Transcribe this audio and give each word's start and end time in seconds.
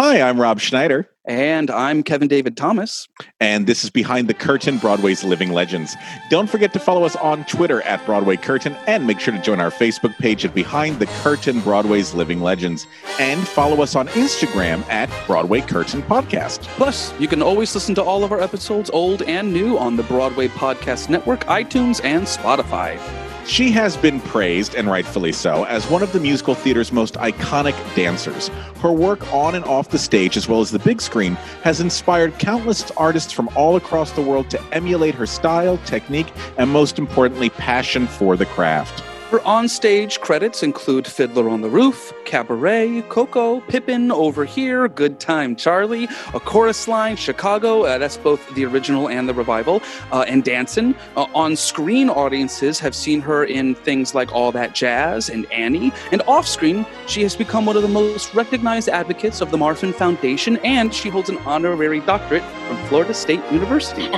Hi, 0.00 0.22
I'm 0.22 0.40
Rob 0.40 0.60
Schneider. 0.60 1.10
And 1.24 1.72
I'm 1.72 2.04
Kevin 2.04 2.28
David 2.28 2.56
Thomas. 2.56 3.08
And 3.40 3.66
this 3.66 3.82
is 3.82 3.90
Behind 3.90 4.28
the 4.28 4.32
Curtain 4.32 4.78
Broadway's 4.78 5.24
Living 5.24 5.50
Legends. 5.50 5.96
Don't 6.30 6.48
forget 6.48 6.72
to 6.74 6.78
follow 6.78 7.02
us 7.02 7.16
on 7.16 7.44
Twitter 7.46 7.82
at 7.82 8.06
Broadway 8.06 8.36
Curtain 8.36 8.76
and 8.86 9.08
make 9.08 9.18
sure 9.18 9.34
to 9.34 9.42
join 9.42 9.58
our 9.58 9.72
Facebook 9.72 10.16
page 10.18 10.44
at 10.44 10.54
Behind 10.54 11.00
the 11.00 11.06
Curtain 11.24 11.58
Broadway's 11.62 12.14
Living 12.14 12.40
Legends. 12.40 12.86
And 13.18 13.40
follow 13.48 13.82
us 13.82 13.96
on 13.96 14.06
Instagram 14.10 14.88
at 14.88 15.10
Broadway 15.26 15.62
Curtain 15.62 16.02
Podcast. 16.02 16.60
Plus, 16.76 17.12
you 17.18 17.26
can 17.26 17.42
always 17.42 17.74
listen 17.74 17.96
to 17.96 18.02
all 18.04 18.22
of 18.22 18.30
our 18.30 18.40
episodes, 18.40 18.90
old 18.90 19.22
and 19.22 19.52
new, 19.52 19.76
on 19.76 19.96
the 19.96 20.04
Broadway 20.04 20.46
Podcast 20.46 21.08
Network, 21.08 21.40
iTunes, 21.46 22.00
and 22.04 22.22
Spotify. 22.22 23.00
She 23.48 23.70
has 23.70 23.96
been 23.96 24.20
praised, 24.20 24.74
and 24.74 24.90
rightfully 24.90 25.32
so, 25.32 25.64
as 25.64 25.88
one 25.88 26.02
of 26.02 26.12
the 26.12 26.20
musical 26.20 26.54
theater's 26.54 26.92
most 26.92 27.14
iconic 27.14 27.74
dancers. 27.96 28.48
Her 28.82 28.92
work 28.92 29.32
on 29.32 29.54
and 29.54 29.64
off 29.64 29.88
the 29.88 29.98
stage, 29.98 30.36
as 30.36 30.46
well 30.46 30.60
as 30.60 30.70
the 30.70 30.78
big 30.78 31.00
screen, 31.00 31.32
has 31.62 31.80
inspired 31.80 32.38
countless 32.38 32.90
artists 32.90 33.32
from 33.32 33.48
all 33.56 33.76
across 33.76 34.12
the 34.12 34.20
world 34.20 34.50
to 34.50 34.62
emulate 34.72 35.14
her 35.14 35.24
style, 35.24 35.78
technique, 35.86 36.30
and 36.58 36.68
most 36.68 36.98
importantly, 36.98 37.48
passion 37.48 38.06
for 38.06 38.36
the 38.36 38.44
craft. 38.44 39.00
Her 39.30 39.38
onstage 39.40 40.20
credits 40.20 40.62
include 40.62 41.06
Fiddler 41.06 41.48
on 41.48 41.62
the 41.62 41.70
Roof, 41.70 42.12
Cabaret, 42.28 43.02
Coco, 43.08 43.60
Pippin, 43.60 44.12
Over 44.12 44.44
Here, 44.44 44.86
Good 44.88 45.18
Time 45.18 45.56
Charlie, 45.56 46.08
A 46.34 46.40
Chorus 46.40 46.86
Line, 46.86 47.16
Chicago, 47.16 47.84
uh, 47.84 47.98
that's 47.98 48.16
both 48.16 48.54
the 48.54 48.64
original 48.64 49.08
and 49.08 49.28
the 49.28 49.34
revival, 49.34 49.82
uh, 50.12 50.24
and 50.28 50.44
Dancin'. 50.44 50.94
Uh, 51.16 51.26
on 51.34 51.56
screen, 51.56 52.10
audiences 52.10 52.78
have 52.78 52.94
seen 52.94 53.20
her 53.20 53.44
in 53.44 53.74
things 53.74 54.14
like 54.14 54.32
All 54.32 54.52
That 54.52 54.74
Jazz 54.74 55.28
and 55.28 55.50
Annie, 55.52 55.92
and 56.12 56.22
off 56.22 56.46
screen, 56.46 56.84
she 57.06 57.22
has 57.22 57.34
become 57.34 57.66
one 57.66 57.76
of 57.76 57.82
the 57.82 57.88
most 57.88 58.34
recognized 58.34 58.88
advocates 58.88 59.40
of 59.40 59.50
the 59.50 59.56
Marfan 59.56 59.94
Foundation, 59.94 60.58
and 60.58 60.92
she 60.94 61.08
holds 61.08 61.28
an 61.28 61.38
honorary 61.38 62.00
doctorate 62.00 62.44
from 62.66 62.76
Florida 62.88 63.14
State 63.14 63.42
University. 63.50 64.08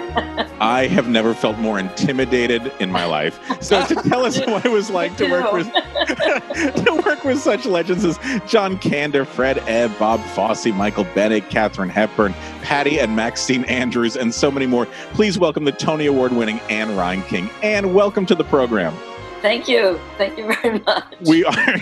I 0.61 0.89
have 0.89 1.09
never 1.09 1.33
felt 1.33 1.59
more 1.59 1.79
intimidated 1.79 2.73
in 2.81 2.91
my 2.91 3.05
life. 3.05 3.41
So 3.63 3.87
to 3.87 3.95
tell 3.95 4.27
us 4.27 4.39
what 4.47 4.67
it 4.67 4.71
was 4.71 4.91
like, 4.91 5.11
like 5.11 5.17
to 5.19 5.31
work 5.31 5.53
with 5.53 5.67
to 6.85 7.03
work 7.05 7.25
with 7.25 7.39
such 7.39 7.65
legends 7.65 8.00
as 8.05 8.19
John 8.47 8.79
Kander, 8.79 9.27
Fred 9.27 9.59
Ebb, 9.67 9.99
Bob 9.99 10.21
Fosse, 10.35 10.67
Michael 10.67 11.05
Bennett, 11.15 11.51
Katharine 11.51 11.89
Hepburn, 11.89 12.33
Patty 12.63 12.99
and 12.99 13.17
Maxine 13.17 13.65
Andrews, 13.65 14.17
and 14.17 14.35
so 14.35 14.51
many 14.51 14.67
more. 14.67 14.87
Please 15.13 15.39
welcome 15.39 15.65
the 15.65 15.73
Tony 15.73 16.07
Award 16.07 16.33
winning 16.33 16.61
Ann 16.71 16.89
Reinking. 16.91 17.51
And 17.63 17.95
welcome 17.95 18.27
to 18.27 18.35
the 18.35 18.45
program. 18.45 18.95
Thank 19.43 19.69
you. 19.69 19.99
Thank 20.19 20.37
you 20.37 20.47
very 20.47 20.79
much. 20.81 21.05
We 21.23 21.45
are. 21.45 21.79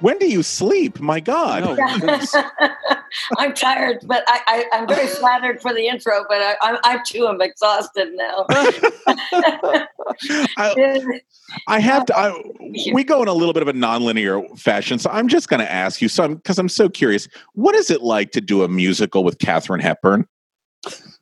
when 0.00 0.18
do 0.18 0.28
you 0.28 0.42
sleep? 0.42 0.98
My 1.00 1.20
God. 1.20 1.62
No, 1.64 1.76
I'm 3.38 3.54
tired, 3.54 3.98
but 4.06 4.24
I, 4.26 4.64
am 4.72 4.88
very 4.88 5.06
flattered 5.20 5.62
for 5.62 5.72
the 5.72 5.86
intro, 5.86 6.24
but 6.28 6.38
I, 6.38 6.56
I, 6.60 6.78
I 6.82 6.98
too 7.06 7.28
am 7.28 7.40
exhausted 7.40 8.12
now. 8.14 8.46
I, 10.56 11.20
I, 11.68 11.78
have 11.78 12.06
to. 12.06 12.18
I, 12.18 12.42
we 12.92 13.04
go 13.04 13.22
in 13.22 13.28
a 13.28 13.34
little 13.34 13.54
bit 13.54 13.62
of 13.62 13.68
a 13.68 13.72
nonlinear 13.72 14.58
fashion, 14.58 14.98
so 14.98 15.08
I'm 15.10 15.28
just 15.28 15.48
going 15.48 15.60
to 15.60 15.70
ask 15.70 16.02
you. 16.02 16.08
some 16.08 16.34
because 16.34 16.58
I'm, 16.58 16.64
I'm 16.64 16.68
so 16.68 16.88
curious, 16.88 17.28
what 17.54 17.76
is 17.76 17.90
it 17.90 18.02
like 18.02 18.32
to 18.32 18.40
do 18.40 18.64
a 18.64 18.68
musical 18.68 19.22
with 19.22 19.38
Katharine 19.38 19.80
Hepburn? 19.80 20.26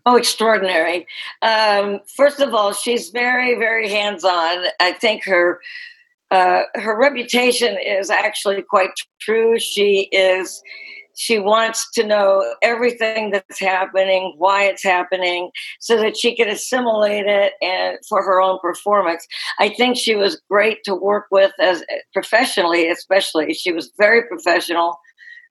Oh, 0.06 0.16
extraordinary. 0.16 1.06
Um, 1.40 2.00
first 2.14 2.40
of 2.40 2.52
all, 2.52 2.72
she's 2.72 3.08
very, 3.10 3.54
very 3.54 3.88
hands 3.88 4.24
on. 4.24 4.66
I 4.80 4.92
think 4.92 5.24
her. 5.24 5.60
Uh, 6.30 6.62
her 6.74 6.98
reputation 6.98 7.76
is 7.78 8.10
actually 8.10 8.60
quite 8.62 8.90
true. 9.20 9.56
She 9.56 10.08
is 10.10 10.62
she 11.16 11.38
wants 11.38 11.90
to 11.92 12.04
know 12.04 12.54
everything 12.62 13.30
that's 13.30 13.60
happening, 13.60 14.34
why 14.36 14.64
it's 14.64 14.82
happening, 14.82 15.50
so 15.80 15.96
that 15.98 16.16
she 16.16 16.34
can 16.34 16.48
assimilate 16.48 17.26
it 17.26 17.52
and 17.62 17.98
for 18.08 18.22
her 18.22 18.40
own 18.40 18.58
performance. 18.60 19.26
I 19.58 19.68
think 19.68 19.96
she 19.96 20.16
was 20.16 20.40
great 20.50 20.78
to 20.84 20.94
work 20.94 21.26
with 21.30 21.52
as 21.60 21.84
professionally, 22.12 22.88
especially. 22.88 23.54
She 23.54 23.72
was 23.72 23.92
very 23.96 24.26
professional, 24.26 24.98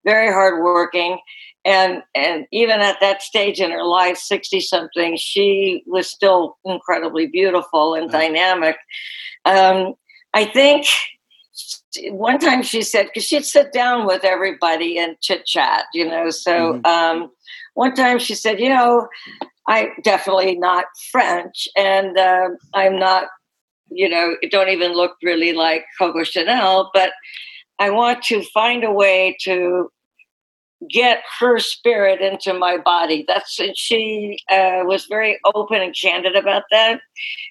very 0.05 0.31
hardworking, 0.31 1.19
and 1.65 2.03
and 2.15 2.45
even 2.51 2.81
at 2.81 2.99
that 2.99 3.21
stage 3.21 3.59
in 3.59 3.71
her 3.71 3.83
life 3.83 4.17
60 4.17 4.59
something 4.59 5.15
she 5.17 5.83
was 5.87 6.09
still 6.09 6.57
incredibly 6.65 7.27
beautiful 7.27 7.93
and 7.93 8.09
dynamic 8.09 8.77
um, 9.45 9.93
i 10.33 10.45
think 10.45 10.87
one 12.09 12.39
time 12.39 12.63
she 12.63 12.81
said 12.81 13.05
because 13.05 13.23
she'd 13.23 13.45
sit 13.45 13.71
down 13.71 14.05
with 14.05 14.23
everybody 14.23 14.97
and 14.97 15.19
chit 15.21 15.45
chat 15.45 15.85
you 15.93 16.07
know 16.07 16.29
so 16.29 16.73
mm-hmm. 16.73 16.85
um, 16.85 17.31
one 17.75 17.93
time 17.93 18.19
she 18.19 18.35
said 18.35 18.59
you 18.59 18.69
know 18.69 19.07
i'm 19.67 19.89
definitely 20.03 20.57
not 20.57 20.85
french 21.11 21.67
and 21.77 22.17
uh, 22.17 22.49
i'm 22.73 22.97
not 22.97 23.27
you 23.89 24.09
know 24.09 24.35
don't 24.49 24.69
even 24.69 24.93
look 24.93 25.15
really 25.21 25.53
like 25.53 25.85
coco 25.99 26.23
chanel 26.23 26.89
but 26.93 27.11
i 27.79 27.89
want 27.89 28.23
to 28.23 28.41
find 28.53 28.83
a 28.83 28.91
way 28.91 29.37
to 29.39 29.89
get 30.89 31.23
her 31.39 31.59
spirit 31.59 32.21
into 32.21 32.53
my 32.53 32.77
body. 32.77 33.25
That's 33.27 33.59
she 33.75 34.39
uh, 34.49 34.81
was 34.83 35.05
very 35.05 35.39
open 35.53 35.81
and 35.81 35.95
candid 35.99 36.35
about 36.35 36.63
that. 36.71 37.01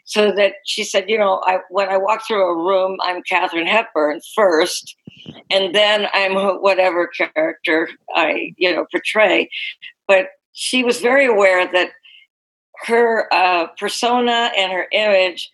So 0.05 0.33
that 0.33 0.55
she 0.67 0.85
said, 0.85 1.09
you 1.09 1.19
know, 1.19 1.43
I, 1.45 1.59
when 1.71 1.89
I 1.89 1.97
walk 1.97 2.27
through 2.27 2.43
a 2.43 2.57
room, 2.57 2.99
I'm 3.03 3.23
Katharine 3.23 3.67
Hepburn 3.67 4.21
first, 4.35 4.97
and 5.51 5.75
then 5.75 6.07
I'm 6.13 6.35
whatever 6.61 7.09
character 7.09 7.89
I 8.15 8.55
you 8.57 8.75
know 8.75 8.87
portray. 8.91 9.49
But 10.07 10.29
she 10.53 10.85
was 10.85 11.01
very 11.01 11.27
aware 11.27 11.71
that 11.73 11.91
her 12.87 13.33
uh, 13.33 13.67
persona 13.79 14.51
and 14.57 14.73
her 14.73 14.87
image 14.93 15.51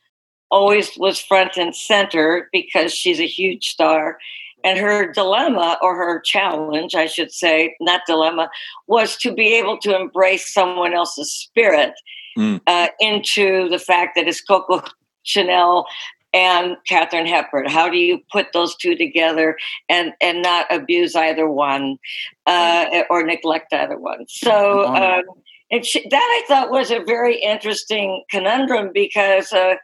always 0.50 0.96
was 0.96 1.20
front 1.20 1.56
and 1.56 1.74
center 1.74 2.48
because 2.52 2.92
she's 2.92 3.20
a 3.20 3.26
huge 3.26 3.68
star 3.68 4.18
and 4.64 4.78
her 4.78 5.12
dilemma, 5.12 5.78
or 5.82 5.96
her 5.96 6.20
challenge, 6.20 6.94
I 6.94 7.06
should 7.06 7.32
say, 7.32 7.76
not 7.80 8.02
dilemma, 8.06 8.50
was 8.86 9.16
to 9.18 9.32
be 9.32 9.54
able 9.54 9.78
to 9.78 9.96
embrace 9.96 10.52
someone 10.52 10.94
else's 10.94 11.32
spirit 11.32 11.92
mm. 12.36 12.60
uh, 12.66 12.88
into 13.00 13.68
the 13.68 13.78
fact 13.78 14.16
that 14.16 14.26
it's 14.26 14.40
Coco 14.40 14.82
Chanel 15.22 15.86
and 16.34 16.76
Katharine 16.86 17.26
Hepburn. 17.26 17.68
How 17.68 17.88
do 17.88 17.96
you 17.96 18.20
put 18.30 18.52
those 18.52 18.76
two 18.76 18.94
together 18.96 19.56
and 19.88 20.12
and 20.20 20.42
not 20.42 20.66
abuse 20.70 21.14
either 21.14 21.48
one 21.48 21.98
uh, 22.46 23.02
or 23.10 23.24
neglect 23.24 23.72
either 23.72 23.98
one? 23.98 24.26
So. 24.28 24.86
Um, 24.86 25.22
and 25.70 25.84
she, 25.84 26.08
that 26.08 26.16
I 26.16 26.44
thought 26.48 26.70
was 26.70 26.90
a 26.90 27.04
very 27.04 27.38
interesting 27.38 28.24
conundrum 28.30 28.90
because 28.94 29.52
uh, 29.52 29.74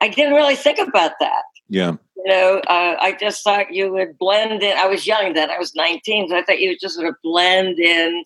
I 0.00 0.06
didn't 0.06 0.34
really 0.34 0.54
think 0.54 0.78
about 0.78 1.12
that. 1.18 1.42
Yeah 1.68 1.96
you 2.24 2.30
know, 2.30 2.60
uh, 2.66 2.96
I 3.00 3.16
just 3.20 3.44
thought 3.44 3.74
you 3.74 3.92
would 3.92 4.18
blend 4.18 4.62
in. 4.62 4.76
I 4.76 4.86
was 4.86 5.06
young 5.06 5.34
then; 5.34 5.50
I 5.50 5.58
was 5.58 5.74
nineteen, 5.74 6.28
so 6.28 6.36
I 6.36 6.42
thought 6.42 6.60
you 6.60 6.70
would 6.70 6.80
just 6.80 6.94
sort 6.94 7.08
of 7.08 7.16
blend 7.22 7.78
in, 7.78 8.24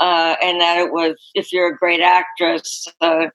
uh, 0.00 0.34
and 0.42 0.60
that 0.60 0.78
it 0.78 0.92
was 0.92 1.14
if 1.34 1.52
you're 1.52 1.72
a 1.72 1.76
great 1.76 2.00
actress, 2.00 2.88
uh, 3.00 3.26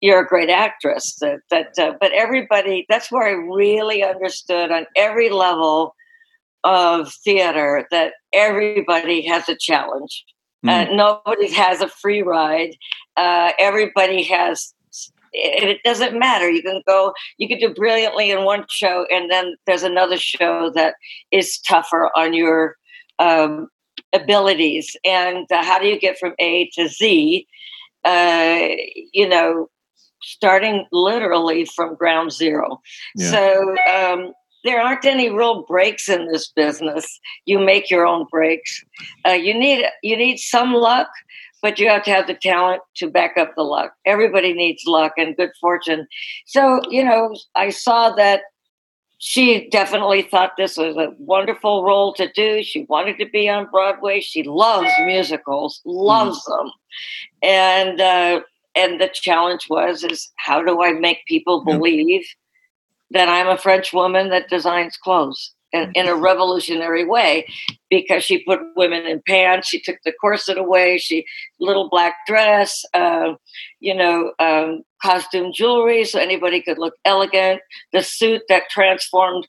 you're 0.00 0.20
a 0.20 0.26
great 0.26 0.48
actress. 0.48 1.16
That, 1.20 1.40
that 1.50 1.78
uh, 1.78 1.94
but 2.00 2.12
everybody. 2.12 2.86
That's 2.88 3.12
where 3.12 3.28
I 3.28 3.32
really 3.32 4.02
understood 4.02 4.70
on 4.70 4.86
every 4.96 5.28
level 5.28 5.94
of 6.64 7.12
theater 7.12 7.86
that 7.90 8.14
everybody 8.32 9.26
has 9.26 9.48
a 9.48 9.56
challenge. 9.56 10.24
Mm. 10.64 10.94
nobody 10.94 11.52
has 11.52 11.80
a 11.80 11.88
free 11.88 12.22
ride. 12.22 12.76
Uh, 13.16 13.50
everybody 13.58 14.22
has 14.22 14.72
it 15.32 15.80
doesn't 15.84 16.18
matter. 16.18 16.50
You 16.50 16.62
can 16.62 16.82
go, 16.86 17.12
you 17.38 17.48
can 17.48 17.58
do 17.58 17.72
brilliantly 17.74 18.30
in 18.30 18.44
one 18.44 18.64
show, 18.70 19.06
and 19.10 19.30
then 19.30 19.54
there's 19.66 19.82
another 19.82 20.16
show 20.16 20.70
that 20.74 20.94
is 21.30 21.58
tougher 21.60 22.10
on 22.16 22.34
your 22.34 22.76
um, 23.18 23.68
abilities. 24.12 24.96
And 25.04 25.46
uh, 25.50 25.64
how 25.64 25.78
do 25.78 25.86
you 25.86 25.98
get 25.98 26.18
from 26.18 26.34
A 26.38 26.70
to 26.74 26.88
Z? 26.88 27.46
Uh, 28.04 28.68
you 29.12 29.28
know, 29.28 29.68
starting 30.22 30.86
literally 30.92 31.64
from 31.64 31.94
ground 31.94 32.32
zero. 32.32 32.80
Yeah. 33.16 33.30
So 33.30 33.76
um, 33.92 34.32
there 34.64 34.80
aren't 34.80 35.04
any 35.04 35.30
real 35.30 35.64
breaks 35.66 36.08
in 36.08 36.28
this 36.30 36.50
business. 36.54 37.20
You 37.46 37.58
make 37.58 37.90
your 37.90 38.06
own 38.06 38.26
breaks. 38.30 38.84
Uh, 39.26 39.32
you 39.32 39.58
need 39.58 39.86
you 40.02 40.16
need 40.16 40.38
some 40.38 40.72
luck, 40.72 41.08
but 41.62 41.78
you 41.78 41.88
have 41.88 42.02
to 42.02 42.10
have 42.10 42.26
the 42.26 42.34
talent 42.34 42.82
to 42.96 43.08
back 43.08 43.36
up 43.38 43.54
the 43.56 43.62
luck. 43.62 43.94
Everybody 44.04 44.52
needs 44.52 44.82
luck 44.86 45.12
and 45.16 45.36
good 45.36 45.52
fortune. 45.60 46.06
So, 46.44 46.80
you 46.90 47.04
know, 47.04 47.34
I 47.54 47.70
saw 47.70 48.10
that 48.16 48.42
she 49.18 49.68
definitely 49.70 50.22
thought 50.22 50.56
this 50.58 50.76
was 50.76 50.96
a 50.96 51.14
wonderful 51.16 51.84
role 51.84 52.12
to 52.14 52.30
do. 52.32 52.64
She 52.64 52.84
wanted 52.88 53.18
to 53.18 53.26
be 53.30 53.48
on 53.48 53.70
Broadway. 53.70 54.20
She 54.20 54.42
loves 54.42 54.90
musicals, 55.04 55.80
loves 55.84 56.44
mm. 56.44 56.58
them. 56.58 56.72
And 57.40 58.00
uh, 58.00 58.40
and 58.74 59.00
the 59.00 59.08
challenge 59.12 59.68
was 59.70 60.02
is 60.02 60.30
how 60.36 60.64
do 60.64 60.82
I 60.82 60.92
make 60.92 61.24
people 61.26 61.64
believe 61.64 62.24
that 63.12 63.28
I'm 63.28 63.46
a 63.46 63.58
French 63.58 63.92
woman 63.92 64.30
that 64.30 64.50
designs 64.50 64.96
clothes 64.96 65.54
in, 65.72 65.92
in, 65.94 66.06
a 66.06 66.14
revolutionary 66.14 67.04
way? 67.04 67.46
Because 67.90 68.24
she 68.24 68.44
put 68.44 68.60
women 68.76 69.06
in 69.06 69.22
pants, 69.26 69.68
she 69.68 69.80
took 69.80 69.96
the 70.04 70.12
corset 70.20 70.58
away, 70.58 70.98
she 70.98 71.24
little 71.60 71.88
black 71.88 72.14
dress, 72.26 72.84
uh, 72.94 73.34
you 73.80 73.94
know, 73.94 74.32
um, 74.38 74.82
costume 75.02 75.52
jewelry 75.52 76.04
so 76.04 76.18
anybody 76.18 76.62
could 76.62 76.78
look 76.78 76.94
elegant, 77.04 77.60
the 77.92 78.02
suit 78.02 78.42
that 78.48 78.68
transformed 78.70 79.46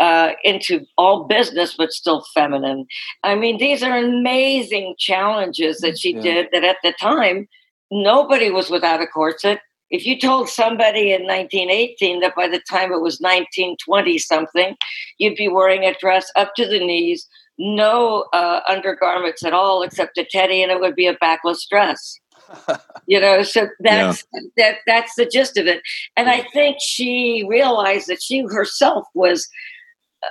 uh, 0.00 0.32
into 0.42 0.84
all 0.98 1.24
business 1.28 1.74
but 1.76 1.92
still 1.92 2.24
feminine. 2.34 2.86
I 3.22 3.36
mean, 3.36 3.58
these 3.58 3.82
are 3.82 3.96
amazing 3.96 4.96
challenges 4.98 5.78
that 5.78 5.98
she 5.98 6.14
yeah. 6.14 6.22
did 6.22 6.48
that 6.52 6.64
at 6.64 6.78
the 6.82 6.92
time 7.00 7.48
nobody 7.92 8.50
was 8.50 8.70
without 8.70 9.00
a 9.00 9.06
corset. 9.06 9.60
If 9.92 10.06
you 10.06 10.18
told 10.18 10.48
somebody 10.48 11.12
in 11.12 11.22
1918 11.22 12.20
that 12.20 12.34
by 12.34 12.48
the 12.48 12.62
time 12.68 12.92
it 12.92 13.02
was 13.02 13.20
1920 13.20 14.18
something, 14.18 14.74
you'd 15.18 15.36
be 15.36 15.48
wearing 15.48 15.84
a 15.84 15.94
dress 16.00 16.32
up 16.34 16.54
to 16.56 16.66
the 16.66 16.80
knees, 16.80 17.28
no 17.58 18.24
uh, 18.32 18.60
undergarments 18.66 19.44
at 19.44 19.52
all 19.52 19.82
except 19.82 20.16
a 20.16 20.24
teddy, 20.24 20.62
and 20.62 20.72
it 20.72 20.80
would 20.80 20.96
be 20.96 21.06
a 21.06 21.12
backless 21.20 21.66
dress. 21.66 22.18
you 23.06 23.20
know, 23.20 23.42
so 23.42 23.68
that's 23.80 24.24
yeah. 24.32 24.40
that 24.56 24.76
that's 24.86 25.14
the 25.14 25.26
gist 25.26 25.58
of 25.58 25.66
it. 25.66 25.82
And 26.16 26.28
I 26.28 26.46
think 26.54 26.78
she 26.80 27.44
realized 27.48 28.08
that 28.08 28.22
she 28.22 28.40
herself 28.40 29.06
was 29.14 29.48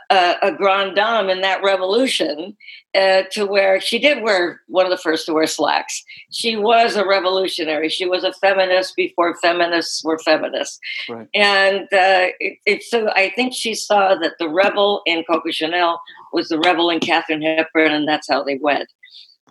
a, 0.10 0.36
a 0.42 0.52
grande 0.52 0.96
dame 0.96 1.30
in 1.30 1.42
that 1.42 1.64
revolution 1.64 2.56
uh, 2.96 3.24
to 3.32 3.46
where 3.46 3.80
she 3.80 4.00
did 4.00 4.24
wear 4.24 4.62
one 4.68 4.86
of 4.86 4.92
the 4.92 4.98
first 4.98 5.26
to 5.26 5.34
wear 5.34 5.48
slacks. 5.48 6.04
She 6.32 6.56
was 6.56 6.96
a 6.96 7.06
revolutionary. 7.06 7.90
She 7.90 8.06
was 8.06 8.24
a 8.24 8.34
feminist 8.34 8.96
before 8.96 9.36
feminists 9.36 10.04
were 10.04 10.20
feminists. 10.20 10.80
Right. 11.10 11.28
And 11.34 11.84
uh, 11.84 12.32
it, 12.40 12.58
it, 12.66 12.84
so 12.84 13.10
I 13.10 13.32
think 13.36 13.54
she 13.54 13.76
saw 13.76 14.16
that 14.16 14.34
the 14.40 14.50
rebel 14.50 15.02
in 15.06 15.24
Coco 15.24 15.52
Chanel 15.52 16.02
was 16.34 16.50
the 16.50 16.60
rebel 16.60 16.90
in 16.90 17.00
Katharine 17.00 17.42
Hepburn, 17.42 17.92
and 17.92 18.08
that's 18.08 18.30
how 18.30 18.44
they 18.44 18.58
wed. 18.58 18.88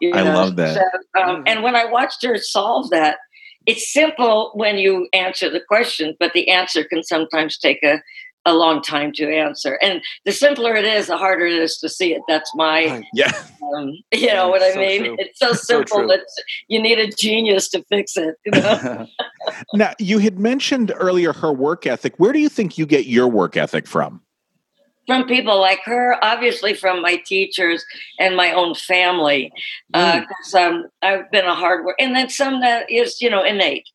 You 0.01 0.13
know? 0.13 0.19
I 0.19 0.23
love 0.23 0.57
that. 0.57 0.77
So, 0.77 1.23
um, 1.23 1.43
and 1.47 1.63
when 1.63 1.77
I 1.77 1.85
watched 1.85 2.25
her 2.25 2.39
solve 2.39 2.91
that, 2.91 3.19
it's 3.67 3.93
simple 3.93 4.53
when 4.55 4.79
you 4.79 5.09
answer 5.13 5.51
the 5.51 5.61
question, 5.61 6.17
but 6.19 6.33
the 6.33 6.49
answer 6.49 6.83
can 6.83 7.03
sometimes 7.03 7.59
take 7.59 7.83
a 7.83 8.03
a 8.51 8.55
long 8.55 8.83
time 8.83 9.13
to 9.13 9.29
answer. 9.29 9.79
And 9.81 10.03
the 10.25 10.33
simpler 10.33 10.75
it 10.75 10.85
is, 10.85 11.07
the 11.07 11.17
harder 11.17 11.47
it 11.47 11.55
is 11.55 11.79
to 11.79 11.89
see 11.89 12.13
it. 12.13 12.23
That's 12.29 12.55
my, 12.55 13.03
yeah. 13.15 13.33
Um, 13.75 13.97
you 14.13 14.27
know 14.27 14.49
what 14.49 14.63
I 14.63 14.73
so 14.73 14.81
mean? 14.81 15.05
True. 15.05 15.17
It's 15.19 15.39
so 15.39 15.53
simple 15.53 15.99
so 15.99 16.07
that 16.09 16.27
you 16.69 16.83
need 16.83 16.99
a 16.99 17.11
genius 17.11 17.69
to 17.71 17.83
fix 17.85 18.17
it. 18.17 18.37
You 18.45 18.61
know? 18.61 19.07
now, 19.75 19.95
you 19.99 20.19
had 20.19 20.39
mentioned 20.39 20.93
earlier 20.97 21.33
her 21.33 21.53
work 21.53 21.87
ethic. 21.87 22.15
Where 22.19 22.33
do 22.33 22.39
you 22.39 22.49
think 22.49 22.79
you 22.79 22.87
get 22.87 23.07
your 23.07 23.29
work 23.29 23.57
ethic 23.57 23.87
from? 23.87 24.23
From 25.07 25.27
people 25.27 25.59
like 25.59 25.81
her, 25.85 26.17
obviously 26.23 26.75
from 26.75 27.03
my 27.03 27.17
teachers 27.17 27.85
and 28.19 28.37
my 28.37 28.53
own 28.53 28.75
family, 28.75 29.53
because 29.93 30.55
uh, 30.55 30.59
mm. 30.59 30.71
um, 30.71 30.85
I've 31.03 31.31
been 31.33 31.47
a 31.47 31.55
hard 31.55 31.85
worker, 31.85 31.97
and 31.99 32.15
then 32.15 32.29
some 32.29 32.61
that 32.61 32.89
is, 32.89 33.21
you 33.21 33.29
know, 33.29 33.43
innate. 33.43 33.89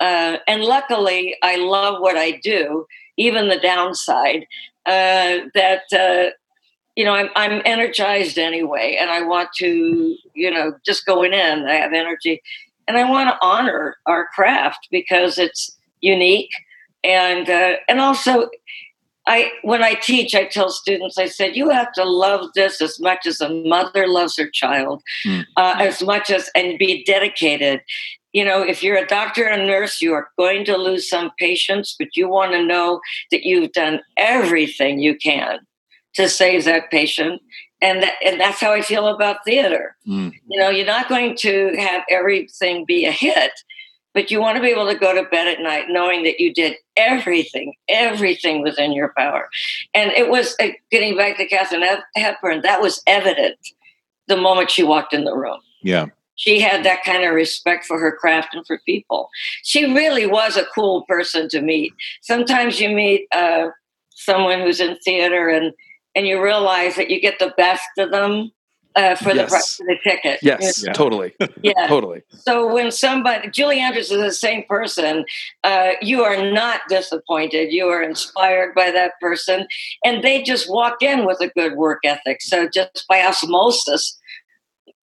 Uh, 0.00 0.38
and 0.48 0.62
luckily, 0.62 1.36
I 1.42 1.56
love 1.56 2.00
what 2.00 2.16
I 2.16 2.32
do 2.42 2.86
even 3.16 3.48
the 3.48 3.58
downside. 3.58 4.46
Uh, 4.84 5.48
that 5.54 5.82
uh, 5.92 6.30
you 6.96 7.04
know, 7.04 7.12
I'm 7.12 7.28
I'm 7.36 7.60
energized 7.64 8.38
anyway, 8.38 8.96
and 8.98 9.10
I 9.10 9.22
want 9.22 9.50
to, 9.56 10.16
you 10.34 10.50
know, 10.50 10.72
just 10.84 11.04
going 11.04 11.32
in. 11.32 11.66
I 11.66 11.74
have 11.74 11.92
energy, 11.92 12.42
and 12.88 12.96
I 12.96 13.08
want 13.08 13.28
to 13.28 13.46
honor 13.46 13.96
our 14.06 14.28
craft 14.34 14.88
because 14.90 15.38
it's 15.38 15.76
unique, 16.00 16.50
and 17.04 17.48
uh, 17.48 17.76
and 17.88 18.00
also. 18.00 18.48
I, 19.28 19.50
when 19.62 19.82
I 19.82 19.94
teach, 19.94 20.36
I 20.36 20.44
tell 20.44 20.70
students, 20.70 21.18
I 21.18 21.26
said, 21.26 21.56
you 21.56 21.68
have 21.70 21.90
to 21.94 22.04
love 22.04 22.50
this 22.54 22.80
as 22.80 23.00
much 23.00 23.26
as 23.26 23.40
a 23.40 23.48
mother 23.48 24.06
loves 24.06 24.36
her 24.36 24.48
child, 24.48 25.02
mm. 25.24 25.44
uh, 25.56 25.74
as 25.80 26.00
much 26.00 26.30
as, 26.30 26.48
and 26.54 26.78
be 26.78 27.02
dedicated 27.02 27.80
you 28.36 28.44
know, 28.44 28.60
if 28.60 28.82
you're 28.82 28.98
a 28.98 29.06
doctor 29.06 29.46
and 29.46 29.62
a 29.62 29.66
nurse, 29.66 30.02
you 30.02 30.12
are 30.12 30.28
going 30.36 30.66
to 30.66 30.76
lose 30.76 31.08
some 31.08 31.30
patients, 31.38 31.96
but 31.98 32.16
you 32.16 32.28
want 32.28 32.52
to 32.52 32.62
know 32.62 33.00
that 33.30 33.44
you've 33.44 33.72
done 33.72 34.02
everything 34.18 34.98
you 34.98 35.16
can 35.16 35.60
to 36.16 36.28
save 36.28 36.66
that 36.66 36.90
patient. 36.90 37.40
And 37.80 38.02
that, 38.02 38.12
and 38.22 38.38
that's 38.38 38.60
how 38.60 38.72
I 38.72 38.82
feel 38.82 39.08
about 39.08 39.38
theater. 39.46 39.96
Mm. 40.06 40.32
You 40.50 40.60
know, 40.60 40.68
you're 40.68 40.84
not 40.84 41.08
going 41.08 41.34
to 41.38 41.76
have 41.78 42.02
everything 42.10 42.84
be 42.84 43.06
a 43.06 43.10
hit, 43.10 43.52
but 44.12 44.30
you 44.30 44.38
want 44.42 44.56
to 44.56 44.62
be 44.62 44.68
able 44.68 44.92
to 44.92 44.98
go 44.98 45.14
to 45.14 45.26
bed 45.30 45.48
at 45.48 45.62
night 45.62 45.86
knowing 45.88 46.22
that 46.24 46.38
you 46.38 46.52
did 46.52 46.76
everything, 46.94 47.72
everything 47.88 48.62
within 48.62 48.92
your 48.92 49.14
power. 49.16 49.48
And 49.94 50.10
it 50.10 50.28
was 50.28 50.54
uh, 50.60 50.68
getting 50.90 51.16
back 51.16 51.38
to 51.38 51.46
Katharine 51.46 51.84
Hepburn. 52.14 52.60
That 52.60 52.82
was 52.82 53.02
evident 53.06 53.56
the 54.28 54.36
moment 54.36 54.70
she 54.70 54.82
walked 54.82 55.14
in 55.14 55.24
the 55.24 55.34
room. 55.34 55.60
Yeah 55.82 56.08
she 56.36 56.60
had 56.60 56.84
that 56.84 57.02
kind 57.04 57.24
of 57.24 57.34
respect 57.34 57.84
for 57.84 57.98
her 57.98 58.12
craft 58.12 58.54
and 58.54 58.66
for 58.66 58.78
people. 58.86 59.28
She 59.62 59.92
really 59.92 60.26
was 60.26 60.56
a 60.56 60.66
cool 60.74 61.04
person 61.08 61.48
to 61.50 61.60
meet. 61.60 61.92
Sometimes 62.22 62.80
you 62.80 62.90
meet 62.90 63.26
uh, 63.34 63.68
someone 64.10 64.60
who's 64.60 64.80
in 64.80 64.96
theater 64.98 65.48
and 65.48 65.72
and 66.14 66.26
you 66.26 66.42
realize 66.42 66.96
that 66.96 67.10
you 67.10 67.20
get 67.20 67.38
the 67.38 67.52
best 67.58 67.86
of 67.98 68.10
them 68.10 68.50
uh, 68.96 69.14
for 69.14 69.32
yes. 69.32 69.36
the 69.36 69.50
price 69.50 69.80
of 69.80 69.86
the 69.86 69.96
ticket. 70.02 70.38
Yes, 70.42 70.82
yeah. 70.84 70.92
totally. 70.92 71.34
Yeah, 71.62 71.86
totally. 71.88 72.22
So 72.30 72.72
when 72.72 72.90
somebody, 72.92 73.50
Julie 73.50 73.80
Andrews 73.80 74.10
is 74.10 74.20
the 74.20 74.32
same 74.32 74.64
person, 74.68 75.24
uh, 75.64 75.92
you 76.00 76.22
are 76.22 76.50
not 76.50 76.82
disappointed. 76.88 77.72
You 77.72 77.88
are 77.88 78.02
inspired 78.02 78.74
by 78.74 78.90
that 78.92 79.12
person, 79.20 79.66
and 80.04 80.22
they 80.22 80.42
just 80.42 80.70
walk 80.70 81.02
in 81.02 81.26
with 81.26 81.40
a 81.40 81.48
good 81.48 81.74
work 81.74 82.00
ethic. 82.04 82.40
So 82.40 82.68
just 82.68 83.04
by 83.08 83.22
osmosis, 83.22 84.18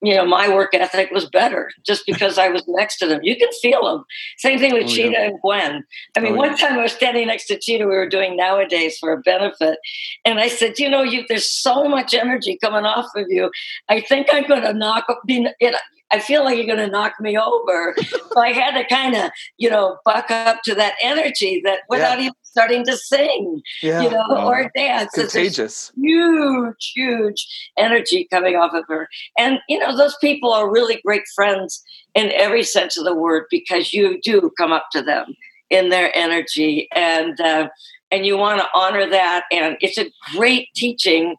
you 0.04 0.14
know, 0.14 0.26
my 0.26 0.54
work 0.54 0.74
ethic 0.74 1.12
was 1.12 1.30
better 1.30 1.72
just 1.86 2.06
because 2.06 2.38
I 2.38 2.50
was 2.50 2.64
next 2.68 2.98
to 2.98 3.08
them. 3.08 3.22
You 3.24 3.38
can 3.38 3.50
feel 3.62 3.86
them. 3.86 4.04
Same 4.38 4.60
thing 4.60 4.74
with 4.74 4.84
oh, 4.84 4.88
Chita 4.88 5.12
yeah. 5.12 5.28
and 5.28 5.40
Gwen. 5.42 5.84
I 6.18 6.20
mean, 6.20 6.34
oh, 6.34 6.36
one 6.36 6.52
yeah. 6.52 6.58
time 6.58 6.78
I 6.78 6.84
was 6.84 6.92
standing 6.92 7.28
next 7.28 7.46
to 7.48 7.58
Chita, 7.58 7.88
we 7.88 7.96
were 7.96 8.10
doing 8.10 8.36
nowadays 8.36 8.98
for 9.00 9.14
a 9.14 9.22
benefit. 9.22 9.80
And 10.26 10.40
I 10.40 10.50
said, 10.50 10.78
you 10.78 10.90
know, 10.90 11.04
you, 11.04 11.24
there's 11.30 11.50
so 11.50 11.88
much 11.88 12.14
energy 12.14 12.58
coming 12.62 12.84
off 12.84 13.08
of 13.16 13.28
you. 13.30 13.50
I 13.88 14.02
think 14.02 14.28
I'm 14.32 14.46
going 14.46 14.64
to 14.64 14.74
knock, 14.74 15.06
be, 15.26 15.48
it, 15.60 15.76
I 16.14 16.20
feel 16.20 16.44
like 16.44 16.58
you're 16.58 16.68
going 16.68 16.78
to 16.78 16.88
knock 16.88 17.14
me 17.20 17.36
over. 17.36 17.96
so 18.06 18.40
I 18.40 18.52
had 18.52 18.80
to 18.80 18.88
kind 18.88 19.16
of, 19.16 19.32
you 19.58 19.68
know, 19.68 19.98
buck 20.06 20.30
up 20.30 20.62
to 20.66 20.76
that 20.76 20.94
energy 21.02 21.60
that 21.66 21.80
without 21.90 22.20
yeah. 22.20 22.26
even 22.26 22.36
starting 22.44 22.86
to 22.86 22.96
sing, 22.96 23.64
yeah. 23.82 24.02
you 24.02 24.12
know, 24.12 24.24
or 24.30 24.72
dance. 24.76 25.18
It's 25.18 25.34
contagious. 25.34 25.92
Huge, 25.96 26.92
huge 26.94 27.72
energy 27.80 28.28
coming 28.32 28.56
off 28.56 28.76
of 28.76 28.86
her. 28.88 29.10
And, 29.40 29.58
you 29.68 29.80
know, 29.80 29.98
those 29.98 30.16
people 30.22 30.54
are 30.54 30.72
really 30.72 31.02
great 31.04 31.24
friends 31.34 31.84
in 32.14 32.32
every 32.34 32.62
sense 32.62 32.96
of 32.96 33.06
the 33.06 33.16
word 33.16 33.46
because 33.50 33.92
you 33.92 34.22
do 34.22 34.52
come 34.56 34.72
up 34.72 34.86
to 34.92 35.02
them 35.02 35.34
in 35.72 35.90
their 35.90 36.16
energy 36.16 36.88
and, 36.96 37.42
uh, 37.42 37.70
and 38.12 38.24
you 38.24 38.38
want 38.38 38.62
to 38.62 38.68
honor 38.76 39.10
that. 39.10 39.46
And 39.52 39.78
it's 39.82 39.98
a 39.98 40.12
great 40.36 40.68
teaching 40.76 41.36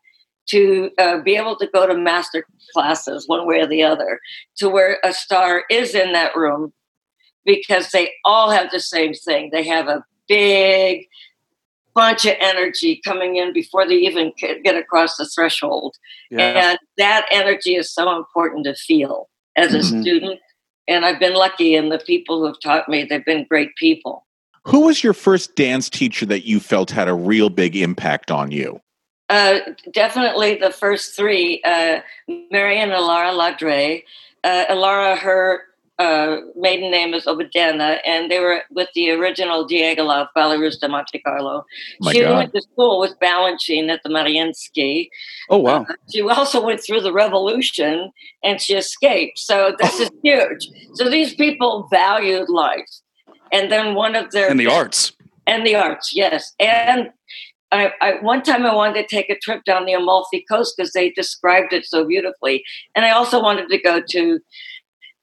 to 0.46 0.90
uh, 0.98 1.18
be 1.20 1.36
able 1.36 1.56
to 1.56 1.66
go 1.72 1.86
to 1.86 1.94
master 1.96 2.46
classes 2.72 3.26
one 3.26 3.46
way 3.46 3.60
or 3.60 3.66
the 3.66 3.82
other 3.82 4.20
to 4.56 4.68
where 4.68 4.98
a 5.04 5.12
star 5.12 5.64
is 5.70 5.94
in 5.94 6.12
that 6.12 6.36
room 6.36 6.72
because 7.44 7.90
they 7.90 8.10
all 8.24 8.50
have 8.50 8.70
the 8.70 8.80
same 8.80 9.14
thing. 9.14 9.50
They 9.52 9.66
have 9.66 9.88
a 9.88 10.04
big 10.28 11.06
bunch 11.94 12.24
of 12.26 12.34
energy 12.40 13.00
coming 13.04 13.36
in 13.36 13.52
before 13.52 13.86
they 13.86 13.94
even 13.94 14.32
get 14.38 14.76
across 14.76 15.16
the 15.16 15.26
threshold. 15.26 15.96
Yeah. 16.30 16.70
And 16.70 16.78
that 16.98 17.26
energy 17.30 17.76
is 17.76 17.92
so 17.92 18.16
important 18.16 18.64
to 18.64 18.74
feel 18.74 19.28
as 19.56 19.74
a 19.74 19.78
mm-hmm. 19.78 20.02
student. 20.02 20.40
And 20.88 21.06
I've 21.06 21.20
been 21.20 21.34
lucky, 21.34 21.74
and 21.74 21.90
the 21.90 21.98
people 21.98 22.40
who 22.40 22.46
have 22.46 22.60
taught 22.60 22.88
me, 22.88 23.04
they've 23.04 23.24
been 23.24 23.46
great 23.48 23.74
people. 23.76 24.26
Who 24.64 24.80
was 24.80 25.02
your 25.02 25.14
first 25.14 25.56
dance 25.56 25.88
teacher 25.88 26.26
that 26.26 26.44
you 26.44 26.60
felt 26.60 26.90
had 26.90 27.08
a 27.08 27.14
real 27.14 27.48
big 27.48 27.76
impact 27.76 28.30
on 28.30 28.50
you? 28.50 28.80
Uh, 29.31 29.61
definitely 29.93 30.57
the 30.57 30.71
first 30.71 31.16
three, 31.16 31.62
uh, 31.64 32.00
Marion 32.50 32.90
Illaria 32.90 33.33
Ladre. 33.33 34.02
Uh, 34.43 34.64
Illaria, 34.69 35.16
her 35.16 35.62
uh, 35.99 36.38
maiden 36.57 36.90
name 36.90 37.14
is 37.14 37.25
Obadena, 37.25 37.99
and 38.04 38.31
they 38.31 38.40
were 38.40 38.62
with 38.71 38.88
the 38.95 39.11
original 39.11 39.66
Diaghilev 39.66 40.28
Ballet 40.35 40.71
de 40.71 40.88
Monte 40.88 41.19
Carlo. 41.21 41.64
She 42.11 42.21
God. 42.21 42.37
went 42.37 42.54
to 42.54 42.62
school 42.62 42.99
with 42.99 43.14
Balanchine 43.21 43.88
at 43.90 44.02
the 44.02 44.11
Mariinsky. 44.11 45.09
Oh, 45.49 45.59
wow. 45.59 45.87
Uh, 45.88 45.95
she 46.12 46.21
also 46.23 46.64
went 46.64 46.83
through 46.85 47.00
the 47.00 47.12
revolution 47.12 48.11
and 48.43 48.61
she 48.61 48.75
escaped. 48.75 49.38
So 49.38 49.75
this 49.78 50.00
is 50.00 50.11
huge. 50.23 50.69
So 50.95 51.09
these 51.09 51.35
people 51.35 51.88
valued 51.90 52.49
life. 52.49 52.90
And 53.52 53.71
then 53.71 53.95
one 53.95 54.16
of 54.16 54.33
their. 54.33 54.50
And 54.50 54.59
the 54.59 54.66
arts. 54.66 55.12
And 55.47 55.64
the 55.64 55.76
arts, 55.76 56.12
yes. 56.14 56.54
And 56.59 57.11
I, 57.75 57.93
I, 58.00 58.12
one 58.21 58.43
time 58.43 58.64
I 58.64 58.75
wanted 58.75 59.02
to 59.02 59.14
take 59.14 59.31
a 59.31 59.38
trip 59.38 59.64
down 59.64 59.85
the 59.85 59.93
Amalfi 59.95 60.45
Coast 60.50 60.75
because 60.76 60.93
they 60.93 61.11
described 61.11 61.73
it 61.73 61.85
so 61.85 62.07
beautifully, 62.07 62.64
and 62.95 63.04
I 63.04 63.11
also 63.11 63.43
wanted 63.43 63.69
to 63.69 63.78
go 63.78 64.00
to 64.00 64.40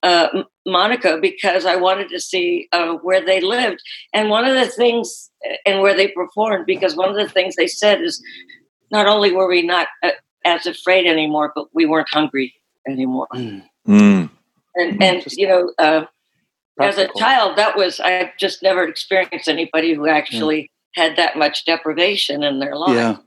uh, 0.03 0.43
Monaco 0.65 1.19
because 1.19 1.65
I 1.65 1.75
wanted 1.75 2.09
to 2.09 2.19
see 2.19 2.67
uh, 2.71 2.93
where 3.03 3.23
they 3.23 3.39
lived. 3.39 3.81
And 4.13 4.29
one 4.29 4.45
of 4.45 4.55
the 4.55 4.65
things, 4.65 5.29
and 5.65 5.81
where 5.81 5.95
they 5.95 6.07
performed, 6.09 6.65
because 6.65 6.95
one 6.95 7.09
of 7.09 7.15
the 7.15 7.29
things 7.29 7.55
they 7.55 7.67
said 7.67 8.01
is 8.01 8.21
not 8.91 9.07
only 9.07 9.31
were 9.31 9.47
we 9.47 9.61
not 9.61 9.87
uh, 10.03 10.11
as 10.43 10.65
afraid 10.65 11.05
anymore, 11.05 11.51
but 11.55 11.67
we 11.73 11.85
weren't 11.85 12.09
hungry 12.09 12.53
anymore. 12.87 13.27
Mm. 13.33 13.63
Mm. 13.87 14.29
And, 14.75 14.99
Mm, 14.99 15.03
and 15.03 15.25
you 15.33 15.47
know, 15.47 15.71
uh, 15.77 16.05
as 16.79 16.97
a 16.97 17.09
child, 17.17 17.57
that 17.57 17.77
was, 17.77 17.99
I 17.99 18.31
just 18.39 18.63
never 18.63 18.83
experienced 18.87 19.47
anybody 19.47 19.93
who 19.93 20.07
actually 20.07 20.70
had 20.95 21.15
that 21.17 21.37
much 21.37 21.65
deprivation 21.65 22.43
in 22.43 22.59
their 22.59 22.75
life. 22.75 22.95
Yeah. 22.95 23.17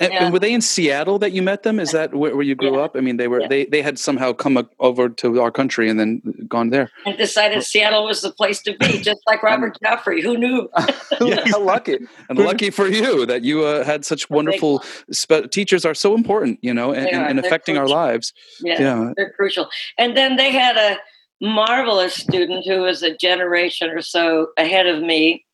And, 0.00 0.12
Yeah. 0.12 0.24
and 0.24 0.32
were 0.32 0.40
they 0.40 0.52
in 0.52 0.60
Seattle 0.60 1.20
that 1.20 1.30
you 1.30 1.40
met 1.40 1.62
them? 1.62 1.78
Is 1.78 1.92
that 1.92 2.12
where, 2.14 2.34
where 2.34 2.42
you 2.44 2.56
grew 2.56 2.74
Yeah. 2.78 2.82
up? 2.84 2.96
I 2.96 3.00
mean, 3.00 3.16
they 3.16 3.28
were 3.28 3.42
Yeah. 3.42 3.46
they 3.48 3.64
they 3.66 3.80
had 3.80 3.96
somehow 3.96 4.32
come 4.32 4.56
o- 4.56 4.68
over 4.80 5.08
to 5.08 5.40
our 5.40 5.52
country 5.52 5.88
and 5.88 6.00
then 6.00 6.20
gone 6.48 6.70
there. 6.70 6.90
And 7.06 7.16
decided 7.16 7.62
Seattle 7.62 8.04
was 8.04 8.20
the 8.20 8.32
place 8.32 8.60
to 8.62 8.76
be, 8.76 8.98
just 8.98 9.20
like 9.28 9.40
Robert 9.50 9.78
Joffrey. 9.84 10.20
Who 10.20 10.36
knew? 10.36 10.68
How 11.46 11.60
lucky 11.74 11.98
and 12.28 12.38
lucky 12.38 12.70
for 12.70 12.88
you 12.88 13.24
that 13.26 13.44
you 13.44 13.62
uh, 13.64 13.84
had 13.84 14.04
such 14.04 14.28
wonderful 14.28 14.82
spe- 15.12 15.48
teachers 15.52 15.84
are 15.84 15.94
so 15.94 16.14
important, 16.16 16.58
you 16.60 16.74
know, 16.74 16.90
and, 16.92 17.06
and, 17.06 17.26
and 17.28 17.38
They're 17.38 17.46
affecting 17.46 17.78
our 17.78 17.86
lives. 17.86 18.32
Yeah, 18.62 18.80
Yeah. 18.80 19.12
they're 19.16 19.30
crucial. 19.38 19.68
And 19.96 20.16
then 20.16 20.34
they 20.34 20.50
had 20.50 20.76
a 20.76 20.98
marvelous 21.40 22.14
student 22.14 22.64
who 22.66 22.80
was 22.82 23.02
a 23.04 23.16
generation 23.16 23.90
or 23.90 24.00
so 24.02 24.48
ahead 24.56 24.86
of 24.86 25.02
me, 25.02 25.44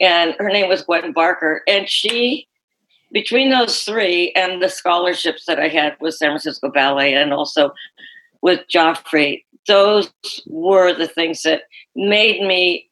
and 0.00 0.34
her 0.38 0.48
name 0.48 0.68
was 0.68 0.82
Gwen 0.82 1.12
Barker. 1.12 1.62
And 1.66 1.88
she, 1.88 2.48
between 3.12 3.50
those 3.50 3.82
three 3.82 4.32
and 4.32 4.62
the 4.62 4.68
scholarships 4.68 5.46
that 5.46 5.58
I 5.58 5.68
had 5.68 5.96
with 6.00 6.14
San 6.14 6.30
Francisco 6.30 6.70
Ballet 6.70 7.14
and 7.14 7.32
also 7.32 7.72
with 8.40 8.60
Joffrey, 8.72 9.44
those 9.66 10.12
were 10.46 10.92
the 10.92 11.08
things 11.08 11.42
that 11.42 11.62
made 11.94 12.42
me 12.42 12.88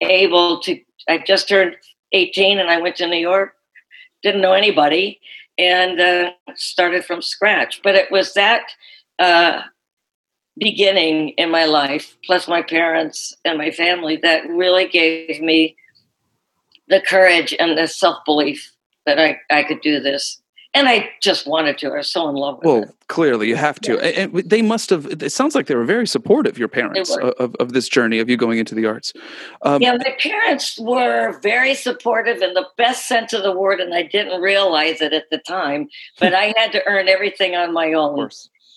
able 0.00 0.60
to. 0.60 0.80
I 1.08 1.18
just 1.18 1.48
turned 1.48 1.76
18 2.12 2.58
and 2.58 2.70
I 2.70 2.80
went 2.80 2.96
to 2.96 3.06
New 3.06 3.18
York, 3.18 3.54
didn't 4.22 4.40
know 4.40 4.52
anybody, 4.52 5.20
and 5.58 6.00
uh, 6.00 6.30
started 6.54 7.04
from 7.04 7.22
scratch. 7.22 7.80
But 7.82 7.94
it 7.94 8.10
was 8.10 8.34
that 8.34 8.62
uh, 9.18 9.62
beginning 10.58 11.30
in 11.30 11.50
my 11.50 11.64
life, 11.64 12.16
plus 12.24 12.48
my 12.48 12.62
parents 12.62 13.36
and 13.44 13.58
my 13.58 13.70
family, 13.70 14.16
that 14.16 14.48
really 14.48 14.88
gave 14.88 15.40
me 15.40 15.76
the 16.88 17.00
courage 17.00 17.54
and 17.58 17.76
the 17.78 17.86
self 17.88 18.18
belief 18.24 18.72
that 19.06 19.18
I, 19.18 19.38
I 19.50 19.62
could 19.62 19.80
do 19.80 20.00
this. 20.00 20.40
And 20.76 20.88
I 20.88 21.08
just 21.22 21.46
wanted 21.46 21.78
to. 21.78 21.92
I 21.92 21.98
was 21.98 22.10
so 22.10 22.28
in 22.28 22.34
love 22.34 22.56
with 22.56 22.64
Well, 22.66 22.82
it. 22.82 22.88
clearly 23.06 23.46
you 23.46 23.54
have 23.54 23.78
to. 23.82 23.96
And 24.00 24.34
and 24.36 24.50
they 24.50 24.60
must 24.60 24.90
have. 24.90 25.06
It 25.06 25.30
sounds 25.30 25.54
like 25.54 25.66
they 25.66 25.76
were 25.76 25.84
very 25.84 26.04
supportive. 26.06 26.58
Your 26.58 26.66
parents 26.66 27.16
of, 27.16 27.54
of 27.60 27.72
this 27.74 27.88
journey 27.88 28.18
of 28.18 28.28
you 28.28 28.36
going 28.36 28.58
into 28.58 28.74
the 28.74 28.84
arts. 28.86 29.12
Um, 29.62 29.80
Yeah, 29.80 29.96
my 29.96 30.16
parents 30.18 30.76
were 30.80 31.38
very 31.42 31.74
supportive 31.74 32.42
in 32.42 32.54
the 32.54 32.66
best 32.76 33.06
sense 33.06 33.32
of 33.32 33.44
the 33.44 33.52
word, 33.52 33.78
and 33.80 33.94
I 33.94 34.02
didn't 34.02 34.40
realize 34.40 35.00
it 35.00 35.12
at 35.12 35.30
the 35.30 35.38
time. 35.38 35.88
But 36.18 36.34
I 36.34 36.52
had 36.56 36.72
to 36.72 36.84
earn 36.86 37.08
everything 37.08 37.54
on 37.54 37.72
my 37.72 37.92
own. 37.92 38.28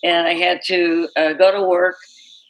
and 0.03 0.27
I 0.27 0.35
had 0.35 0.61
to 0.65 1.09
uh, 1.15 1.33
go 1.33 1.51
to 1.51 1.63
work. 1.63 1.97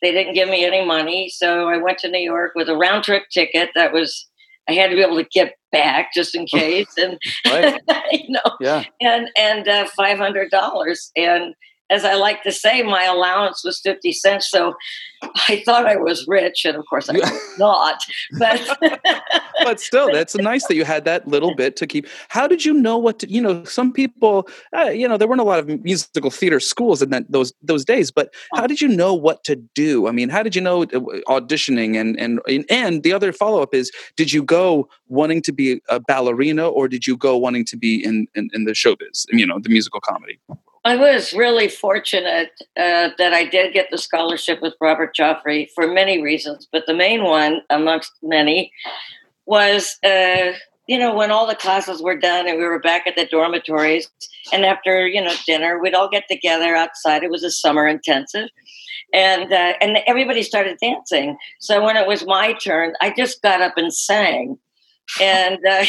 They 0.02 0.12
didn't 0.12 0.34
give 0.34 0.50
me 0.50 0.66
any 0.66 0.86
money, 0.86 1.30
so 1.30 1.70
I 1.70 1.78
went 1.78 2.00
to 2.00 2.10
New 2.12 2.20
York 2.34 2.52
with 2.54 2.68
a 2.68 2.76
round 2.76 3.06
trip 3.06 3.24
ticket. 3.32 3.70
That 3.76 3.94
was 3.94 4.28
I 4.70 4.74
had 4.74 4.90
to 4.90 4.96
be 4.96 5.02
able 5.02 5.18
to 5.18 5.28
get 5.32 5.54
back 5.72 6.14
just 6.14 6.36
in 6.36 6.46
case, 6.54 6.94
and 6.98 7.18
you 8.12 8.30
know, 8.30 8.42
Yeah. 8.60 8.84
and 9.02 9.30
and 9.38 9.68
uh, 9.68 9.88
five 9.96 10.18
hundred 10.18 10.52
dollars. 10.52 11.12
And 11.16 11.54
as 11.90 12.04
I 12.04 12.16
like 12.16 12.44
to 12.44 12.52
say, 12.52 12.84
my 12.84 13.04
allowance 13.06 13.64
was 13.64 13.80
fifty 13.80 14.12
cents. 14.12 14.50
So 14.50 14.76
I 15.22 15.64
thought 15.66 15.86
I 15.86 15.96
was 15.96 16.28
rich, 16.28 16.66
and 16.66 16.76
of 16.76 16.86
course 16.90 17.10
I 17.10 17.14
was 17.14 17.32
not. 17.60 18.04
But 18.38 18.78
but 19.64 19.80
still, 19.80 20.12
that's 20.12 20.36
nice 20.36 20.66
that 20.68 20.76
you 20.76 20.84
had 20.84 21.06
that 21.06 21.28
little 21.28 21.56
bit 21.56 21.76
to 21.78 21.88
keep. 21.88 22.08
How 22.30 22.48
did 22.48 22.66
you 22.66 22.74
know 22.74 22.98
what 22.98 23.20
to? 23.20 23.32
You 23.32 23.42
know, 23.42 23.64
some 23.64 23.92
people, 23.92 24.48
uh, 24.76 24.90
you 24.90 25.08
know, 25.08 25.18
there 25.18 25.28
weren't 25.28 25.42
a 25.42 25.46
lot 25.46 25.60
of 25.60 25.68
musical 25.84 26.30
theater 26.30 26.60
schools 26.60 27.02
in 27.02 27.10
that 27.12 27.32
those 27.32 27.54
those 27.62 27.86
days. 27.86 28.12
But 28.12 28.34
how 28.54 28.68
did 28.68 28.82
you 28.82 28.88
know 28.88 29.14
what 29.14 29.44
to 29.46 29.56
do? 29.56 30.08
I 30.08 30.12
mean, 30.12 30.30
how 30.30 30.44
did 30.44 30.56
you 30.56 30.62
know 30.62 30.84
uh, 30.84 31.00
auditioning 31.28 32.00
and 32.00 32.20
and 32.20 32.40
and 32.70 33.04
the 33.04 33.14
other 33.14 33.32
follow 33.32 33.62
up 33.62 33.74
is, 33.74 33.92
did 34.16 34.32
you 34.32 34.44
go 34.44 34.90
wanting 35.08 35.42
to 35.44 35.52
be 35.52 35.82
a 35.90 36.00
ballerina 36.00 36.68
or 36.68 36.88
did 36.88 37.08
you 37.08 37.18
go 37.18 37.38
wanting 37.38 37.66
to 37.66 37.78
be 37.78 38.04
in 38.04 38.28
in, 38.36 38.50
in 38.54 38.66
the 38.66 38.72
showbiz? 38.72 39.26
You 39.30 39.46
know, 39.46 39.60
the 39.60 39.70
musical 39.70 40.02
comedy. 40.02 40.40
I 40.86 40.96
was 40.96 41.34
really 41.34 41.68
fortunate 41.68 42.52
uh, 42.78 43.10
that 43.18 43.34
I 43.34 43.46
did 43.46 43.74
get 43.74 43.88
the 43.92 43.98
scholarship 43.98 44.62
with 44.62 44.74
Robert 44.80 45.16
Joffrey 45.16 45.68
for 45.74 45.88
many 45.88 46.22
reasons, 46.22 46.68
but 46.72 46.86
the 46.86 46.94
main 46.94 47.24
one, 47.24 47.62
amongst 47.70 48.14
many, 48.22 48.72
was 49.46 49.98
uh, 50.04 50.54
you 50.88 50.98
know 50.98 51.14
when 51.14 51.32
all 51.32 51.48
the 51.48 51.56
classes 51.56 52.02
were 52.02 52.18
done 52.18 52.48
and 52.48 52.58
we 52.58 52.66
were 52.66 52.80
back 52.80 53.08
at 53.08 53.16
the 53.16 53.26
dormitories, 53.26 54.10
and 54.54 54.66
after 54.66 55.08
you 55.08 55.22
know 55.22 55.34
dinner, 55.46 55.80
we'd 55.80 55.94
all 55.94 56.10
get 56.10 56.24
together 56.30 56.76
outside. 56.76 57.24
It 57.24 57.32
was 57.32 57.44
a 57.44 57.52
summer 57.52 57.88
intensive, 57.88 58.50
and 59.14 59.52
uh, 59.52 59.74
and 59.82 59.98
everybody 60.08 60.44
started 60.44 60.78
dancing. 60.82 61.38
So 61.60 61.84
when 61.84 61.98
it 61.98 62.08
was 62.08 62.26
my 62.26 62.54
turn, 62.54 62.94
I 63.02 63.14
just 63.16 63.42
got 63.42 63.62
up 63.62 63.74
and 63.78 63.94
sang, 63.94 64.58
and 65.20 65.60
uh, 65.66 65.86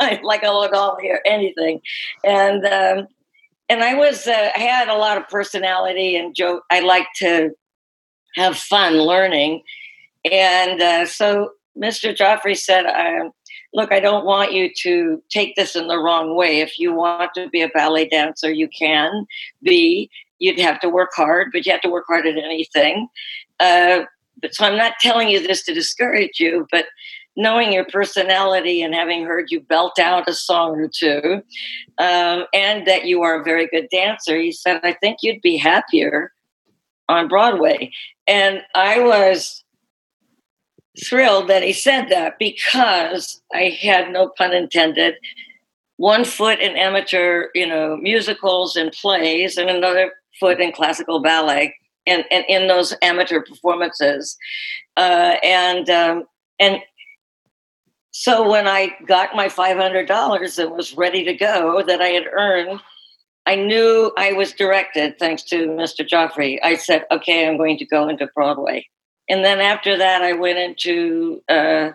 like 0.22 0.42
I 0.44 0.52
would 0.52 0.74
all 0.74 0.98
hear 1.00 1.20
anything, 1.26 1.80
and. 2.24 2.64
Um, 2.64 3.08
and 3.72 3.82
I 3.82 3.94
was 3.94 4.26
uh, 4.26 4.50
I 4.54 4.58
had 4.58 4.88
a 4.88 4.96
lot 4.96 5.16
of 5.16 5.28
personality 5.28 6.14
and 6.14 6.34
joke. 6.34 6.62
I 6.70 6.80
like 6.80 7.06
to 7.16 7.52
have 8.36 8.58
fun 8.58 8.98
learning, 8.98 9.62
and 10.30 10.80
uh, 10.80 11.06
so 11.06 11.52
Mr. 11.76 12.14
Joffrey 12.14 12.56
said, 12.56 12.84
um, 12.84 13.30
"Look, 13.72 13.90
I 13.90 13.98
don't 13.98 14.26
want 14.26 14.52
you 14.52 14.70
to 14.82 15.22
take 15.30 15.56
this 15.56 15.74
in 15.74 15.88
the 15.88 15.98
wrong 15.98 16.36
way. 16.36 16.60
If 16.60 16.78
you 16.78 16.92
want 16.92 17.30
to 17.34 17.48
be 17.48 17.62
a 17.62 17.68
ballet 17.68 18.08
dancer, 18.08 18.52
you 18.52 18.68
can 18.68 19.26
be. 19.62 20.10
You'd 20.38 20.60
have 20.60 20.80
to 20.80 20.90
work 20.90 21.10
hard, 21.14 21.48
but 21.52 21.64
you 21.64 21.72
have 21.72 21.80
to 21.82 21.88
work 21.88 22.04
hard 22.08 22.26
at 22.26 22.36
anything. 22.36 23.08
Uh, 23.58 24.02
but 24.42 24.54
so 24.54 24.66
I'm 24.66 24.76
not 24.76 24.94
telling 25.00 25.28
you 25.28 25.40
this 25.40 25.64
to 25.64 25.72
discourage 25.72 26.38
you, 26.38 26.66
but." 26.70 26.86
Knowing 27.34 27.72
your 27.72 27.86
personality 27.86 28.82
and 28.82 28.94
having 28.94 29.24
heard 29.24 29.50
you 29.50 29.60
belt 29.60 29.98
out 29.98 30.28
a 30.28 30.34
song 30.34 30.78
or 30.78 30.88
two, 30.88 31.42
um, 31.98 32.44
and 32.52 32.86
that 32.86 33.06
you 33.06 33.22
are 33.22 33.40
a 33.40 33.44
very 33.44 33.66
good 33.68 33.88
dancer, 33.90 34.38
he 34.38 34.52
said, 34.52 34.80
I 34.82 34.92
think 34.92 35.18
you'd 35.22 35.40
be 35.40 35.56
happier 35.56 36.32
on 37.08 37.28
Broadway. 37.28 37.90
And 38.26 38.60
I 38.74 39.00
was 39.00 39.64
thrilled 41.02 41.48
that 41.48 41.62
he 41.62 41.72
said 41.72 42.08
that 42.10 42.38
because 42.38 43.40
I 43.52 43.78
had 43.80 44.10
no 44.10 44.28
pun 44.36 44.52
intended 44.52 45.14
one 45.96 46.24
foot 46.24 46.58
in 46.58 46.76
amateur, 46.76 47.48
you 47.54 47.66
know, 47.66 47.96
musicals 47.96 48.76
and 48.76 48.90
plays, 48.92 49.56
and 49.56 49.70
another 49.70 50.12
foot 50.40 50.60
in 50.60 50.72
classical 50.72 51.20
ballet, 51.20 51.74
and, 52.06 52.24
and 52.30 52.44
in 52.48 52.66
those 52.66 52.94
amateur 53.02 53.40
performances, 53.40 54.36
uh, 54.96 55.36
and 55.44 55.88
um, 55.88 56.24
and 56.58 56.80
so 58.12 58.48
when 58.48 58.68
I 58.68 58.94
got 59.06 59.34
my 59.34 59.48
five 59.48 59.76
hundred 59.76 60.06
dollars 60.06 60.58
and 60.58 60.70
was 60.70 60.94
ready 60.96 61.24
to 61.24 61.34
go, 61.34 61.82
that 61.82 62.00
I 62.00 62.08
had 62.08 62.24
earned, 62.30 62.78
I 63.46 63.56
knew 63.56 64.12
I 64.16 64.32
was 64.32 64.52
directed. 64.52 65.18
Thanks 65.18 65.42
to 65.44 65.66
Mr. 65.68 66.06
Joffrey, 66.08 66.58
I 66.62 66.76
said, 66.76 67.04
"Okay, 67.10 67.48
I'm 67.48 67.56
going 67.56 67.78
to 67.78 67.86
go 67.86 68.08
into 68.08 68.28
Broadway." 68.34 68.86
And 69.28 69.44
then 69.44 69.60
after 69.60 69.96
that, 69.96 70.22
I 70.22 70.32
went 70.34 70.58
into 70.58 71.42
uh, 71.48 71.90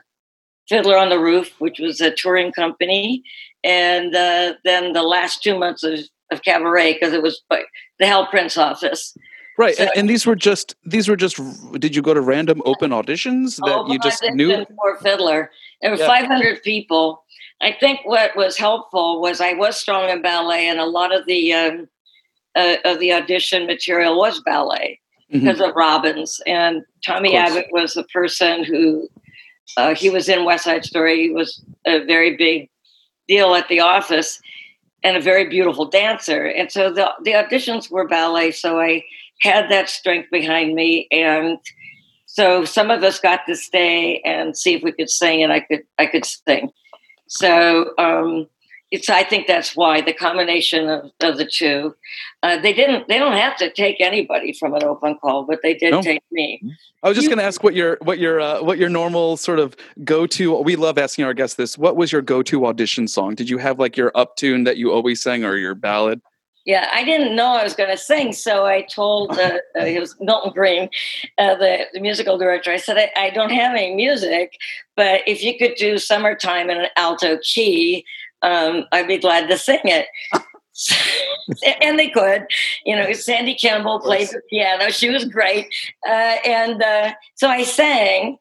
Fiddler 0.68 0.98
on 0.98 1.10
the 1.10 1.20
Roof, 1.20 1.54
which 1.60 1.80
was 1.80 2.02
a 2.02 2.12
touring 2.12 2.52
company, 2.52 3.22
and 3.64 4.16
uh, 4.16 4.54
then 4.66 4.94
the 4.94 5.04
last 5.04 5.44
two 5.44 5.58
months 5.58 5.84
of, 5.84 6.00
of 6.32 6.42
Cabaret 6.44 6.94
because 6.94 7.14
it 7.14 7.22
was 7.22 7.42
like 7.52 7.66
the 8.00 8.08
Hal 8.08 8.28
Prince 8.28 8.58
office. 8.58 9.16
Right, 9.60 9.76
So- 9.76 9.84
and, 9.84 9.92
and 9.96 10.10
these 10.10 10.26
were 10.26 10.36
just 10.36 10.76
these 10.86 11.08
were 11.08 11.16
just. 11.16 11.40
Did 11.80 11.96
you 11.96 12.02
go 12.02 12.14
to 12.14 12.22
random 12.22 12.62
open 12.66 12.92
auditions 12.92 13.56
that 13.58 13.76
Oh, 13.76 13.92
you 13.92 14.00
just 14.00 14.24
knew? 14.34 14.66
for 14.76 14.98
Fiddler. 14.98 15.52
There 15.82 15.92
were 15.92 15.98
Yeah. 15.98 16.08
500 16.08 16.64
people. 16.64 17.24
I 17.62 17.72
think 17.72 18.00
what 18.04 18.36
was 18.36 18.58
helpful 18.58 19.20
was 19.22 19.42
I 19.42 19.54
was 19.54 19.78
strong 19.78 20.10
in 20.10 20.22
ballet, 20.22 20.68
and 20.68 20.80
a 20.80 20.86
lot 20.86 21.14
of 21.14 21.26
the 21.26 21.54
um, 21.54 21.90
uh, 22.56 22.78
of 22.86 23.00
the 23.00 23.14
audition 23.14 23.66
material 23.68 24.18
was 24.18 24.42
ballet 24.42 25.00
Mhm. 25.32 25.42
because 25.42 25.62
of 25.62 25.76
Robbins. 25.76 26.42
And 26.48 26.84
Tommy 27.06 27.36
Abbott 27.36 27.68
was 27.72 27.94
the 27.94 28.04
person 28.06 28.64
who 28.64 29.08
uh, 29.76 29.94
he 29.94 30.10
was 30.10 30.30
in 30.30 30.46
West 30.46 30.64
Side 30.64 30.86
Story. 30.86 31.22
He 31.24 31.30
was 31.30 31.62
a 31.86 32.00
very 32.00 32.36
big 32.38 32.70
deal 33.28 33.54
at 33.54 33.68
the 33.68 33.80
office 33.82 34.40
and 35.04 35.18
a 35.18 35.22
very 35.22 35.46
beautiful 35.46 35.86
dancer. 35.86 36.46
And 36.46 36.72
so 36.72 36.92
the 36.92 37.12
the 37.24 37.32
auditions 37.34 37.92
were 37.92 38.08
ballet. 38.08 38.52
So 38.52 38.80
I 38.80 39.04
had 39.42 39.70
that 39.70 39.90
strength 39.90 40.30
behind 40.32 40.74
me 40.74 41.08
and 41.12 41.60
so 42.28 42.64
some 42.66 42.92
of 42.92 43.02
us 43.04 43.20
got 43.20 43.42
to 43.48 43.56
stay 43.56 44.22
and 44.24 44.56
see 44.56 44.76
if 44.76 44.84
we 44.84 44.92
could 44.92 45.10
sing 45.10 45.42
and 45.42 45.52
i 45.52 45.60
could 45.60 45.82
i 45.98 46.06
could 46.06 46.26
sing 46.26 46.70
so 47.28 47.94
um 47.98 48.48
it's 48.92 49.10
I 49.10 49.24
think 49.24 49.48
that's 49.48 49.76
why 49.76 50.02
the 50.02 50.14
combination 50.14 50.88
of, 50.88 51.12
of 51.20 51.38
the 51.38 51.46
two. 51.46 51.96
Uh, 52.42 52.58
they 52.58 52.72
didn't 52.72 53.08
they 53.10 53.20
don't 53.20 53.36
have 53.36 53.58
to 53.58 53.70
take 53.70 54.00
anybody 54.00 54.54
from 54.54 54.74
an 54.74 54.84
open 54.84 55.18
call, 55.20 55.44
but 55.44 55.60
they 55.62 55.74
did 55.74 55.92
No. 55.92 56.02
take 56.02 56.24
me. 56.32 56.62
I 57.04 57.10
was 57.10 57.18
just 57.18 57.28
going 57.28 57.38
to 57.38 57.44
ask 57.44 57.64
what 57.64 57.74
your 57.74 57.98
what 58.02 58.18
your 58.18 58.40
uh, 58.40 58.64
what 58.64 58.78
your 58.78 58.90
normal 58.90 59.36
sort 59.38 59.60
of 59.60 59.76
go 60.04 60.26
to. 60.28 60.56
We 60.62 60.76
love 60.78 60.98
asking 60.98 61.26
our 61.26 61.34
guests 61.34 61.56
this. 61.58 61.78
What 61.78 61.98
was 61.98 62.12
your 62.12 62.22
go 62.22 62.42
to 62.44 62.66
audition 62.66 63.08
song? 63.08 63.36
Did 63.36 63.50
you 63.50 63.58
have 63.58 63.78
like 63.78 63.98
your 63.98 64.12
up 64.16 64.38
tune 64.38 64.64
that 64.64 64.78
you 64.78 64.92
always 64.94 65.22
sang, 65.22 65.44
or 65.44 65.58
your 65.58 65.76
ballad? 65.76 66.22
Yeah, 66.68 66.90
I 66.94 67.06
didn't 67.06 67.34
know 67.34 67.54
I 67.54 67.64
was 67.64 67.76
going 67.76 67.92
to 67.92 67.98
sing, 67.98 68.34
so 68.34 68.66
I 68.66 68.82
told 68.82 69.32
uh, 69.40 69.60
uh, 69.80 69.86
it 69.86 70.02
was 70.02 70.18
Milton 70.20 70.52
Greene, 70.52 70.90
uh, 71.38 71.56
the, 71.56 71.86
the 71.94 72.02
musical 72.02 72.38
director. 72.38 72.72
I 72.72 72.78
said, 72.78 72.98
I, 72.98 73.10
I 73.16 73.30
don't 73.30 73.52
have 73.52 73.74
any 73.74 73.96
music, 73.96 74.52
but 74.98 75.22
if 75.26 75.42
you 75.42 75.58
could 75.58 75.76
do 75.76 75.98
"Summertime" 75.98 76.70
in 76.70 76.78
an 76.82 76.90
alto 76.98 77.38
key, 77.42 78.04
um, 78.42 78.84
I'd 78.92 79.08
be 79.08 79.18
glad 79.18 79.48
to 79.48 79.58
sing 79.58 79.80
it. 79.86 80.08
and 81.82 81.98
they 81.98 82.10
could, 82.10 82.48
you 82.86 82.98
know. 82.98 83.14
Sandy 83.14 83.56
Campbell 83.56 84.02
played 84.02 84.28
the 84.28 84.42
piano; 84.50 84.92
she 84.92 85.10
was 85.10 85.24
great, 85.24 85.74
uh, 86.06 86.36
and 86.46 86.84
uh, 86.84 87.14
so 87.36 87.48
I 87.48 87.64
sang 87.64 88.38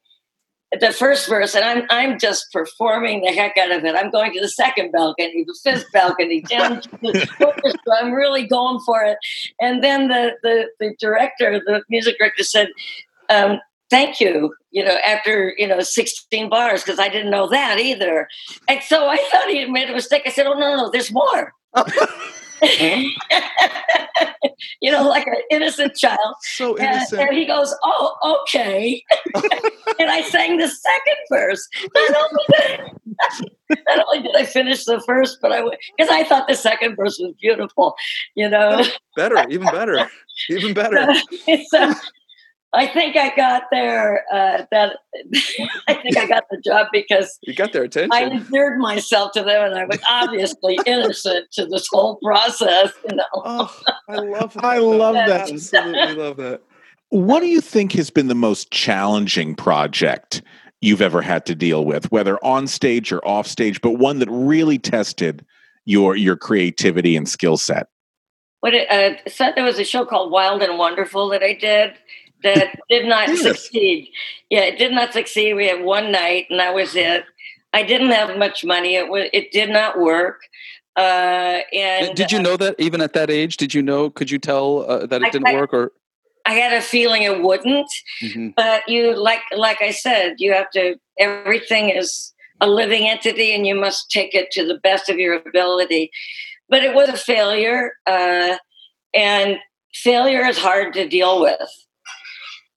the 0.72 0.92
first 0.92 1.28
verse, 1.28 1.54
and 1.54 1.64
I'm 1.64 1.86
I'm 1.90 2.18
just 2.18 2.52
performing 2.52 3.22
the 3.22 3.32
heck 3.32 3.56
out 3.56 3.70
of 3.70 3.84
it. 3.84 3.94
I'm 3.94 4.10
going 4.10 4.32
to 4.32 4.40
the 4.40 4.48
second 4.48 4.92
balcony, 4.92 5.44
the 5.46 5.58
fifth 5.62 5.86
balcony, 5.92 6.40
down 6.42 6.80
to 6.82 6.90
the. 7.00 7.78
I'm 8.00 8.12
really 8.12 8.46
going 8.46 8.80
for 8.84 9.02
it. 9.04 9.18
And 9.60 9.82
then 9.82 10.08
the 10.08 10.32
the, 10.42 10.66
the 10.80 10.94
director, 10.98 11.60
the 11.64 11.82
music 11.88 12.18
director, 12.18 12.42
said. 12.42 12.68
Um, 13.28 13.60
Thank 13.88 14.18
you, 14.18 14.52
you 14.72 14.84
know, 14.84 14.96
after, 15.06 15.54
you 15.56 15.64
know, 15.64 15.78
16 15.78 16.48
bars, 16.48 16.82
because 16.82 16.98
I 16.98 17.08
didn't 17.08 17.30
know 17.30 17.48
that 17.50 17.78
either. 17.78 18.26
And 18.68 18.82
so 18.82 19.06
I 19.06 19.16
thought 19.30 19.48
he 19.48 19.60
had 19.60 19.70
made 19.70 19.88
a 19.88 19.92
mistake. 19.92 20.22
I 20.26 20.30
said, 20.30 20.48
Oh, 20.48 20.54
no, 20.54 20.76
no, 20.76 20.90
there's 20.90 21.12
more. 21.12 21.52
you 24.80 24.90
know, 24.90 25.08
like 25.08 25.26
an 25.26 25.34
innocent 25.50 25.96
child. 25.96 26.34
So 26.40 26.76
And, 26.76 26.86
innocent. 26.86 27.22
and 27.22 27.36
he 27.36 27.46
goes, 27.46 27.74
"Oh, 27.84 28.42
okay." 28.42 29.02
and 29.98 30.10
I 30.10 30.22
sang 30.22 30.56
the 30.58 30.68
second 30.68 31.16
verse. 31.30 31.68
Not 31.94 32.16
only 32.16 32.44
did 32.48 32.80
I, 33.20 33.40
not 33.96 34.06
only 34.06 34.22
did 34.22 34.36
I 34.36 34.44
finish 34.44 34.84
the 34.84 35.00
first, 35.06 35.38
but 35.40 35.52
I 35.52 35.62
because 35.96 36.10
I 36.10 36.24
thought 36.24 36.48
the 36.48 36.54
second 36.54 36.96
verse 36.96 37.18
was 37.18 37.34
beautiful. 37.40 37.94
You 38.34 38.48
know, 38.50 38.84
better, 39.16 39.44
even 39.48 39.66
better, 39.68 40.08
even 40.50 40.74
better. 40.74 41.06
so 41.68 41.92
I 42.72 42.86
think 42.86 43.16
I 43.16 43.34
got 43.34 43.64
there. 43.70 44.24
Uh, 44.32 44.64
that 44.70 44.98
I 45.88 45.94
think 45.94 46.16
I 46.16 46.26
got 46.26 46.44
the 46.50 46.60
job 46.64 46.88
because 46.92 47.38
You 47.42 47.54
got 47.54 47.72
their 47.72 47.84
attention. 47.84 48.10
I 48.12 48.24
endeared 48.24 48.78
myself 48.78 49.32
to 49.32 49.42
them, 49.42 49.70
and 49.70 49.74
I 49.74 49.84
was 49.84 50.00
obviously 50.08 50.78
innocent 50.86 51.50
to 51.52 51.66
this 51.66 51.88
whole 51.90 52.16
process. 52.16 52.92
You 53.08 53.16
know. 53.16 53.24
oh, 53.34 53.80
I 54.08 54.16
love. 54.16 54.52
That. 54.56 54.64
I 54.64 54.78
love 54.78 55.14
that. 55.14 55.50
Absolutely 55.50 56.14
love 56.14 56.36
that. 56.36 56.62
What 57.10 57.40
do 57.40 57.46
you 57.46 57.60
think 57.60 57.92
has 57.92 58.10
been 58.10 58.28
the 58.28 58.34
most 58.34 58.70
challenging 58.70 59.54
project 59.54 60.42
you've 60.80 61.02
ever 61.02 61.22
had 61.22 61.46
to 61.46 61.54
deal 61.54 61.84
with, 61.84 62.10
whether 62.10 62.42
on 62.44 62.66
stage 62.66 63.12
or 63.12 63.26
off 63.26 63.46
stage, 63.46 63.80
but 63.80 63.92
one 63.92 64.18
that 64.18 64.28
really 64.30 64.78
tested 64.78 65.44
your 65.84 66.16
your 66.16 66.36
creativity 66.36 67.16
and 67.16 67.28
skill 67.28 67.56
set? 67.56 67.88
what 68.60 68.74
it, 68.74 68.90
uh, 68.90 69.16
so 69.28 69.52
there 69.54 69.64
was 69.64 69.78
a 69.78 69.84
show 69.84 70.04
called 70.04 70.32
Wild 70.32 70.62
and 70.62 70.76
Wonderful 70.76 71.28
that 71.28 71.42
I 71.42 71.52
did 71.52 71.94
that 72.42 72.78
did 72.88 73.06
not 73.06 73.28
Yes. 73.28 73.42
succeed. 73.42 74.10
Yeah, 74.50 74.60
it 74.62 74.78
did 74.78 74.92
not 74.92 75.12
succeed. 75.12 75.54
We 75.54 75.66
had 75.66 75.82
one 75.82 76.10
night, 76.12 76.46
and 76.50 76.60
that 76.60 76.74
was 76.74 76.94
it. 76.96 77.24
I 77.72 77.82
didn't 77.82 78.10
have 78.10 78.36
much 78.38 78.64
money. 78.64 78.94
It 78.96 79.08
was 79.08 79.28
it 79.32 79.50
did 79.52 79.70
not 79.70 79.98
work. 79.98 80.40
Uh, 80.96 81.60
and 81.74 82.14
Did 82.16 82.32
you 82.32 82.40
know 82.40 82.56
that 82.56 82.74
even 82.78 83.00
at 83.02 83.12
that 83.12 83.28
age? 83.30 83.58
Did 83.58 83.74
you 83.74 83.82
know? 83.82 84.08
Could 84.08 84.30
you 84.30 84.38
tell 84.38 84.90
uh, 84.90 85.06
that 85.06 85.22
I- 85.22 85.26
it 85.26 85.32
didn't 85.32 85.48
I- 85.48 85.54
work? 85.54 85.74
Or 85.74 85.92
I 86.46 86.52
had 86.54 86.72
a 86.72 86.80
feeling 86.80 87.22
it 87.22 87.42
wouldn't. 87.42 87.90
Mhm. 88.22 88.54
But 88.56 88.88
you 88.88 89.14
like 89.16 89.42
like 89.56 89.82
I 89.82 89.90
said, 89.90 90.36
you 90.38 90.52
have 90.52 90.70
to. 90.70 90.96
Everything 91.18 91.90
is 91.90 92.32
a 92.60 92.68
living 92.68 93.06
entity, 93.08 93.52
and 93.52 93.66
you 93.66 93.74
must 93.74 94.10
take 94.10 94.34
it 94.34 94.50
to 94.52 94.64
the 94.64 94.78
best 94.78 95.08
of 95.10 95.18
your 95.18 95.34
ability. 95.34 96.10
But 96.68 96.82
it 96.84 96.94
was 96.94 97.08
a 97.08 97.16
failure, 97.16 97.92
uh, 98.06 98.56
and 99.12 99.58
failure 99.92 100.46
is 100.46 100.56
hard 100.58 100.94
to 100.94 101.06
deal 101.08 101.40
with. 101.42 101.60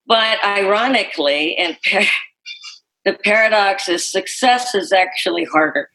But 0.09 0.43
ironically, 0.45 1.57
and 1.57 1.77
par- 1.89 2.03
the 3.05 3.13
paradox 3.13 3.89
is 3.89 4.11
success 4.11 4.75
is 4.75 4.93
actually 4.93 5.45
harder. 5.45 5.91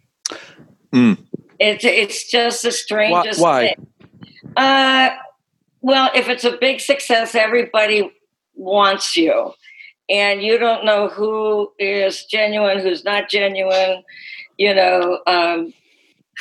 Mm. 0.94 1.18
It's 1.60 1.84
it's 1.84 2.30
just 2.30 2.64
the 2.64 2.72
strangest 2.72 3.42
why? 3.42 3.74
thing. 3.74 3.88
Uh, 4.56 5.10
well, 5.82 6.12
if 6.16 6.30
it's 6.30 6.44
a 6.44 6.58
big 6.58 6.80
success, 6.80 7.36
everybody 7.36 8.12
wants 8.54 9.18
you, 9.18 9.54
and 10.10 10.44
you 10.44 10.58
don't 10.60 10.86
know 10.86 11.08
who 11.08 11.72
is 11.80 12.26
genuine, 12.26 12.80
who's 12.80 13.04
not 13.04 13.30
genuine. 13.30 14.04
You 14.58 14.76
know, 14.76 15.20
um, 15.26 15.74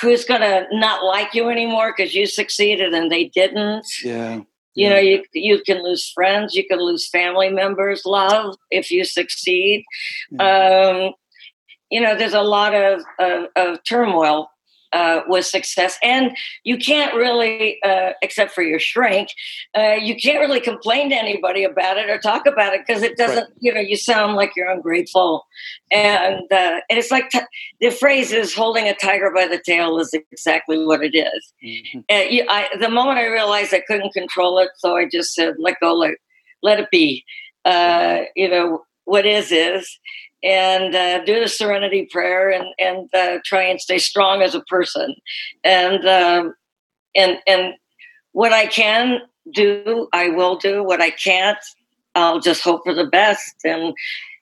who's 0.01 0.25
going 0.25 0.41
to 0.41 0.67
not 0.73 1.05
like 1.05 1.35
you 1.35 1.49
anymore 1.49 1.95
because 1.97 2.15
you 2.15 2.27
succeeded 2.27 2.93
and 2.93 3.11
they 3.11 3.25
didn't. 3.25 3.87
Yeah. 4.05 4.43
You 4.75 4.89
know, 4.89 4.97
you 4.97 5.23
you 5.35 5.63
can 5.63 5.83
lose 5.83 6.11
friends, 6.11 6.55
you 6.55 6.67
can 6.67 6.81
lose 6.81 7.09
family 7.09 7.51
members, 7.51 8.03
love 8.07 8.57
if 8.71 8.91
you 8.91 9.05
succeed. 9.05 9.85
Um, 10.39 11.13
you 11.91 12.01
know, 12.01 12.17
there's 12.17 12.35
a 12.35 12.43
lot 12.43 12.75
of 12.75 13.03
of, 13.19 13.47
of 13.55 13.85
turmoil 13.85 14.49
uh, 14.93 15.23
with 15.27 15.47
success, 15.47 15.99
and 16.03 16.37
you 16.65 16.77
can't 16.77 17.15
really, 17.15 17.79
uh, 17.83 18.13
except 18.23 18.53
for 18.53 18.63
your 18.63 18.79
shrink, 18.79 19.29
uh, 19.77 19.97
you 20.01 20.15
can't 20.17 20.41
really 20.41 20.61
complain 20.61 21.11
to 21.11 21.17
anybody 21.17 21.65
about 21.65 21.99
it 21.99 22.11
or 22.11 22.19
talk 22.19 22.47
about 22.47 22.75
it 22.75 22.83
because 22.87 23.03
it 23.03 23.17
doesn't. 23.17 23.49
You 23.61 23.73
know, 23.75 23.81
you 23.81 23.97
sound 23.97 24.37
like 24.37 24.55
you're 24.57 24.71
ungrateful, 24.71 25.47
and 25.91 26.43
uh, 26.51 26.81
and 26.89 26.99
it's 26.99 27.11
like 27.11 27.31
t- 27.31 27.41
the 27.81 27.91
phrase 27.91 28.33
is 28.33 28.55
"holding 28.55 28.89
a 28.89 28.95
tiger 28.95 29.31
by 29.35 29.47
the 29.47 29.61
tail" 29.65 29.99
is 29.99 30.13
exactly 30.13 30.85
what 30.85 31.03
it 31.03 31.17
is. 31.17 31.53
Mhm. 31.65 32.05
Uh, 32.11 32.29
you, 32.29 32.47
I, 32.49 32.69
the 32.79 32.89
moment 32.89 33.19
I 33.19 33.27
realized 33.27 33.73
I 33.75 33.81
couldn't 33.81 34.13
control 34.13 34.59
it, 34.59 34.71
so 34.77 34.97
I 34.97 35.09
just 35.09 35.35
said, 35.35 35.55
"Let 35.59 35.81
go, 35.81 35.95
let 35.95 36.15
let 36.63 36.81
it 36.81 36.91
be." 36.91 37.25
Uh, 37.65 38.23
you 38.35 38.49
know, 38.49 38.85
what 39.05 39.25
is 39.27 39.53
is, 39.53 39.99
and 40.43 40.95
uh, 40.95 41.25
do 41.25 41.41
the 41.41 41.49
Serenity 41.49 42.09
Prayer, 42.11 42.51
and 42.51 42.67
and 42.79 43.09
uh, 43.15 43.39
try 43.45 43.63
and 43.63 43.81
stay 43.81 43.99
strong 43.99 44.43
as 44.43 44.55
a 44.55 44.63
person, 44.63 45.15
and 45.65 46.07
um, 46.07 46.55
and 47.15 47.39
and 47.47 47.75
what 48.33 48.53
I 48.53 48.67
can 48.67 49.21
do, 49.53 50.09
I 50.13 50.29
will 50.29 50.57
do. 50.57 50.83
What 50.83 51.01
I 51.01 51.11
can't, 51.11 51.59
I'll 52.15 52.41
just 52.41 52.63
hope 52.63 52.83
for 52.85 52.95
the 52.95 53.07
best. 53.07 53.55
And 53.65 53.95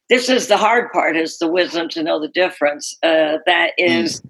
this 0.09 0.29
is 0.29 0.49
the 0.49 0.57
hard 0.57 0.91
part: 0.93 1.17
is 1.17 1.39
the 1.39 1.49
wisdom 1.49 1.89
to 1.91 2.03
know 2.03 2.21
the 2.21 2.29
difference. 2.29 2.97
Uh, 3.03 3.39
that 3.47 3.73
is 3.79 4.23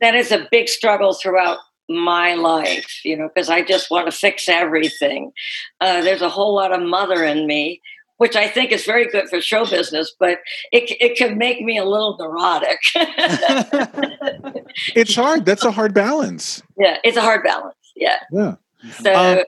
that 0.00 0.14
is 0.14 0.32
a 0.32 0.46
big 0.50 0.68
struggle 0.68 1.14
throughout 1.14 1.58
my 1.90 2.34
life, 2.34 3.04
you 3.04 3.16
know, 3.16 3.28
because 3.28 3.50
I 3.50 3.62
just 3.62 3.90
want 3.90 4.06
to 4.06 4.16
fix 4.16 4.48
everything. 4.48 5.32
Uh, 5.80 6.00
there's 6.02 6.22
a 6.22 6.28
whole 6.28 6.54
lot 6.54 6.72
of 6.72 6.80
mother 6.80 7.24
in 7.24 7.46
me, 7.46 7.82
which 8.20 8.36
I 8.36 8.48
think 8.48 8.70
is 8.70 8.84
very 8.84 9.06
good 9.08 9.30
for 9.30 9.40
show 9.40 9.64
business, 9.64 10.14
but 10.20 10.40
it, 10.72 10.94
it 11.00 11.16
can 11.16 11.38
make 11.38 11.62
me 11.62 11.78
a 11.78 11.84
little 11.86 12.16
neurotic. 12.18 12.78
It's 14.94 15.14
hard. 15.14 15.46
That's 15.46 15.64
a 15.64 15.70
hard 15.70 15.94
balance. 15.94 16.62
yeah, 16.78 16.98
it's 17.02 17.16
a 17.16 17.22
hard 17.22 17.42
balance. 17.42 17.74
Yeah. 17.96 18.18
Yeah. 18.30 18.54
So 19.02 19.14
Um, 19.14 19.38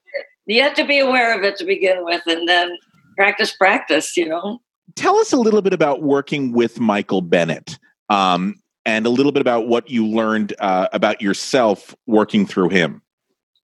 you 0.47 0.63
have 0.63 0.75
to 0.75 0.85
be 0.87 0.99
aware 0.99 1.37
of 1.37 1.45
it 1.45 1.57
to 1.59 1.65
begin 1.65 2.05
with 2.05 2.23
and 2.27 2.49
then 2.49 2.77
practice, 3.17 3.55
practice, 3.55 4.17
you 4.17 4.27
know. 4.29 4.59
Tell 4.97 5.17
us 5.19 5.33
a 5.33 5.37
little 5.37 5.63
bit 5.63 5.73
about 5.75 6.03
working 6.03 6.53
with 6.53 6.81
Michael 6.81 7.21
Bennett, 7.21 7.79
um, 8.09 8.57
and 8.85 9.07
a 9.07 9.11
little 9.11 9.33
bit 9.33 9.41
about 9.43 9.69
what 9.69 9.89
you 9.91 10.07
learned 10.07 10.55
uh, 10.59 10.89
about 10.93 11.23
yourself 11.23 11.95
working 12.07 12.47
through 12.47 12.71
him. 12.71 13.01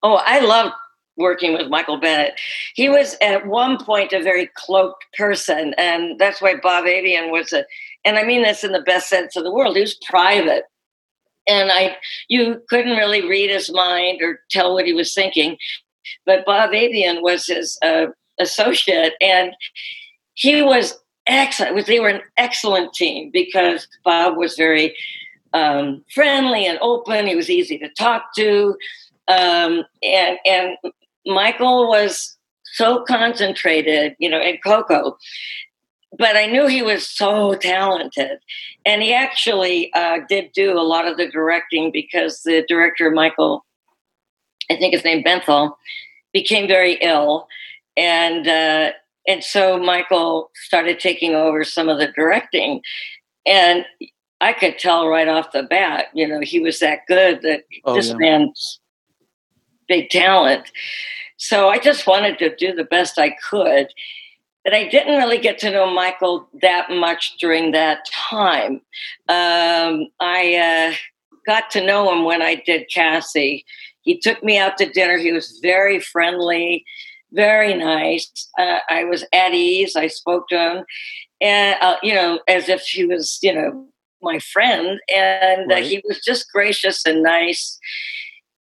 Oh, 0.02 0.20
I 0.24 0.40
loved 0.40 0.74
working 1.18 1.52
with 1.52 1.68
Michael 1.68 1.98
Bennett. 1.98 2.34
He 2.74 2.88
was 2.88 3.16
at 3.20 3.46
one 3.46 3.82
point 3.84 4.12
a 4.12 4.22
very 4.22 4.48
cloaked 4.54 5.04
person, 5.16 5.74
and 5.76 6.18
that's 6.18 6.40
why 6.40 6.54
Bob 6.62 6.86
Avian 6.86 7.30
was 7.30 7.52
a. 7.52 7.64
And 8.04 8.16
I 8.16 8.24
mean 8.24 8.42
this 8.42 8.64
in 8.64 8.72
the 8.72 8.80
best 8.80 9.08
sense 9.08 9.36
of 9.36 9.44
the 9.44 9.52
world. 9.52 9.76
He 9.76 9.82
was 9.82 9.98
private, 10.08 10.64
and 11.46 11.70
I 11.70 11.96
you 12.28 12.62
couldn't 12.68 12.96
really 12.96 13.28
read 13.28 13.50
his 13.50 13.72
mind 13.72 14.22
or 14.22 14.40
tell 14.50 14.74
what 14.74 14.86
he 14.86 14.92
was 14.92 15.12
thinking. 15.12 15.58
But 16.24 16.46
Bob 16.46 16.72
Avian 16.72 17.22
was 17.22 17.46
his 17.46 17.78
uh, 17.82 18.06
associate, 18.40 19.14
and 19.20 19.52
he 20.34 20.62
was 20.62 20.98
excellent. 21.26 21.86
They 21.86 22.00
were 22.00 22.08
an 22.08 22.22
excellent 22.36 22.94
team 22.94 23.30
because 23.32 23.86
Bob 24.04 24.36
was 24.36 24.56
very 24.56 24.96
um, 25.52 26.04
friendly 26.14 26.66
and 26.66 26.78
open. 26.80 27.26
He 27.26 27.36
was 27.36 27.50
easy 27.50 27.78
to 27.78 27.88
talk 27.90 28.34
to, 28.36 28.76
um, 29.28 29.84
and 30.02 30.38
and 30.46 30.76
Michael 31.28 31.88
was 31.88 32.36
so 32.64 33.04
concentrated, 33.04 34.16
you 34.18 34.28
know, 34.28 34.40
and 34.40 34.58
Coco. 34.64 35.16
but 36.18 36.36
I 36.36 36.46
knew 36.46 36.66
he 36.66 36.82
was 36.82 37.08
so 37.08 37.54
talented. 37.54 38.38
And 38.86 39.02
he 39.02 39.12
actually 39.12 39.92
uh, 39.94 40.18
did 40.28 40.50
do 40.52 40.72
a 40.72 40.80
lot 40.80 41.06
of 41.06 41.16
the 41.18 41.30
directing 41.30 41.92
because 41.92 42.42
the 42.42 42.64
director, 42.66 43.10
Michael, 43.10 43.64
I 44.70 44.76
think 44.76 44.94
his 44.94 45.04
name 45.04 45.22
Benthall, 45.22 45.74
became 46.32 46.66
very 46.66 46.94
ill. 47.02 47.46
And, 47.96 48.48
uh, 48.48 48.92
and 49.26 49.44
so 49.44 49.78
Michael 49.78 50.50
started 50.54 50.98
taking 51.00 51.34
over 51.34 51.62
some 51.64 51.88
of 51.88 51.98
the 51.98 52.08
directing. 52.12 52.80
And 53.44 53.84
I 54.40 54.52
could 54.54 54.78
tell 54.78 55.08
right 55.08 55.28
off 55.28 55.52
the 55.52 55.62
bat, 55.64 56.06
you 56.14 56.26
know, 56.26 56.40
he 56.40 56.60
was 56.60 56.78
that 56.80 57.00
good 57.06 57.42
that 57.42 57.64
Oh, 57.84 57.94
this 57.94 58.08
yeah. 58.08 58.16
man's 58.16 58.80
big 59.88 60.10
talent. 60.10 60.70
So 61.36 61.68
I 61.68 61.78
just 61.78 62.06
wanted 62.06 62.38
to 62.38 62.54
do 62.54 62.74
the 62.74 62.84
best 62.84 63.18
I 63.18 63.30
could. 63.30 63.88
But 64.64 64.74
I 64.74 64.88
didn't 64.88 65.16
really 65.16 65.38
get 65.38 65.58
to 65.60 65.70
know 65.70 65.90
Michael 65.90 66.48
that 66.60 66.90
much 66.90 67.36
during 67.38 67.72
that 67.72 68.00
time. 68.10 68.82
Um, 69.28 70.08
I 70.20 70.56
uh, 70.56 70.94
got 71.46 71.70
to 71.70 71.86
know 71.86 72.12
him 72.12 72.24
when 72.24 72.42
I 72.42 72.56
did 72.66 72.90
Cassie. 72.92 73.64
He 74.02 74.18
took 74.18 74.42
me 74.42 74.58
out 74.58 74.76
to 74.78 74.90
dinner. 74.90 75.16
He 75.16 75.32
was 75.32 75.58
very 75.62 76.00
friendly, 76.00 76.84
very 77.32 77.74
nice. 77.74 78.30
Uh, 78.58 78.80
I 78.90 79.04
was 79.04 79.24
at 79.32 79.54
ease. 79.54 79.96
I 79.96 80.08
spoke 80.08 80.48
to 80.48 80.58
him, 80.58 80.84
and 81.40 81.76
uh, 81.80 81.96
you 82.02 82.14
know, 82.14 82.40
as 82.48 82.68
if 82.68 82.82
he 82.82 83.06
was, 83.06 83.38
you 83.40 83.54
know, 83.54 83.86
my 84.22 84.38
friend. 84.38 84.98
And 85.14 85.70
uh, 85.72 85.76
Right. 85.76 85.84
he 85.84 86.02
was 86.06 86.20
just 86.22 86.50
gracious 86.52 87.06
and 87.06 87.22
nice. 87.22 87.78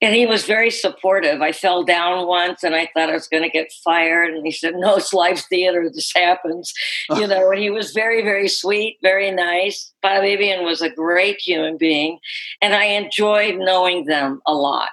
And 0.02 0.14
he 0.14 0.24
was 0.24 0.46
very 0.46 0.70
supportive. 0.70 1.42
I 1.42 1.52
fell 1.52 1.84
down 1.84 2.26
once 2.26 2.62
and 2.62 2.74
I 2.74 2.88
thought 2.94 3.10
I 3.10 3.14
was 3.14 3.28
going 3.28 3.42
to 3.42 3.50
get 3.50 3.70
fired. 3.84 4.32
And 4.32 4.46
he 4.46 4.52
said, 4.52 4.74
No, 4.76 4.96
it's 4.96 5.12
live 5.12 5.40
theater. 5.40 5.90
This 5.92 6.12
happens. 6.14 6.72
You 7.16 7.26
know, 7.26 7.50
and 7.50 7.60
he 7.60 7.70
was 7.70 7.92
very, 7.92 8.22
very 8.22 8.48
sweet, 8.48 8.98
very 9.02 9.30
nice. 9.30 9.92
Bob 10.00 10.22
Avian 10.22 10.64
was 10.64 10.80
a 10.80 10.88
great 10.88 11.38
human 11.38 11.76
being. 11.76 12.18
And 12.62 12.72
I 12.72 12.84
enjoyed 12.84 13.56
knowing 13.58 14.06
them 14.06 14.40
a 14.46 14.54
lot. 14.54 14.90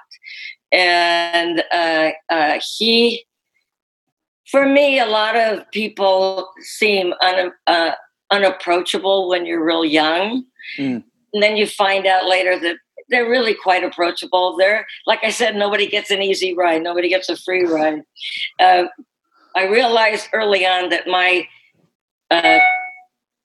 And 0.72 1.62
uh, 1.72 2.10
uh, 2.28 2.60
he, 2.76 3.24
for 4.50 4.66
me, 4.66 4.98
a 4.98 5.06
lot 5.06 5.36
of 5.36 5.70
people 5.70 6.50
seem 6.60 7.14
un, 7.22 7.52
uh, 7.66 7.92
unapproachable 8.30 9.28
when 9.28 9.46
you're 9.46 9.64
real 9.64 9.84
young. 9.84 10.44
Mm. 10.76 11.04
And 11.32 11.42
then 11.42 11.56
you 11.56 11.66
find 11.66 12.06
out 12.06 12.26
later 12.26 12.58
that 12.60 12.76
they're 13.08 13.28
really 13.28 13.54
quite 13.54 13.84
approachable. 13.84 14.56
They're, 14.56 14.86
like 15.06 15.20
I 15.22 15.30
said, 15.30 15.56
nobody 15.56 15.86
gets 15.88 16.10
an 16.10 16.22
easy 16.22 16.54
ride, 16.54 16.82
nobody 16.82 17.08
gets 17.08 17.28
a 17.28 17.36
free 17.36 17.64
ride. 17.64 18.02
Uh, 18.58 18.84
I 19.56 19.66
realized 19.66 20.28
early 20.32 20.66
on 20.66 20.90
that 20.90 21.06
my 21.06 21.48
uh, 22.30 22.58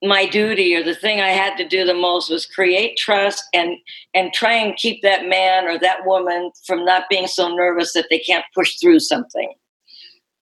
my 0.04 0.26
duty 0.26 0.76
or 0.76 0.84
the 0.84 0.93
thing 0.93 1.21
I 1.21 1.30
had 1.30 1.56
to 1.56 1.67
do 1.67 1.86
the 1.86 1.93
most 1.93 2.30
was 2.30 2.45
create 2.45 2.97
trust 2.97 3.43
and 3.54 3.78
and 4.13 4.34
try 4.34 4.54
and 4.54 4.76
keep 4.76 5.02
that 5.02 5.28
man 5.28 5.65
or 5.65 5.80
that 5.80 6.06
woman 6.06 6.52
from 6.67 6.84
not 6.84 7.10
being 7.10 7.28
so 7.28 7.47
nervous 7.56 7.93
that 7.93 8.08
they 8.10 8.19
can't 8.19 8.43
push 8.54 8.78
through 8.80 8.99
something 8.99 9.54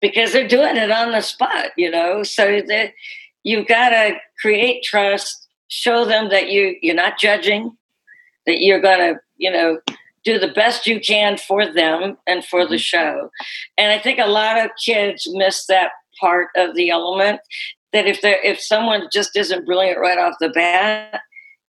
because 0.00 0.32
they're 0.32 0.48
doing 0.48 0.76
it 0.76 0.90
on 0.90 1.12
the 1.12 1.20
spot, 1.20 1.68
you 1.76 1.90
know. 1.90 2.22
So 2.22 2.62
that 2.68 2.92
you've 3.42 3.68
got 3.68 3.90
to 3.90 4.14
create 4.40 4.82
trust, 4.82 5.46
show 5.68 6.06
them 6.06 6.30
that 6.30 6.48
you 6.48 6.76
you're 6.80 6.94
not 6.94 7.18
judging, 7.18 7.76
that 8.46 8.60
you're 8.60 8.80
going 8.80 8.98
to, 8.98 9.20
you 9.36 9.50
know, 9.50 9.78
do 10.24 10.38
the 10.38 10.52
best 10.52 10.86
you 10.86 11.00
can 11.00 11.36
for 11.38 11.70
them 11.72 12.16
and 12.26 12.44
for 12.44 12.66
the 12.66 12.78
show. 12.78 13.30
And 13.78 13.90
I 13.90 13.98
think 13.98 14.18
a 14.18 14.26
lot 14.26 14.62
of 14.62 14.70
kids 14.84 15.26
miss 15.32 15.66
that 15.66 15.92
part 16.20 16.48
of 16.56 16.74
the 16.74 16.90
element 16.90 17.40
that 17.92 18.06
if 18.06 18.20
they 18.20 18.36
if 18.44 18.60
someone 18.60 19.08
just 19.12 19.36
isn't 19.36 19.66
brilliant 19.66 19.98
right 19.98 20.18
off 20.18 20.34
the 20.40 20.50
bat, 20.50 21.22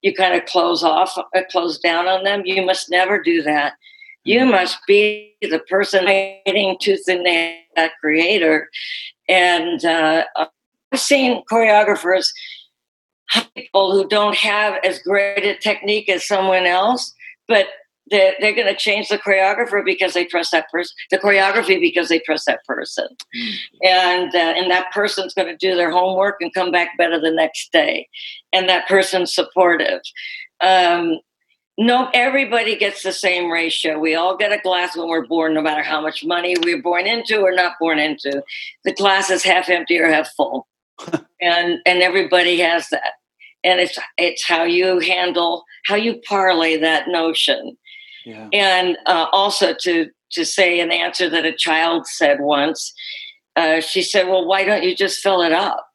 you 0.02 0.14
kind 0.14 0.36
of 0.36 0.46
close 0.46 0.84
off, 0.84 1.18
uh, 1.18 1.42
close 1.52 1.78
down 1.80 2.08
on 2.08 2.24
them. 2.24 2.42
You 2.46 2.66
must 2.66 2.90
never 2.90 3.22
do 3.22 3.42
that. 3.44 3.74
You 4.24 4.46
must 4.46 4.78
be 4.88 5.36
the 5.42 5.60
person 5.60 6.06
fighting 6.06 6.78
tooth 6.82 7.04
and 7.08 7.24
nail 7.24 7.56
that 7.76 7.92
creator. 8.02 8.70
And 9.28 9.84
uh, 9.86 10.26
I've 10.36 11.00
seen 11.00 11.44
choreographers, 11.50 12.30
people 13.56 13.92
who 13.92 14.08
don't 14.08 14.36
have 14.36 14.80
as 14.84 15.00
great 15.00 15.46
a 15.46 15.58
technique 15.58 16.10
as 16.10 16.28
someone 16.28 16.66
else, 16.66 17.14
but 17.48 17.68
they're, 18.10 18.34
they're 18.40 18.56
going 18.56 18.68
to 18.68 18.76
change 18.76 19.10
the 19.10 19.18
choreographer 19.18 19.84
because 19.84 20.14
they 20.14 20.26
trust 20.26 20.52
that 20.52 20.70
person, 20.72 20.96
the 21.12 21.18
choreography 21.18 21.80
because 21.80 22.10
they 22.10 22.20
trust 22.20 22.46
that 22.48 22.64
person, 22.66 23.08
and 23.84 24.34
uh, 24.34 24.54
and 24.58 24.72
that 24.72 24.92
person's 24.92 25.34
going 25.34 25.48
to 25.48 25.58
do 25.58 25.76
their 25.76 25.92
homework 25.92 26.38
and 26.42 26.54
come 26.54 26.72
back 26.72 26.98
better 26.98 27.20
the 27.20 27.32
next 27.32 27.72
day, 27.72 28.08
and 28.52 28.68
that 28.68 28.88
person's 28.88 29.34
supportive. 29.34 30.02
Um, 30.62 31.20
no, 31.78 32.10
everybody 32.14 32.76
gets 32.76 33.04
the 33.04 33.14
same 33.14 33.50
ratio. 33.50 33.98
We 34.00 34.14
all 34.14 34.36
get 34.36 34.52
a 34.52 34.60
glass 34.62 34.98
when 34.98 35.08
we're 35.08 35.26
born, 35.26 35.54
no 35.54 35.62
matter 35.62 35.82
how 35.82 36.02
much 36.02 36.26
money 36.26 36.56
we're 36.62 36.82
born 36.82 37.08
into 37.08 37.40
or 37.40 37.54
not 37.54 37.76
born 37.80 38.00
into. 38.00 38.44
The 38.84 38.94
glass 38.94 39.30
is 39.30 39.44
half 39.44 39.70
empty 39.70 39.98
or 39.98 40.10
half 40.10 40.30
full, 40.36 40.68
and 41.42 41.80
and 41.86 42.02
everybody 42.02 42.60
has 42.60 42.90
that. 42.90 43.14
And 43.64 43.80
it's 43.80 43.98
it's 44.18 44.46
how 44.46 44.64
you 44.64 45.00
handle 45.00 45.64
how 45.86 45.96
you 45.96 46.22
parlay 46.28 46.78
that 46.78 47.08
notion. 47.08 47.78
Yeah. 48.26 48.50
and 48.52 48.98
uh, 49.06 49.28
also 49.32 49.74
to 49.82 50.10
to 50.32 50.46
say 50.46 50.80
an 50.82 50.92
answer 50.92 51.30
that 51.30 51.46
a 51.46 51.54
child 51.54 52.06
said 52.06 52.42
once 52.42 52.94
uh, 53.56 53.80
she 53.80 54.04
said 54.04 54.28
well 54.28 54.46
why 54.46 54.66
don't 54.66 54.84
you 54.84 54.96
just 54.96 55.22
fill 55.22 55.42
it 55.42 55.52
up? 55.52 55.86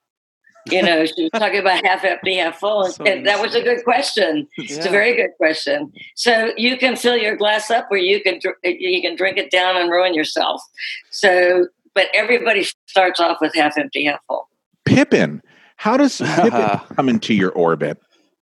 You 0.66 0.82
know 0.82 1.04
she 1.04 1.24
was 1.24 1.30
talking 1.32 1.60
about 1.60 1.84
half 1.84 2.04
empty 2.04 2.36
half 2.36 2.58
full. 2.58 2.84
And, 2.84 2.94
So 2.96 3.04
and 3.04 3.26
that 3.26 3.40
was 3.40 3.54
a 3.54 3.62
good 3.62 3.84
question. 3.84 4.48
It's 4.56 4.84
a 4.86 4.90
very 4.90 5.14
good 5.14 5.30
question. 5.36 5.92
So 6.14 6.52
you 6.56 6.78
can 6.78 6.96
fill 6.96 7.16
your 7.16 7.36
glass 7.36 7.70
up 7.70 7.86
or 7.90 7.98
you 7.98 8.22
can 8.22 8.38
dr- 8.40 8.56
you 8.64 9.02
can 9.02 9.14
drink 9.14 9.36
it 9.36 9.50
down 9.50 9.76
and 9.76 9.90
ruin 9.90 10.14
yourself. 10.14 10.62
So 11.10 11.68
but 11.94 12.08
everybody 12.14 12.66
starts 12.86 13.20
off 13.20 13.38
with 13.40 13.54
half 13.54 13.78
empty 13.78 14.04
half 14.06 14.20
full 14.26 14.48
Pippin. 14.84 15.42
How 15.76 15.96
does 15.96 16.20
Pippin 16.36 16.80
come 16.96 17.08
into 17.08 17.34
your 17.34 17.52
orbit? 17.52 17.98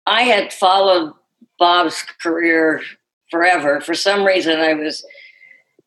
I 0.06 0.24
had 0.24 0.52
followed 0.52 1.14
Bob's 1.58 2.04
career 2.22 2.82
forever. 3.30 3.82
For 3.82 3.94
some 3.94 4.24
reason, 4.24 4.60
I 4.60 4.74
was, 4.74 5.06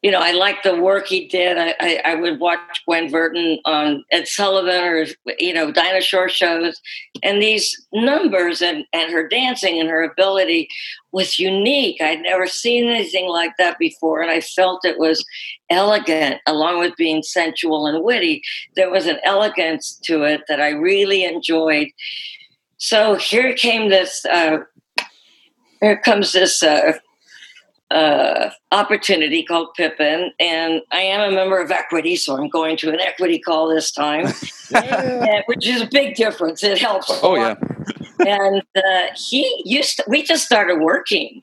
you 0.02 0.10
know, 0.10 0.18
I 0.18 0.32
liked 0.32 0.64
the 0.64 0.74
work 0.74 1.06
he 1.06 1.28
did. 1.28 1.56
I, 1.56 1.76
I, 1.78 2.02
I 2.04 2.14
would 2.16 2.40
watch 2.40 2.58
Gwen 2.86 3.08
Verdon 3.08 3.60
on 3.64 4.04
Ed 4.10 4.26
Sullivan 4.26 4.82
or, 4.82 5.06
you 5.38 5.54
know, 5.54 5.70
Dinah 5.70 6.00
Shore 6.00 6.28
shows. 6.28 6.80
And 7.22 7.40
these 7.40 7.86
numbers 7.92 8.60
and, 8.60 8.84
and 8.92 9.12
her 9.12 9.28
dancing 9.28 9.78
and 9.78 9.88
her 9.88 10.02
ability 10.02 10.68
was 11.12 11.38
unique. 11.38 12.02
I'd 12.02 12.22
never 12.22 12.48
seen 12.48 12.88
anything 12.88 13.28
like 13.28 13.52
that 13.58 13.78
before. 13.78 14.20
And 14.22 14.30
I 14.30 14.40
felt 14.40 14.84
it 14.84 14.98
was 14.98 15.24
elegant, 15.70 16.40
along 16.48 16.80
with 16.80 16.96
being 16.96 17.22
sensual 17.22 17.86
and 17.86 18.02
witty. 18.02 18.42
There 18.74 18.90
was 18.90 19.06
an 19.06 19.20
elegance 19.22 20.00
to 20.04 20.24
it 20.24 20.42
that 20.48 20.60
I 20.60 20.70
really 20.70 21.24
enjoyed. 21.24 21.88
So 22.76 23.14
here 23.14 23.54
came 23.54 23.88
this. 23.88 24.24
Uh, 24.24 24.58
here 25.80 25.96
comes 25.96 26.32
this 26.32 26.60
uh, 26.62 26.94
uh, 27.92 28.50
opportunity 28.72 29.42
called 29.44 29.68
Pippin, 29.76 30.32
and 30.40 30.80
I 30.90 31.00
am 31.02 31.32
a 31.32 31.34
member 31.34 31.60
of 31.60 31.70
Equity, 31.70 32.16
so 32.16 32.36
I'm 32.36 32.48
going 32.48 32.76
to 32.78 32.90
an 32.90 33.00
Equity 33.00 33.38
call 33.38 33.68
this 33.68 33.92
time, 33.92 34.26
and- 34.74 35.42
which 35.46 35.66
is 35.66 35.82
a 35.82 35.86
big 35.86 36.14
difference. 36.14 36.62
It 36.62 36.78
helps. 36.78 37.10
a 37.10 37.20
Oh 37.22 37.30
lot. 37.32 37.58
yeah. 37.60 37.68
And 38.24 38.62
uh, 38.76 39.06
he 39.16 39.62
used. 39.64 39.96
To, 39.96 40.04
we 40.06 40.22
just 40.22 40.44
started 40.44 40.76
working. 40.80 41.42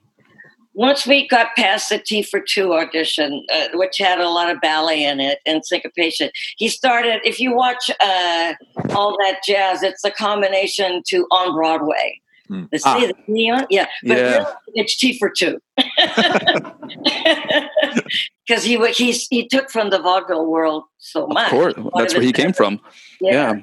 Once 0.74 1.06
we 1.06 1.28
got 1.28 1.48
past 1.58 1.90
the 1.90 2.00
Tea 2.00 2.24
for 2.24 2.40
Two 2.40 2.74
audition, 2.74 3.46
uh, 3.54 3.68
which 3.74 3.98
had 3.98 4.20
a 4.22 4.30
lot 4.30 4.50
of 4.50 4.62
ballet 4.62 5.04
in 5.04 5.20
it 5.20 5.40
and 5.46 5.66
syncopation, 5.66 6.30
he 6.58 6.70
started. 6.70 7.20
If 7.26 7.38
you 7.42 7.54
watch 7.54 7.90
uh, 8.00 8.54
all 8.92 9.18
that 9.20 9.42
jazz, 9.46 9.84
it's 9.84 10.06
a 10.06 10.12
combination 10.12 11.02
to 11.08 11.26
on 11.32 11.54
Broadway. 11.54 12.22
Hmm. 12.50 12.64
The 12.72 12.82
Ah. 12.84 13.00
the 13.00 13.14
neon, 13.28 13.68
yeah, 13.70 13.86
but 14.04 14.18
Yeah. 14.18 14.24
really, 14.38 14.46
it's 14.74 14.98
Tea 14.98 15.18
for 15.20 15.30
two. 15.30 15.60
Because 18.48 18.64
he 18.64 18.78
he's, 18.94 19.28
he 19.28 19.48
took 19.48 19.70
from 19.70 19.92
the 19.92 20.00
vaudeville 20.00 20.46
world 20.48 20.84
so 20.98 21.28
much. 21.28 21.46
Of 21.46 21.52
course. 21.52 21.76
One 21.76 21.92
That's 21.98 22.14
of 22.14 22.18
where 22.18 22.26
he 22.26 22.34
came 22.34 22.54
from. 22.54 22.80
Yeah. 23.22 23.54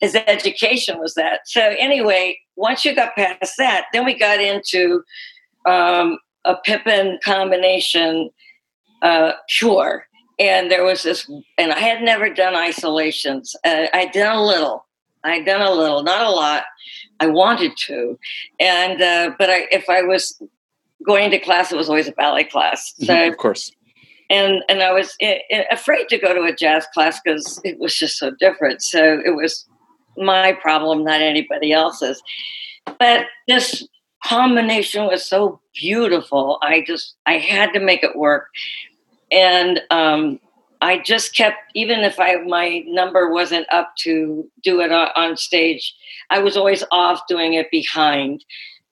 his 0.00 0.14
education 0.14 0.98
was 0.98 1.14
that. 1.14 1.40
So 1.46 1.60
anyway, 1.62 2.38
once 2.56 2.84
you 2.84 2.94
got 2.94 3.14
past 3.16 3.54
that, 3.58 3.86
then 3.92 4.04
we 4.04 4.14
got 4.18 4.40
into 4.40 5.02
um, 5.66 6.18
a 6.44 6.56
Pippin 6.56 7.18
combination 7.24 8.30
uh, 9.02 9.32
cure. 9.58 10.06
And 10.38 10.70
there 10.70 10.84
was 10.84 11.02
this, 11.02 11.30
and 11.56 11.72
I 11.72 11.78
had 11.78 12.02
never 12.02 12.28
done 12.28 12.54
isolations. 12.54 13.56
Uh, 13.64 13.86
I'd 13.94 14.12
done 14.12 14.36
a 14.36 14.44
little. 14.44 14.84
I'd 15.24 15.46
done 15.46 15.62
a 15.62 15.72
little, 15.72 16.02
not 16.02 16.26
a 16.26 16.30
lot. 16.30 16.64
I 17.20 17.26
wanted 17.26 17.72
to, 17.86 18.18
and 18.60 19.00
uh, 19.00 19.30
but 19.38 19.50
I, 19.50 19.66
if 19.70 19.88
I 19.88 20.02
was 20.02 20.40
going 21.06 21.30
to 21.30 21.38
class, 21.38 21.72
it 21.72 21.76
was 21.76 21.88
always 21.88 22.08
a 22.08 22.12
ballet 22.12 22.44
class. 22.44 22.92
So 22.98 23.12
Mhm, 23.14 23.28
Of 23.30 23.36
course. 23.36 23.72
and 24.30 24.62
and 24.68 24.82
I 24.82 24.92
was 24.92 25.14
eh, 25.20 25.38
eh, 25.50 25.64
afraid 25.70 26.08
to 26.08 26.18
go 26.18 26.34
to 26.34 26.42
a 26.42 26.54
jazz 26.54 26.86
class 26.92 27.20
because 27.22 27.60
it 27.64 27.78
was 27.78 27.94
just 27.94 28.18
so 28.18 28.30
different. 28.38 28.82
So 28.82 29.20
it 29.24 29.34
was 29.36 29.66
my 30.16 30.52
problem, 30.52 31.04
not 31.04 31.20
anybody 31.20 31.72
else's. 31.72 32.22
But 32.98 33.26
this 33.48 33.86
combination 34.24 35.06
was 35.06 35.24
so 35.24 35.60
beautiful. 35.74 36.58
I 36.62 36.82
just 36.86 37.14
I 37.26 37.38
had 37.38 37.72
to 37.74 37.80
make 37.80 38.02
it 38.02 38.16
work, 38.16 38.48
and 39.30 39.80
um, 39.90 40.38
I 40.80 40.98
just 40.98 41.34
kept 41.34 41.58
even 41.74 42.00
if 42.00 42.18
I 42.18 42.36
my 42.36 42.82
number 42.86 43.32
wasn't 43.32 43.66
up 43.72 43.92
to 44.00 44.48
do 44.62 44.80
it 44.80 44.92
on 44.92 45.36
stage, 45.36 45.94
I 46.30 46.38
was 46.38 46.56
always 46.56 46.84
off 46.90 47.22
doing 47.28 47.54
it 47.54 47.70
behind, 47.70 48.44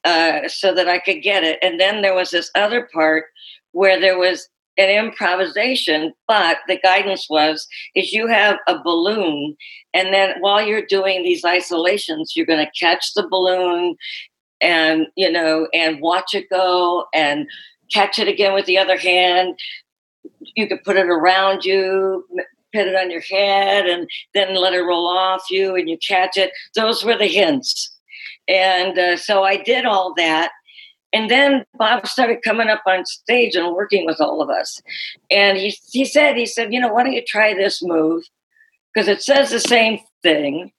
uh, 0.05 0.49
so 0.49 0.75
that 0.75 0.89
I 0.89 0.99
could 0.99 1.23
get 1.23 1.45
it. 1.45 1.59
And 1.63 1.79
then 1.81 2.03
there 2.03 2.15
was 2.15 2.31
this 2.31 2.51
other 2.55 2.89
part 2.93 3.27
where 3.73 4.01
there 4.01 4.19
was 4.19 4.49
an 4.77 4.89
improvisation, 4.89 6.13
but 6.27 6.59
the 6.67 6.79
guidance 6.79 7.29
was 7.31 7.67
is 7.95 8.13
you 8.13 8.27
have 8.27 8.59
a 8.67 8.79
balloon, 8.79 9.57
and 9.93 10.13
then 10.13 10.35
while 10.41 10.67
you're 10.67 10.87
doing 10.87 11.23
these 11.23 11.45
isolations, 11.45 12.33
you're 12.35 12.47
going 12.47 12.65
to 12.65 12.79
catch 12.79 13.15
the 13.15 13.27
balloon 13.29 13.97
and 14.61 15.07
you 15.17 15.31
know 15.31 15.69
and 15.75 16.01
watch 16.01 16.35
it 16.35 16.49
go 16.51 17.07
and 17.13 17.47
catch 17.93 18.19
it 18.19 18.29
again 18.29 18.55
with 18.55 18.67
the 18.67 18.79
other 18.79 18.99
hand 18.99 19.55
you 20.55 20.67
could 20.67 20.83
put 20.85 20.97
it 20.97 21.07
around 21.07 21.65
you 21.65 22.27
put 22.73 22.87
it 22.87 22.95
on 22.95 23.11
your 23.11 23.21
head 23.21 23.87
and 23.87 24.09
then 24.35 24.55
let 24.55 24.73
it 24.73 24.83
roll 24.83 25.07
off 25.07 25.43
you 25.51 25.75
and 25.77 25.89
you 25.89 25.99
catch 25.99 26.37
it 26.37 26.51
those 26.75 27.05
were 27.05 27.17
the 27.17 27.27
hints 27.27 27.97
and 28.49 28.99
uh, 28.99 29.17
so 29.17 29.43
i 29.43 29.57
did 29.57 29.85
all 29.85 30.15
that 30.15 30.51
and 31.13 31.31
then 31.31 31.65
bob 31.79 32.07
started 32.07 32.43
coming 32.43 32.69
up 32.69 32.83
on 32.87 33.05
stage 33.07 33.55
and 33.55 33.75
working 33.75 34.05
with 34.07 34.21
all 34.21 34.43
of 34.43 34.51
us 34.51 34.81
and 35.31 35.59
he, 35.59 35.77
he 35.91 36.05
said 36.05 36.37
he 36.37 36.47
said 36.47 36.73
you 36.73 36.81
know 36.81 36.93
why 36.93 37.03
don't 37.03 37.13
you 37.13 37.25
try 37.27 37.55
this 37.55 37.83
move 37.83 38.25
because 38.93 39.09
it 39.09 39.23
says 39.23 39.51
the 39.51 39.61
same 39.61 39.99
thing 40.23 40.73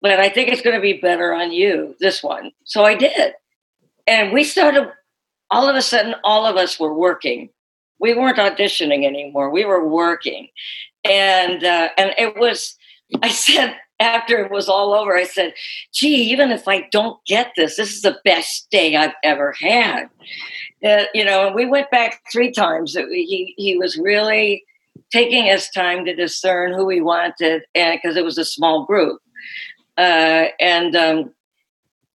but 0.00 0.20
I 0.20 0.28
think 0.28 0.48
it's 0.48 0.62
going 0.62 0.76
to 0.76 0.82
be 0.82 0.94
better 0.94 1.34
on 1.34 1.52
you, 1.52 1.96
this 1.98 2.22
one. 2.22 2.52
So 2.64 2.84
I 2.84 2.94
did. 2.94 3.34
And 4.06 4.32
we 4.32 4.44
started, 4.44 4.90
all 5.50 5.68
of 5.68 5.76
a 5.76 5.82
sudden, 5.82 6.14
all 6.24 6.46
of 6.46 6.56
us 6.56 6.78
were 6.78 6.94
working. 6.94 7.50
We 8.00 8.14
weren't 8.14 8.38
auditioning 8.38 9.04
anymore. 9.04 9.50
We 9.50 9.64
were 9.64 9.86
working. 9.86 10.48
And, 11.04 11.64
uh, 11.64 11.88
and 11.96 12.14
it 12.18 12.36
was, 12.36 12.76
I 13.22 13.28
said, 13.28 13.76
after 14.00 14.38
it 14.38 14.50
was 14.50 14.68
all 14.68 14.94
over, 14.94 15.16
I 15.16 15.24
said, 15.24 15.54
gee, 15.92 16.30
even 16.30 16.50
if 16.50 16.68
I 16.68 16.88
don't 16.92 17.18
get 17.24 17.52
this, 17.56 17.76
this 17.76 17.92
is 17.92 18.02
the 18.02 18.18
best 18.24 18.70
day 18.70 18.94
I've 18.94 19.14
ever 19.24 19.54
had. 19.60 20.08
Uh, 20.84 21.04
you 21.12 21.24
know, 21.24 21.52
we 21.52 21.66
went 21.66 21.90
back 21.90 22.22
three 22.32 22.52
times. 22.52 22.94
He, 22.94 23.54
he 23.56 23.76
was 23.76 23.98
really 23.98 24.64
taking 25.12 25.44
his 25.44 25.68
time 25.70 26.04
to 26.04 26.14
discern 26.14 26.72
who 26.72 26.88
he 26.88 27.00
wanted 27.00 27.62
and 27.74 27.98
because 28.00 28.16
it 28.16 28.24
was 28.24 28.38
a 28.38 28.44
small 28.44 28.84
group 28.84 29.20
uh, 29.96 30.46
and 30.60 30.94
um, 30.96 31.32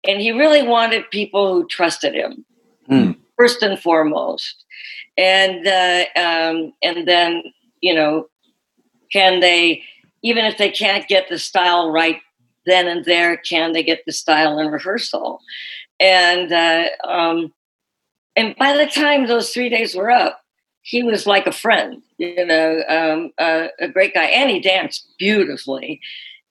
and 0.06 0.20
he 0.20 0.32
really 0.32 0.62
wanted 0.62 1.10
people 1.10 1.52
who 1.52 1.66
trusted 1.66 2.14
him 2.14 2.44
mm. 2.90 3.16
First 3.38 3.62
and 3.62 3.78
foremost, 3.78 4.64
and 5.16 5.66
uh, 5.66 6.04
um, 6.16 6.72
and 6.82 7.06
then 7.06 7.42
you 7.80 7.94
know, 7.94 8.28
can 9.12 9.40
they 9.40 9.82
even 10.22 10.44
if 10.44 10.58
they 10.58 10.70
can't 10.70 11.08
get 11.08 11.28
the 11.28 11.38
style 11.38 11.90
right 11.90 12.20
then 12.66 12.86
and 12.86 13.04
there, 13.04 13.36
can 13.38 13.72
they 13.72 13.82
get 13.82 14.04
the 14.04 14.12
style 14.12 14.58
in 14.58 14.68
rehearsal? 14.68 15.40
And 16.00 16.52
uh, 16.52 16.88
um, 17.04 17.52
and 18.36 18.54
by 18.56 18.76
the 18.76 18.86
time 18.86 19.26
those 19.26 19.50
three 19.50 19.68
days 19.68 19.94
were 19.94 20.10
up, 20.10 20.40
he 20.82 21.02
was 21.02 21.26
like 21.26 21.46
a 21.46 21.52
friend, 21.52 22.02
you 22.18 22.46
know, 22.46 22.82
um, 22.88 23.32
a 23.38 23.88
great 23.92 24.14
guy, 24.14 24.24
and 24.24 24.50
he 24.50 24.60
danced 24.60 25.08
beautifully. 25.18 26.00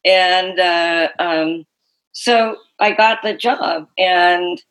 And 0.04 0.60
uh, 0.60 1.10
um, 1.20 1.66
so 2.12 2.58
I 2.80 2.92
got 2.92 3.24
the 3.24 3.36
job, 3.36 3.88
and 3.98 4.62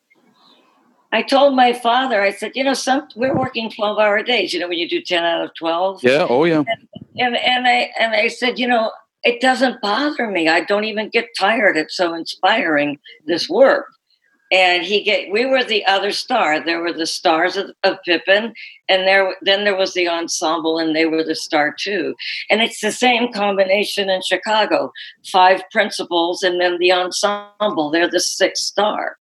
I 1.11 1.21
told 1.21 1.55
my 1.55 1.73
father, 1.73 2.21
I 2.21 2.31
said, 2.31 2.51
you 2.55 2.63
know, 2.63 2.73
some 2.73 3.07
we're 3.15 3.37
working 3.37 3.71
twelve 3.71 3.97
hour 3.97 4.21
days. 4.23 4.53
You 4.53 4.59
know, 4.59 4.67
when 4.67 4.77
you 4.77 4.89
do 4.89 5.01
ten 5.01 5.23
out 5.23 5.43
of 5.43 5.55
twelve. 5.55 6.03
Yeah. 6.03 6.27
Oh, 6.29 6.43
yeah. 6.43 6.63
And, 6.67 6.87
and 7.17 7.37
and 7.37 7.67
I 7.67 7.91
and 7.99 8.13
I 8.13 8.27
said, 8.27 8.59
you 8.59 8.67
know, 8.67 8.91
it 9.23 9.41
doesn't 9.41 9.81
bother 9.81 10.29
me. 10.29 10.47
I 10.47 10.61
don't 10.61 10.83
even 10.83 11.09
get 11.09 11.27
tired. 11.37 11.77
It's 11.77 11.95
so 11.95 12.13
inspiring 12.13 12.99
this 13.25 13.49
work 13.49 13.87
and 14.51 14.83
he 14.83 15.03
get 15.03 15.31
we 15.31 15.45
were 15.45 15.63
the 15.63 15.85
other 15.85 16.11
star. 16.11 16.63
There 16.63 16.81
were 16.81 16.93
the 16.93 17.05
stars 17.05 17.57
of, 17.57 17.71
of 17.83 17.97
pippin 18.05 18.53
and 18.87 19.07
there 19.07 19.35
then 19.41 19.63
there 19.63 19.75
was 19.75 19.93
the 19.93 20.07
ensemble 20.07 20.77
and 20.77 20.95
they 20.95 21.05
were 21.05 21.23
the 21.23 21.35
star 21.35 21.75
too. 21.77 22.15
And 22.49 22.61
it's 22.61 22.81
the 22.81 22.91
same 22.91 23.31
combination 23.31 24.09
in 24.09 24.21
chicago. 24.21 24.91
Five 25.31 25.61
principals 25.71 26.43
and 26.43 26.61
then 26.61 26.77
the 26.79 26.91
ensemble. 26.91 27.89
They're 27.91 28.09
the 28.09 28.19
sixth 28.19 28.63
star. 28.63 29.17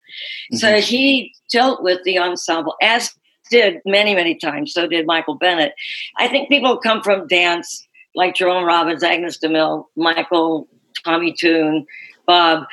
Mm-hmm. 0.54 0.58
so 0.58 0.80
he 0.80 1.34
dealt 1.52 1.84
with 1.84 2.02
the 2.04 2.18
ensemble 2.20 2.76
as 2.82 3.12
did 3.50 3.80
many 3.86 4.16
many 4.16 4.36
times. 4.36 4.74
So 4.74 4.88
did 4.88 5.06
michael 5.06 5.36
bennett. 5.36 5.74
I 6.18 6.28
think 6.28 6.50
people 6.50 6.78
come 6.78 7.02
from 7.02 7.28
dance 7.28 7.88
like 8.16 8.36
jerome 8.36 8.64
robbins 8.64 9.04
agnes 9.04 9.38
demille 9.38 9.86
michael 9.96 10.68
tommy 11.04 11.34
tune 11.34 11.86
bob 12.26 12.66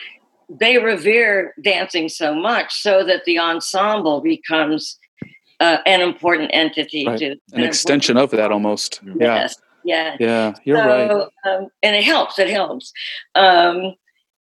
they 0.48 0.78
revere 0.78 1.54
dancing 1.62 2.08
so 2.08 2.34
much 2.34 2.82
so 2.82 3.04
that 3.04 3.24
the 3.24 3.38
ensemble 3.38 4.20
becomes 4.20 4.98
uh, 5.60 5.78
an 5.86 6.00
important 6.00 6.50
entity 6.52 7.06
right. 7.06 7.18
to 7.18 7.36
an, 7.52 7.62
extension 7.62 8.16
of 8.16 8.30
that 8.30 8.50
almost. 8.52 9.00
Yes 9.18 9.56
yeah. 9.84 10.16
yeah 10.18 10.54
you're 10.64 10.78
so, 10.78 11.30
right. 11.44 11.54
um, 11.54 11.68
and 11.82 11.96
it 11.96 12.04
helps 12.04 12.38
it 12.38 12.50
helps. 12.50 12.92
Um, 13.34 13.94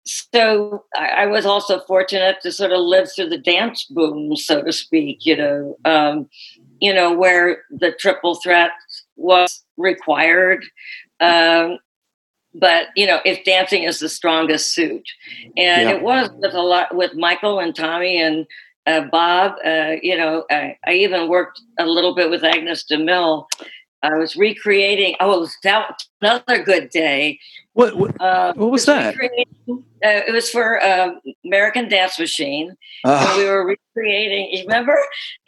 so 0.07 0.85
I, 0.95 1.07
I, 1.07 1.27
was 1.27 1.47
also 1.47 1.81
fortunate 1.81 2.37
to 2.43 2.53
sort 2.53 2.73
of 2.73 2.81
live 2.81 3.09
through 3.11 3.31
the 3.31 3.39
dance 3.39 3.85
boom 3.85 4.37
so 4.37 4.63
to 4.63 4.71
speak 4.71 5.25
you 5.25 5.37
know 5.37 5.77
um, 5.85 6.29
you 6.81 6.93
know 6.93 7.13
where 7.13 7.63
the 7.71 7.93
triple 7.93 8.35
threat 8.37 8.73
was 9.17 9.65
required 9.77 10.65
um, 11.21 11.79
but 12.55 12.87
you 12.97 13.07
know 13.07 13.21
if 13.25 13.45
dancing 13.45 13.83
is 13.83 13.99
the 13.99 14.09
strongest 14.09 14.73
suit. 14.75 15.07
And 15.57 15.89
yeah. 15.89 15.97
it 15.97 16.03
was 16.03 16.31
with 16.39 16.55
a 16.55 16.63
lot 16.63 16.95
with 16.95 17.15
michael 17.15 17.59
and 17.59 17.75
tommy 17.75 18.21
and 18.21 18.47
uh, 18.87 19.03
bob 19.11 19.55
uh, 19.65 19.97
you 20.03 20.17
know 20.17 20.45
I, 20.51 20.77
I, 20.87 20.93
even 20.93 21.29
worked 21.29 21.61
a 21.79 21.87
little 21.87 22.15
bit 22.15 22.31
with 22.31 22.45
agnes 22.45 22.85
demille. 22.91 23.47
I 24.03 24.15
was 24.17 24.37
recreating 24.37 25.17
oh 25.21 25.37
it 25.37 25.41
was 25.41 25.57
that 25.65 26.03
another 26.21 26.63
good 26.63 26.91
day. 26.91 27.39
What 27.73 27.97
what, 27.97 28.21
uh, 28.21 28.53
what 28.55 28.71
was 28.71 28.87
that? 28.87 29.17
uh, 29.19 29.81
it 30.03 30.33
was 30.33 30.51
for 30.51 30.85
um, 30.85 31.21
american 31.45 31.89
dance 31.89 32.19
machine. 32.19 32.77
Uh, 33.05 33.35
we 33.37 33.45
were 33.45 33.67
recreating 33.67 34.51
you 34.53 34.65
remember? 34.65 34.99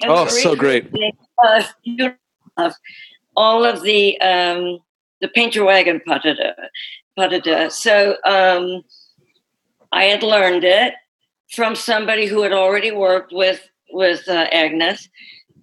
Oh 0.04 0.26
so 0.26 0.56
great. 0.56 0.90
uh, 2.56 2.70
all 3.36 3.64
of 3.64 3.82
the 3.82 4.18
um, 4.20 4.80
the 5.20 5.29
paint 5.29 5.55
your 5.55 5.64
wagon 5.64 6.00
patada. 6.07 6.55
patada. 7.18 7.70
So 7.70 8.16
um, 8.24 8.83
I 9.92 10.05
had 10.05 10.22
learned 10.22 10.64
it 10.64 10.94
from 11.55 11.74
somebody 11.74 12.26
who 12.26 12.42
had 12.42 12.52
already 12.52 12.90
worked 12.90 13.33
with 13.33 13.68
with 13.90 14.29
uh, 14.29 14.46
Agnes, 14.52 15.09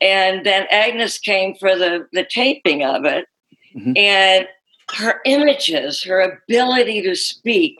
and 0.01 0.45
then 0.45 0.65
Agnes 0.71 1.19
came 1.19 1.55
for 1.55 1.75
the 1.75 2.07
the 2.13 2.25
taping 2.25 2.83
of 2.83 3.05
it, 3.05 3.25
mm-hmm. 3.75 3.93
and 3.95 4.47
her 4.91 5.21
images, 5.25 6.03
her 6.03 6.19
ability 6.19 7.01
to 7.01 7.15
speak. 7.15 7.77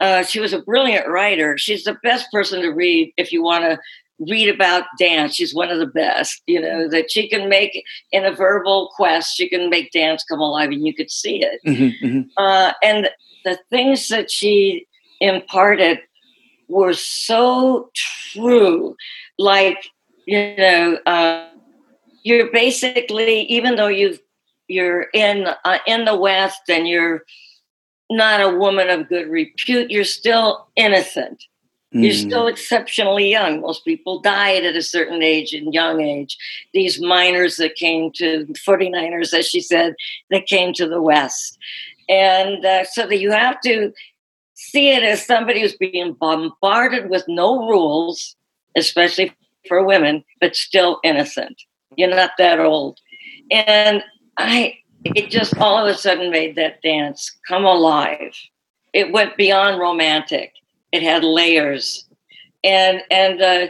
Uh, 0.00 0.24
she 0.24 0.40
was 0.40 0.52
a 0.52 0.62
brilliant 0.62 1.06
writer. 1.06 1.56
She's 1.56 1.84
the 1.84 1.96
best 2.02 2.26
person 2.32 2.60
to 2.62 2.70
read 2.70 3.12
if 3.16 3.32
you 3.32 3.42
want 3.42 3.64
to 3.64 3.78
read 4.18 4.48
about 4.48 4.84
dance. 4.98 5.34
She's 5.34 5.54
one 5.54 5.70
of 5.70 5.78
the 5.78 5.86
best, 5.86 6.42
you 6.46 6.60
know, 6.60 6.88
that 6.88 7.10
she 7.10 7.28
can 7.28 7.48
make 7.48 7.84
in 8.10 8.24
a 8.24 8.34
verbal 8.34 8.90
quest, 8.94 9.36
she 9.36 9.48
can 9.48 9.70
make 9.70 9.92
dance 9.92 10.24
come 10.24 10.40
alive 10.40 10.70
and 10.70 10.86
you 10.86 10.94
could 10.94 11.10
see 11.10 11.42
it. 11.42 11.60
Mm-hmm, 11.66 12.06
mm-hmm. 12.06 12.20
Uh, 12.36 12.72
and 12.82 13.10
the 13.44 13.58
things 13.70 14.08
that 14.08 14.30
she 14.30 14.86
imparted 15.20 15.98
were 16.68 16.94
so 16.94 17.90
true. 17.94 18.96
Like, 19.38 19.84
you 20.26 20.56
know, 20.56 20.98
uh, 21.06 21.48
you're 22.22 22.52
basically, 22.52 23.42
even 23.42 23.76
though 23.76 23.88
you've, 23.88 24.20
you're 24.68 25.08
in 25.12 25.48
uh, 25.64 25.78
in 25.86 26.04
the 26.04 26.16
West 26.16 26.62
and 26.68 26.86
you're 26.88 27.24
not 28.10 28.40
a 28.40 28.56
woman 28.56 28.88
of 28.88 29.08
good 29.08 29.28
repute, 29.28 29.90
you're 29.90 30.04
still 30.04 30.68
innocent 30.76 31.44
Mm. 31.94 32.04
You're 32.04 32.12
still 32.12 32.46
exceptionally 32.46 33.28
young. 33.30 33.60
Most 33.60 33.84
people 33.84 34.20
died 34.20 34.64
at 34.64 34.76
a 34.76 34.82
certain 34.82 35.22
age, 35.22 35.52
and 35.52 35.72
young 35.72 36.00
age. 36.00 36.36
These 36.72 37.00
miners 37.00 37.56
that 37.56 37.74
came 37.74 38.10
to 38.12 38.46
49ers, 38.66 39.34
as 39.34 39.46
she 39.46 39.60
said, 39.60 39.94
that 40.30 40.46
came 40.46 40.72
to 40.74 40.88
the 40.88 41.02
West. 41.02 41.58
And 42.08 42.64
uh, 42.64 42.84
so 42.84 43.06
that 43.06 43.18
you 43.18 43.30
have 43.30 43.60
to 43.62 43.92
see 44.54 44.90
it 44.90 45.02
as 45.02 45.24
somebody 45.24 45.60
who's 45.60 45.76
being 45.76 46.14
bombarded 46.14 47.10
with 47.10 47.24
no 47.28 47.68
rules, 47.68 48.36
especially 48.76 49.34
for 49.68 49.84
women, 49.84 50.24
but 50.40 50.56
still 50.56 50.98
innocent. 51.04 51.62
You're 51.96 52.10
not 52.10 52.32
that 52.38 52.58
old. 52.58 52.98
And 53.50 54.02
I, 54.38 54.78
it 55.04 55.30
just 55.30 55.56
all 55.58 55.86
of 55.86 55.94
a 55.94 55.96
sudden 55.96 56.30
made 56.30 56.56
that 56.56 56.80
dance 56.82 57.30
come 57.46 57.64
alive 57.64 58.34
it 58.92 59.12
went 59.12 59.36
beyond 59.36 59.80
romantic. 59.80 60.52
It 60.92 61.02
had 61.02 61.24
layers, 61.24 62.06
and 62.62 63.02
and 63.10 63.40
uh, 63.40 63.66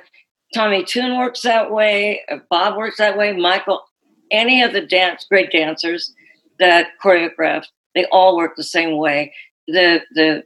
Tommy 0.54 0.85
Tune 0.85 1.18
works 1.18 1.42
that 1.42 1.70
way. 1.70 2.22
uh, 2.30 2.38
Bob 2.50 2.76
works 2.76 2.98
that 2.98 3.16
way. 3.16 3.32
Michael, 3.32 3.82
any 4.30 4.62
of 4.62 4.72
the 4.72 4.80
dance 4.80 5.24
great 5.28 5.50
dancers 5.52 6.12
that 6.58 6.88
choreographed, 7.02 7.66
they 7.94 8.04
all 8.06 8.37
work 8.37 8.56
the 8.56 8.64
same 8.64 8.96
way. 8.98 9.32
The 9.68 10.02
the 10.14 10.44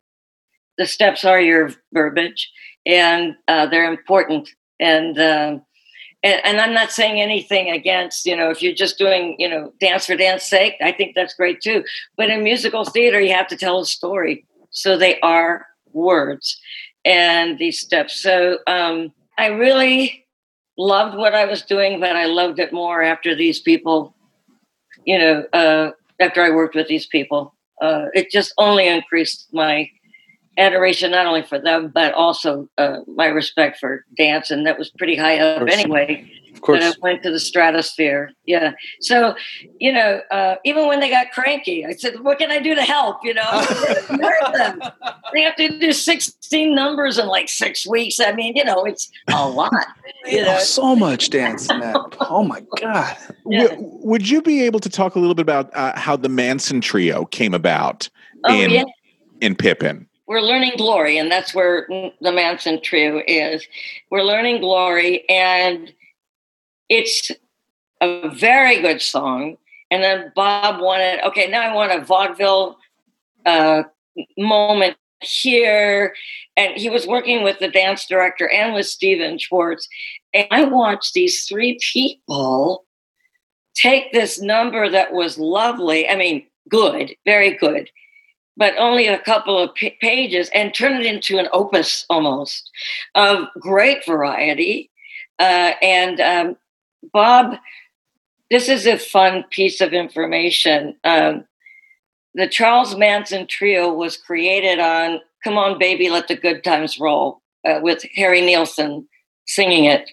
the 0.78 0.86
steps 0.86 1.24
are 1.24 1.40
your 1.40 1.70
verbiage, 1.92 2.50
and 2.84 3.34
uh, 3.48 3.66
they're 3.66 3.90
important. 3.90 4.50
And, 4.78 5.18
um 5.18 5.62
and 6.22 6.40
and 6.44 6.60
I'm 6.60 6.74
not 6.74 6.92
saying 6.92 7.20
anything 7.20 7.70
against 7.70 8.26
you 8.26 8.36
know 8.36 8.50
if 8.50 8.62
you're 8.62 8.74
just 8.74 8.98
doing 8.98 9.36
you 9.38 9.48
know 9.48 9.72
dance 9.80 10.06
for 10.06 10.16
dance 10.16 10.44
sake. 10.44 10.74
I 10.82 10.92
think 10.92 11.14
that's 11.14 11.34
great 11.34 11.60
too. 11.60 11.84
But 12.16 12.30
in 12.30 12.42
musical 12.42 12.84
theater, 12.84 13.20
you 13.20 13.32
have 13.32 13.48
to 13.48 13.56
tell 13.56 13.80
a 13.80 13.86
story, 13.86 14.44
so 14.70 14.98
they 14.98 15.18
are 15.20 15.66
words 15.96 16.60
and 17.04 17.58
these 17.58 17.80
steps. 17.80 18.20
So 18.20 18.58
um, 18.66 19.12
I 19.38 19.46
really 19.46 20.26
loved 20.78 21.16
what 21.16 21.34
I 21.34 21.44
was 21.44 21.62
doing, 21.62 22.00
but 22.00 22.14
I 22.14 22.26
loved 22.26 22.58
it 22.58 22.72
more 22.72 23.02
after 23.02 23.34
these 23.34 23.60
people, 23.60 24.14
you 25.04 25.18
know, 25.18 25.44
uh, 25.52 25.92
after 26.20 26.42
I 26.42 26.50
worked 26.50 26.74
with 26.74 26.88
these 26.88 27.06
people. 27.06 27.54
Uh, 27.80 28.06
it 28.14 28.30
just 28.30 28.52
only 28.58 28.86
increased 28.86 29.48
my 29.52 29.90
adoration, 30.58 31.10
not 31.10 31.26
only 31.26 31.42
for 31.42 31.58
them, 31.58 31.90
but 31.94 32.14
also 32.14 32.68
uh, 32.78 32.98
my 33.06 33.26
respect 33.26 33.78
for 33.78 34.04
dance. 34.16 34.50
And 34.50 34.66
that 34.66 34.78
was 34.78 34.90
pretty 34.90 35.16
high 35.16 35.38
up 35.38 35.68
anyway. 35.68 36.30
Of 36.56 36.62
course. 36.62 36.82
I 36.82 36.92
went 37.02 37.22
to 37.22 37.30
the 37.30 37.38
stratosphere. 37.38 38.32
Yeah. 38.46 38.72
So, 39.00 39.36
you 39.78 39.92
know, 39.92 40.22
uh, 40.30 40.54
even 40.64 40.86
when 40.88 41.00
they 41.00 41.10
got 41.10 41.30
cranky, 41.32 41.84
I 41.84 41.92
said, 41.92 42.20
what 42.20 42.38
can 42.38 42.50
I 42.50 42.58
do 42.60 42.74
to 42.74 42.82
help? 42.82 43.18
You 43.22 43.34
know, 43.34 43.42
they 45.34 45.42
have 45.42 45.54
to 45.56 45.78
do 45.78 45.92
16 45.92 46.74
numbers 46.74 47.18
in 47.18 47.26
like 47.26 47.48
six 47.50 47.86
weeks. 47.86 48.18
I 48.18 48.32
mean, 48.32 48.56
you 48.56 48.64
know, 48.64 48.84
it's 48.84 49.10
a 49.28 49.46
lot. 49.48 49.70
You 50.24 50.42
know? 50.42 50.56
Oh, 50.58 50.62
so 50.62 50.96
much 50.96 51.28
dance 51.30 51.70
in 51.70 51.80
that. 51.80 52.16
Oh 52.20 52.42
my 52.42 52.62
god. 52.80 53.16
Yeah. 53.46 53.68
W- 53.68 53.78
would 54.02 54.28
you 54.28 54.40
be 54.40 54.62
able 54.62 54.80
to 54.80 54.88
talk 54.88 55.14
a 55.14 55.18
little 55.18 55.34
bit 55.34 55.42
about 55.42 55.74
uh, 55.76 55.96
how 55.98 56.16
the 56.16 56.28
Manson 56.30 56.80
trio 56.80 57.26
came 57.26 57.52
about 57.54 58.08
Oh, 58.44 58.54
in 58.54 58.70
yeah. 58.70 58.84
in 59.40 59.54
Pippin? 59.56 60.08
we're 60.28 60.40
learning 60.40 60.72
glory 60.76 61.18
and 61.18 61.30
that's 61.30 61.54
where 61.54 61.86
the 62.20 62.32
manson 62.32 62.82
trio 62.82 63.22
is 63.28 63.64
we're 64.10 64.24
learning 64.24 64.60
glory 64.60 65.24
and 65.28 65.92
it's 66.88 67.30
a 68.00 68.28
very 68.30 68.80
good 68.80 69.00
song. 69.00 69.56
And 69.90 70.02
then 70.02 70.32
bob 70.34 70.80
wanted 70.80 71.20
okay 71.26 71.48
now 71.48 71.62
i 71.62 71.72
want 71.72 71.92
a 71.92 72.04
vaudeville 72.04 72.76
uh, 73.44 73.84
moment 74.36 74.96
here. 75.20 76.14
And 76.56 76.76
he 76.76 76.90
was 76.90 77.06
working 77.06 77.42
with 77.42 77.58
the 77.60 77.68
dance 77.68 78.06
director 78.06 78.48
and 78.50 78.74
with 78.74 78.86
stephen 78.86 79.38
schwartz. 79.38 79.88
And 80.34 80.46
i 80.50 80.64
watched 80.64 81.14
these 81.14 81.44
three 81.44 81.78
people 81.80 82.84
take 83.74 84.12
this 84.12 84.40
number 84.40 84.88
that 84.88 85.12
was 85.12 85.38
lovely 85.38 86.08
i 86.08 86.16
mean 86.16 86.44
good 86.68 87.14
very 87.24 87.56
good 87.56 87.90
but 88.56 88.74
only 88.78 89.06
a 89.06 89.18
couple 89.18 89.58
of 89.58 89.74
p- 89.74 89.96
pages 90.00 90.50
and 90.54 90.72
turn 90.72 90.94
it 90.94 91.06
into 91.06 91.38
an 91.38 91.48
opus 91.52 92.06
almost 92.08 92.70
of 93.14 93.48
great 93.58 94.04
variety. 94.06 94.90
Uh, 95.38 95.72
and 95.82 96.20
um, 96.20 96.56
Bob, 97.12 97.56
this 98.50 98.68
is 98.68 98.86
a 98.86 98.98
fun 98.98 99.44
piece 99.50 99.80
of 99.80 99.92
information. 99.92 100.96
Um, 101.04 101.44
the 102.34 102.48
Charles 102.48 102.96
Manson 102.96 103.46
Trio 103.46 103.92
was 103.92 104.16
created 104.16 104.78
on 104.78 105.20
Come 105.42 105.58
On 105.58 105.78
Baby, 105.78 106.10
Let 106.10 106.28
the 106.28 106.36
Good 106.36 106.62
Times 106.62 106.98
Roll 106.98 107.40
uh, 107.64 107.80
with 107.82 108.04
Harry 108.14 108.40
Nilsson 108.40 109.08
singing 109.46 109.84
it. 109.84 110.10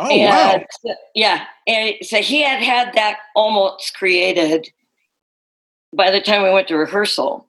Oh 0.00 0.16
wow! 0.16 0.62
Yeah, 1.16 1.44
and 1.66 1.96
so 2.02 2.18
he 2.18 2.42
had 2.42 2.62
had 2.62 2.94
that 2.94 3.18
almost 3.34 3.96
created 3.96 4.70
by 5.92 6.12
the 6.12 6.20
time 6.20 6.44
we 6.44 6.52
went 6.52 6.68
to 6.68 6.76
rehearsal. 6.76 7.47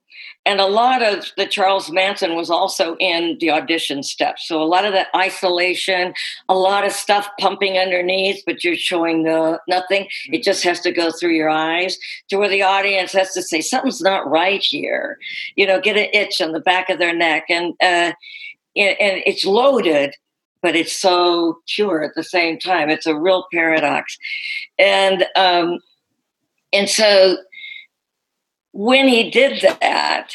And 0.50 0.60
a 0.60 0.66
lot 0.66 1.04
of 1.04 1.32
the 1.38 1.46
Charles 1.46 1.92
Manson 1.92 2.36
was 2.36 2.50
also 2.50 2.96
in 2.96 3.38
the 3.40 3.52
audition 3.52 4.02
steps. 4.02 4.48
So 4.48 4.60
a 4.60 4.66
lot 4.66 4.84
of 4.84 4.94
that 4.94 5.10
isolation, 5.16 6.16
a 6.50 6.56
lot 6.56 6.88
of 6.88 6.92
stuff 6.92 7.30
pumping 7.40 7.78
underneath, 7.78 8.42
but 8.48 8.64
you're 8.64 8.76
showing 8.76 9.26
the 9.26 9.60
nothing. 9.68 10.08
It 10.32 10.42
just 10.42 10.64
has 10.64 10.80
to 10.80 10.92
go 10.92 11.12
through 11.12 11.34
your 11.34 11.52
eyes 11.52 12.00
to 12.30 12.38
where 12.38 12.50
the 12.50 12.64
audience 12.64 13.12
has 13.12 13.32
to 13.34 13.44
say, 13.44 13.62
something's 13.62 14.02
not 14.02 14.28
right 14.28 14.64
here. 14.64 15.20
You 15.56 15.68
know, 15.68 15.80
get 15.80 15.98
an 15.98 16.10
itch 16.14 16.42
on 16.42 16.52
the 16.52 16.60
back 16.60 16.90
of 16.90 16.98
their 16.98 17.16
neck. 17.16 17.44
And, 17.48 17.76
uh, 17.80 18.14
and 18.76 18.98
and 19.00 19.22
it's 19.28 19.46
loaded, 19.46 20.16
but 20.64 20.76
it's 20.76 21.00
so 21.00 21.60
pure 21.68 22.02
at 22.02 22.16
the 22.16 22.24
same 22.24 22.58
time. 22.58 22.90
It's 22.90 23.06
a 23.06 23.16
real 23.16 23.46
paradox. 23.54 24.18
And, 24.80 25.28
um, 25.36 25.78
and 26.74 26.90
so 26.90 27.38
when 28.72 29.08
he 29.08 29.30
did 29.30 29.62
that, 29.62 30.30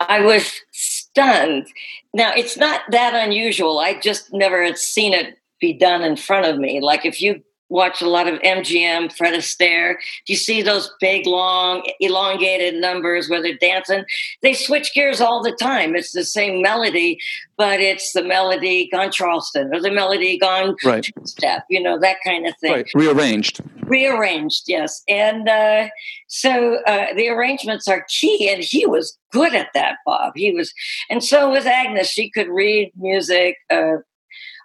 I 0.00 0.20
was 0.20 0.52
stunned. 0.72 1.68
Now, 2.12 2.32
it's 2.34 2.56
not 2.56 2.82
that 2.90 3.14
unusual. 3.14 3.78
I 3.78 3.98
just 4.00 4.32
never 4.32 4.64
had 4.64 4.78
seen 4.78 5.12
it 5.12 5.38
be 5.60 5.72
done 5.72 6.02
in 6.02 6.16
front 6.16 6.46
of 6.46 6.58
me. 6.58 6.80
Like 6.80 7.06
if 7.06 7.22
you 7.22 7.42
watch 7.72 8.02
a 8.02 8.08
lot 8.08 8.28
of 8.28 8.38
MGM, 8.40 9.10
Fred 9.16 9.34
Astaire, 9.34 9.94
Do 10.26 10.32
you 10.32 10.36
see 10.36 10.60
those 10.62 10.92
big, 11.00 11.26
long, 11.26 11.82
elongated 12.00 12.74
numbers 12.80 13.28
where 13.28 13.40
they're 13.42 13.56
dancing. 13.56 14.04
They 14.42 14.52
switch 14.52 14.92
gears 14.94 15.20
all 15.20 15.42
the 15.42 15.52
time. 15.52 15.96
It's 15.96 16.12
the 16.12 16.24
same 16.24 16.60
melody, 16.62 17.18
but 17.56 17.80
it's 17.80 18.12
the 18.12 18.22
melody 18.22 18.88
gone 18.92 19.10
Charleston 19.10 19.74
or 19.74 19.80
the 19.80 19.90
melody 19.90 20.38
gone 20.38 20.76
Right. 20.84 21.10
step, 21.24 21.64
you 21.70 21.82
know, 21.82 21.98
that 21.98 22.18
kind 22.24 22.46
of 22.46 22.54
thing 22.58 22.72
Right. 22.72 22.90
Rearranged. 22.94 23.60
rearranged 23.86 24.64
yes 24.68 25.02
and 25.08 25.48
uh, 25.48 25.88
so 26.28 26.76
uh, 26.86 27.06
the 27.14 27.28
arrangements 27.28 27.88
are 27.88 28.04
key 28.08 28.48
and 28.52 28.62
he 28.62 28.86
was 28.86 29.18
good 29.32 29.54
at 29.54 29.68
that 29.74 29.96
bob 30.06 30.32
he 30.36 30.52
was 30.52 30.72
and 31.10 31.22
so 31.24 31.50
was 31.50 31.66
agnes 31.66 32.08
she 32.08 32.30
could 32.30 32.48
read 32.48 32.90
music 32.96 33.56
uh, 33.70 33.96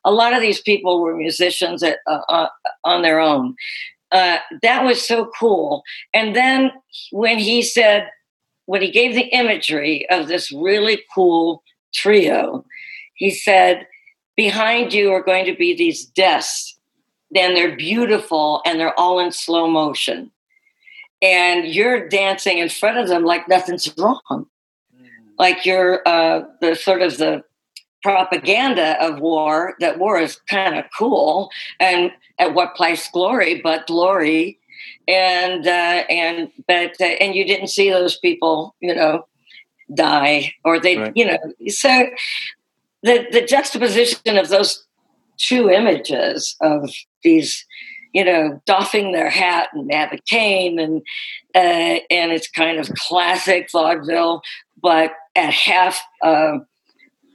a 0.07 0.11
lot 0.11 0.33
of 0.33 0.41
these 0.41 0.61
people 0.61 1.01
were 1.01 1.15
musicians 1.15 1.83
at, 1.83 1.97
uh, 2.07 2.21
uh, 2.29 2.47
on 2.83 3.01
their 3.01 3.19
own 3.19 3.55
uh, 4.11 4.37
that 4.61 4.83
was 4.83 5.05
so 5.05 5.29
cool 5.39 5.83
and 6.13 6.35
then 6.35 6.71
when 7.11 7.37
he 7.37 7.61
said 7.61 8.09
when 8.65 8.81
he 8.81 8.91
gave 8.91 9.15
the 9.15 9.29
imagery 9.35 10.09
of 10.09 10.27
this 10.27 10.51
really 10.51 11.01
cool 11.13 11.63
trio 11.93 12.65
he 13.15 13.29
said 13.29 13.85
behind 14.35 14.93
you 14.93 15.11
are 15.11 15.23
going 15.23 15.45
to 15.45 15.55
be 15.55 15.75
these 15.75 16.05
desks 16.05 16.77
then 17.31 17.53
they're 17.53 17.75
beautiful 17.75 18.61
and 18.65 18.79
they're 18.79 18.97
all 18.99 19.19
in 19.19 19.31
slow 19.31 19.67
motion. 19.67 20.31
And 21.21 21.67
you're 21.67 22.07
dancing 22.07 22.59
in 22.59 22.69
front 22.69 22.97
of 22.97 23.07
them 23.07 23.23
like 23.23 23.47
nothing's 23.47 23.93
wrong. 23.97 24.47
Like 25.39 25.65
you're 25.65 26.07
uh, 26.07 26.43
the 26.61 26.75
sort 26.75 27.01
of 27.01 27.17
the 27.17 27.43
propaganda 28.03 29.01
of 29.03 29.19
war, 29.19 29.75
that 29.79 29.99
war 29.99 30.19
is 30.19 30.39
kind 30.49 30.77
of 30.77 30.85
cool. 30.97 31.49
And 31.79 32.11
at 32.39 32.53
what 32.53 32.75
price 32.75 33.09
glory, 33.11 33.61
but 33.61 33.87
glory. 33.87 34.59
And, 35.07 35.65
uh, 35.65 36.03
and, 36.09 36.51
but, 36.67 36.95
uh, 37.01 37.05
and 37.05 37.33
you 37.35 37.45
didn't 37.45 37.67
see 37.69 37.89
those 37.89 38.17
people, 38.17 38.75
you 38.79 38.93
know, 38.93 39.25
die 39.93 40.53
or 40.63 40.79
they, 40.79 40.97
Right. 40.97 41.13
you 41.15 41.25
know, 41.25 41.37
so 41.67 42.05
the, 43.03 43.25
the 43.31 43.41
juxtaposition 43.41 44.37
of 44.37 44.49
those 44.49 44.85
two 45.37 45.69
images 45.69 46.55
of 46.61 46.89
these, 47.23 47.65
you 48.13 48.25
know, 48.25 48.61
doffing 48.65 49.11
their 49.11 49.29
hat 49.29 49.69
and 49.73 49.89
they 49.89 49.95
have 49.95 50.11
a 50.11 50.17
cane 50.27 50.79
and 50.79 51.01
uh, 51.55 51.99
and 52.09 52.31
it's 52.31 52.49
kind 52.49 52.79
of 52.79 52.89
classic 52.95 53.69
vaudeville, 53.71 54.41
but 54.81 55.11
at 55.35 55.53
half 55.53 55.99
uh, 56.23 56.57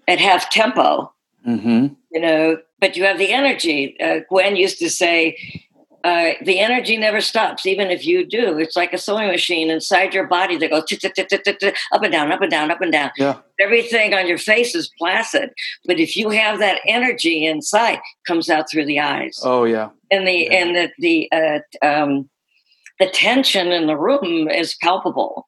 at 0.09 0.19
half 0.21 0.51
tempo, 0.51 1.13
Mm-hmm. 1.47 1.87
you 2.13 2.21
know. 2.21 2.59
But 2.81 2.97
you 2.97 3.05
have 3.05 3.19
the 3.19 3.33
energy. 3.33 3.97
Uh, 4.01 4.21
Gwen 4.29 4.57
used 4.57 4.79
to 4.79 4.89
say. 4.91 5.37
Uh, 6.05 6.33
the 6.45 6.59
energy 6.59 6.97
never 6.97 7.21
stops, 7.21 7.65
even 7.65 7.89
if 7.89 8.05
you 8.05 8.27
do. 8.27 8.59
It's 8.59 8.75
like 8.75 8.93
a 8.93 8.99
sewing 8.99 9.29
machine 9.29 9.71
inside 9.71 10.13
your 10.13 10.27
body 10.27 10.57
that 10.57 10.69
goes 10.71 10.83
up 11.93 12.03
and 12.03 12.11
down, 12.13 12.33
up 12.33 12.41
and 12.41 12.51
down, 12.51 12.73
up 12.73 12.81
and 12.81 12.91
down 12.91 13.13
Yeah. 13.17 13.37
everything 13.61 14.13
on 14.13 14.27
your 14.27 14.39
face 14.39 14.75
is 14.75 14.91
placid 14.99 15.51
but 15.87 16.01
if 16.01 16.17
you 16.17 16.31
have 16.31 16.59
that 16.59 16.81
energy 16.89 17.47
inside 17.47 18.01
comes 18.27 18.51
out 18.51 18.69
through 18.69 18.87
the 18.87 18.99
eyes 18.99 19.39
Oh 19.45 19.63
yeah. 19.63 19.91
and 20.11 20.27
the 20.27 20.33
yeah. 20.33 20.53
and 20.55 20.75
the 20.77 20.91
the 20.99 21.31
uh, 21.31 21.87
um, 21.87 22.29
the 22.99 23.07
tension 23.09 23.71
in 23.71 23.87
the 23.87 23.97
room 23.97 24.49
is 24.49 24.75
palpable 24.83 25.47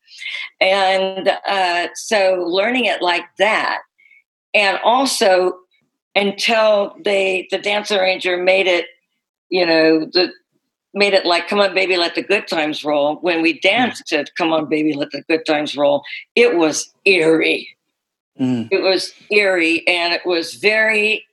and 0.60 1.28
uh, 1.48 1.88
so 1.94 2.44
learning 2.46 2.84
it 2.84 3.02
like 3.02 3.24
that 3.38 3.80
and 4.54 4.78
also 4.84 5.58
until 6.14 6.96
they 7.04 7.48
the 7.50 7.58
dance 7.58 7.90
arranger 7.90 8.36
made 8.36 8.66
it 8.66 8.86
you 9.50 9.66
know 9.66 10.00
the 10.00 10.32
made 10.94 11.12
it 11.12 11.26
like 11.26 11.48
"Come 11.48 11.60
on, 11.60 11.74
baby, 11.74 11.96
let 11.96 12.14
the 12.14 12.22
good 12.22 12.46
times 12.48 12.84
roll." 12.84 13.16
When 13.16 13.42
we 13.42 13.58
danced 13.58 14.06
to 14.08 14.24
"Come 14.38 14.52
on, 14.52 14.68
baby, 14.68 14.94
let 14.94 15.10
the 15.10 15.22
good 15.22 15.44
times 15.44 15.76
roll," 15.76 16.04
it 16.34 16.56
was 16.56 16.92
eerie. 17.04 17.68
Mm. 18.40 18.68
It 18.70 18.82
was 18.82 19.12
eerie, 19.30 19.86
and 19.86 20.12
it 20.12 20.24
was 20.24 20.54
very, 20.54 21.24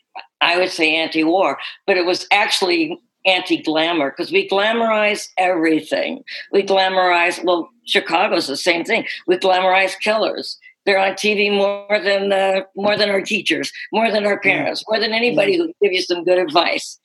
I 0.41 0.57
would 0.59 0.69
say, 0.69 0.95
anti-war, 0.95 1.57
but 1.87 1.97
it 1.97 2.05
was 2.05 2.27
actually 2.31 2.99
anti-glamour 3.25 4.11
because 4.11 4.31
we 4.31 4.47
glamorize 4.47 5.29
everything. 5.37 6.23
We 6.51 6.63
glamorize. 6.63 7.43
Well, 7.43 7.69
Chicago's 7.85 8.47
the 8.47 8.57
same 8.57 8.83
thing. 8.83 9.05
We 9.27 9.37
glamorize 9.37 9.99
killers. 9.99 10.57
They're 10.85 10.99
on 10.99 11.13
TV 11.13 11.55
more 11.55 11.99
than 11.99 12.31
uh, 12.31 12.61
more 12.75 12.97
than 12.97 13.09
our 13.09 13.21
teachers, 13.21 13.71
more 13.91 14.11
than 14.11 14.25
our 14.25 14.39
parents, 14.39 14.83
more 14.89 14.99
than 14.99 15.13
anybody 15.13 15.57
who 15.57 15.73
give 15.81 15.93
you 15.93 16.01
some 16.01 16.23
good 16.23 16.39
advice. 16.39 16.99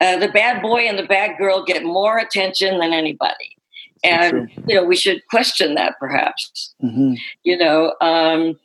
Uh, 0.00 0.16
the 0.18 0.28
bad 0.28 0.62
boy 0.62 0.80
and 0.80 0.98
the 0.98 1.06
bad 1.06 1.36
girl 1.38 1.64
get 1.64 1.84
more 1.84 2.18
attention 2.18 2.78
than 2.78 2.92
anybody, 2.92 3.56
and 4.02 4.50
you 4.66 4.74
know 4.74 4.84
we 4.84 4.96
should 4.96 5.20
question 5.28 5.74
that 5.74 5.94
perhaps. 6.00 6.74
hmm 6.80 7.14
You 7.44 7.58
know, 7.58 7.94
um, 8.00 8.58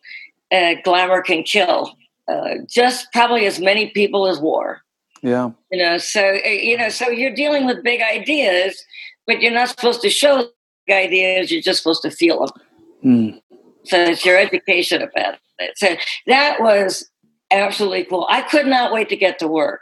uh, 0.52 0.76
glamour 0.84 1.22
can 1.22 1.43
kill 1.43 1.98
uh, 2.28 2.56
just 2.68 3.12
probably 3.14 3.45
as 3.45 3.60
many 3.60 3.89
people 3.89 4.28
as 4.28 4.39
war. 4.39 4.82
Yeah. 5.22 5.52
You 5.72 5.80
know, 5.80 5.98
so 5.98 6.22
uh, 6.45 6.50
you 6.50 6.78
know, 6.78 6.89
so 6.89 7.10
you're 7.10 7.34
dealing 7.34 7.66
with 7.66 7.84
big 7.84 8.02
ideas, 8.02 8.84
but 9.26 9.41
you're 9.41 9.52
not 9.52 9.70
supposed 9.70 10.02
to 10.02 10.10
show 10.10 10.50
big 10.86 10.95
ideas. 10.95 11.52
You're 11.52 11.62
just 11.62 11.82
supposed 11.82 12.02
to 12.04 12.12
feel 12.12 12.39
them. 12.39 12.50
Mm. 13.04 13.41
So 13.88 14.04
it's 14.04 14.26
your 14.26 14.38
education 14.38 15.02
about 15.02 15.38
it. 15.60 15.78
So 15.78 15.96
that 16.28 16.62
was 16.62 17.10
absolutely 17.52 18.04
cool. 18.06 18.28
I 18.30 18.42
could 18.42 18.68
not 18.68 18.94
wait 18.94 19.10
to 19.10 19.16
get 19.16 19.40
to 19.40 19.48
work. 19.48 19.82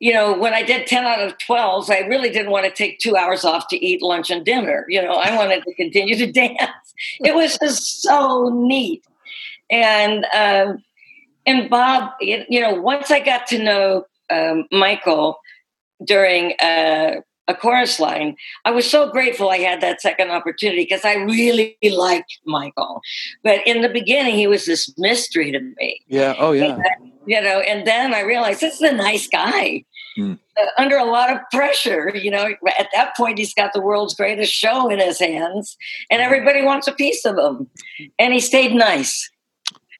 You 0.00 0.12
know, 0.12 0.36
when 0.36 0.52
I 0.52 0.62
did 0.62 0.86
10 0.86 1.04
out 1.04 1.20
of 1.20 1.38
12s, 1.38 1.88
I 1.88 2.00
really 2.08 2.30
didn't 2.30 2.50
want 2.50 2.64
to 2.64 2.72
take 2.72 2.98
two 2.98 3.16
hours 3.16 3.44
off 3.44 3.68
to 3.68 3.84
eat 3.84 4.02
lunch 4.02 4.30
and 4.30 4.44
dinner. 4.44 4.84
You 4.88 5.00
know, 5.00 5.14
I 5.14 5.36
wanted 5.36 5.62
to 5.62 5.74
continue 5.74 6.16
to 6.16 6.32
dance. 6.32 6.94
It 7.20 7.34
was 7.34 7.56
just 7.58 8.02
so 8.02 8.50
neat. 8.52 9.04
And, 9.70 10.26
um, 10.34 10.82
and 11.46 11.70
Bob, 11.70 12.10
you 12.20 12.60
know, 12.60 12.74
once 12.74 13.10
I 13.10 13.20
got 13.20 13.46
to 13.48 13.62
know 13.62 14.04
um, 14.28 14.66
Michael 14.72 15.38
during 16.04 16.54
uh, 16.60 17.20
a 17.48 17.54
chorus 17.54 17.98
line, 17.98 18.36
I 18.64 18.70
was 18.70 18.88
so 18.88 19.10
grateful 19.10 19.50
I 19.50 19.58
had 19.58 19.80
that 19.80 20.00
second 20.00 20.30
opportunity 20.30 20.84
because 20.84 21.04
I 21.04 21.14
really 21.14 21.76
liked 21.90 22.38
Michael. 22.46 23.00
But 23.42 23.66
in 23.66 23.82
the 23.82 23.88
beginning, 23.88 24.34
he 24.36 24.46
was 24.46 24.64
this 24.66 24.92
mystery 24.96 25.50
to 25.52 25.60
me 25.60 26.00
Yeah. 26.08 26.34
Oh, 26.38 26.52
yeah. 26.52 26.78
you 27.26 27.40
know 27.40 27.60
and 27.60 27.86
then 27.86 28.12
i 28.14 28.20
realized 28.20 28.60
this 28.60 28.74
is 28.74 28.80
a 28.82 28.92
nice 28.92 29.28
guy 29.28 29.84
Mm. 30.18 30.38
uh, 30.60 30.66
under 30.76 30.98
a 30.98 31.06
lot 31.06 31.30
of 31.32 31.38
pressure 31.50 32.14
you 32.14 32.30
know 32.30 32.44
at 32.78 32.88
that 32.92 33.16
point 33.16 33.38
he's 33.38 33.54
got 33.54 33.72
the 33.72 33.80
world's 33.80 34.12
greatest 34.14 34.52
show 34.52 34.90
in 34.90 34.98
his 34.98 35.18
hands 35.18 35.74
and 36.10 36.20
everybody 36.20 36.60
wants 36.60 36.86
a 36.86 36.92
piece 36.92 37.24
of 37.24 37.38
him 37.38 37.66
and 38.18 38.34
he 38.34 38.40
stayed 38.40 38.74
nice 38.74 39.30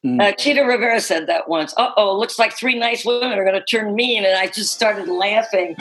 Mm. 0.05 0.21
uh, 0.21 0.33
Chita 0.33 0.63
Rivera 0.63 0.99
said 0.99 1.27
that 1.27 1.47
once. 1.47 1.73
Uh 1.77 1.91
oh, 1.95 2.17
looks 2.17 2.37
like 2.37 2.53
three 2.53 2.77
nice 2.77 3.05
women 3.05 3.39
are 3.39 3.45
going 3.45 3.55
to 3.55 3.63
turn 3.63 3.95
mean. 3.95 4.25
And 4.25 4.37
I 4.37 4.47
just 4.47 4.73
started 4.73 5.07
laughing. 5.07 5.77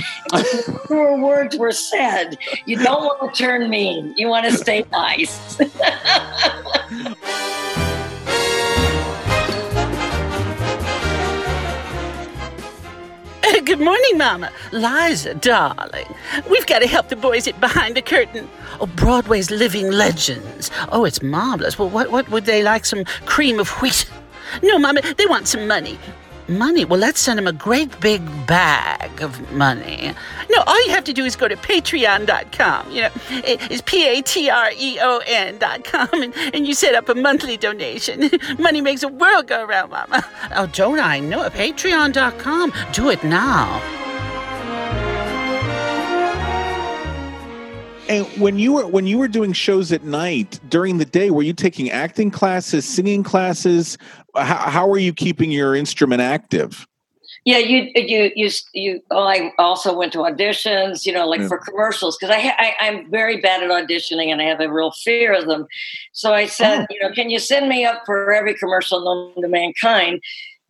Fewer 0.86 1.20
words 1.22 1.56
were 1.56 1.72
said. 1.72 2.38
You 2.64 2.76
don't 2.78 3.02
want 3.02 3.34
to 3.34 3.42
turn 3.42 3.68
mean, 3.68 4.14
you 4.16 4.28
want 4.28 4.46
to 4.46 4.52
stay 4.56 4.84
nice. 4.92 5.58
Good 13.72 13.80
morning, 13.80 14.18
Mama. 14.18 14.52
Liza, 14.72 15.32
darling. 15.36 16.04
We've 16.50 16.66
got 16.66 16.80
to 16.80 16.86
help 16.86 17.08
the 17.08 17.16
boys 17.16 17.48
at 17.48 17.58
Behind 17.58 17.96
the 17.96 18.02
Curtain. 18.02 18.46
Oh, 18.80 18.86
Broadway's 18.86 19.50
living 19.50 19.90
legends. 19.90 20.70
Oh, 20.90 21.06
it's 21.06 21.22
marvelous. 21.22 21.78
Well, 21.78 21.88
what, 21.88 22.10
what 22.10 22.28
would 22.28 22.44
they 22.44 22.62
like? 22.62 22.84
Some 22.84 23.06
cream 23.24 23.58
of 23.58 23.70
wheat? 23.80 24.10
No, 24.62 24.78
Mama, 24.78 25.00
they 25.16 25.24
want 25.24 25.48
some 25.48 25.66
money. 25.66 25.98
Money? 26.48 26.84
Well, 26.84 26.98
let's 27.00 27.20
send 27.20 27.38
him 27.38 27.46
a 27.46 27.52
great 27.52 27.98
big 28.00 28.20
bag 28.46 29.22
of 29.22 29.52
money. 29.52 30.12
No, 30.50 30.62
all 30.66 30.84
you 30.86 30.90
have 30.90 31.04
to 31.04 31.12
do 31.12 31.24
is 31.24 31.36
go 31.36 31.48
to 31.48 31.56
patreon.com. 31.56 32.90
You 32.90 33.02
know, 33.02 33.10
it- 33.30 33.70
it's 33.70 33.82
P 33.86 34.06
A 34.06 34.22
T 34.22 34.50
R 34.50 34.70
E 34.76 34.98
O 35.00 35.20
N.com, 35.26 36.08
and, 36.12 36.34
and 36.54 36.66
you 36.66 36.74
set 36.74 36.94
up 36.94 37.08
a 37.08 37.14
monthly 37.14 37.56
donation. 37.56 38.30
Money 38.58 38.80
makes 38.80 39.02
the 39.02 39.08
world 39.08 39.46
go 39.46 39.64
around, 39.64 39.90
Mama. 39.90 40.24
Oh, 40.56 40.66
don't 40.66 40.98
I 41.00 41.20
know? 41.20 41.48
Patreon.com. 41.50 42.72
Do 42.92 43.10
it 43.10 43.22
now. 43.24 43.80
And 48.08 48.26
when 48.38 48.58
you 48.58 48.74
were 48.74 48.86
when 48.86 49.06
you 49.06 49.16
were 49.16 49.28
doing 49.28 49.52
shows 49.52 49.90
at 49.92 50.02
night 50.02 50.58
during 50.68 50.98
the 50.98 51.04
day, 51.04 51.30
were 51.30 51.42
you 51.44 51.52
taking 51.54 51.88
acting 51.90 52.30
classes, 52.30 52.84
singing 52.86 53.22
classes? 53.22 53.96
How, 54.34 54.70
how 54.70 54.90
are 54.90 54.98
you 54.98 55.12
keeping 55.12 55.50
your 55.50 55.74
instrument 55.74 56.20
active? 56.22 56.86
Yeah, 57.44 57.58
you 57.58 57.90
you 57.94 58.30
you 58.36 58.50
you. 58.72 59.00
Oh, 59.10 59.24
I 59.24 59.52
also 59.58 59.96
went 59.96 60.12
to 60.12 60.18
auditions. 60.18 61.04
You 61.04 61.12
know, 61.12 61.26
like 61.26 61.40
Yeah. 61.40 61.48
for 61.48 61.58
commercials 61.58 62.16
because 62.16 62.34
I, 62.34 62.54
I 62.58 62.74
I'm 62.80 63.10
very 63.10 63.40
bad 63.40 63.62
at 63.62 63.70
auditioning 63.70 64.28
and 64.28 64.40
I 64.40 64.44
have 64.44 64.60
a 64.60 64.72
real 64.72 64.92
fear 64.92 65.32
of 65.32 65.46
them. 65.46 65.66
So 66.12 66.32
I 66.32 66.46
said, 66.46 66.86
you 66.90 67.00
know, 67.00 67.12
can 67.12 67.30
you 67.30 67.40
send 67.40 67.68
me 67.68 67.84
up 67.84 68.02
for 68.06 68.32
every 68.32 68.54
commercial 68.54 69.04
known 69.04 69.42
to 69.42 69.48
mankind, 69.48 70.20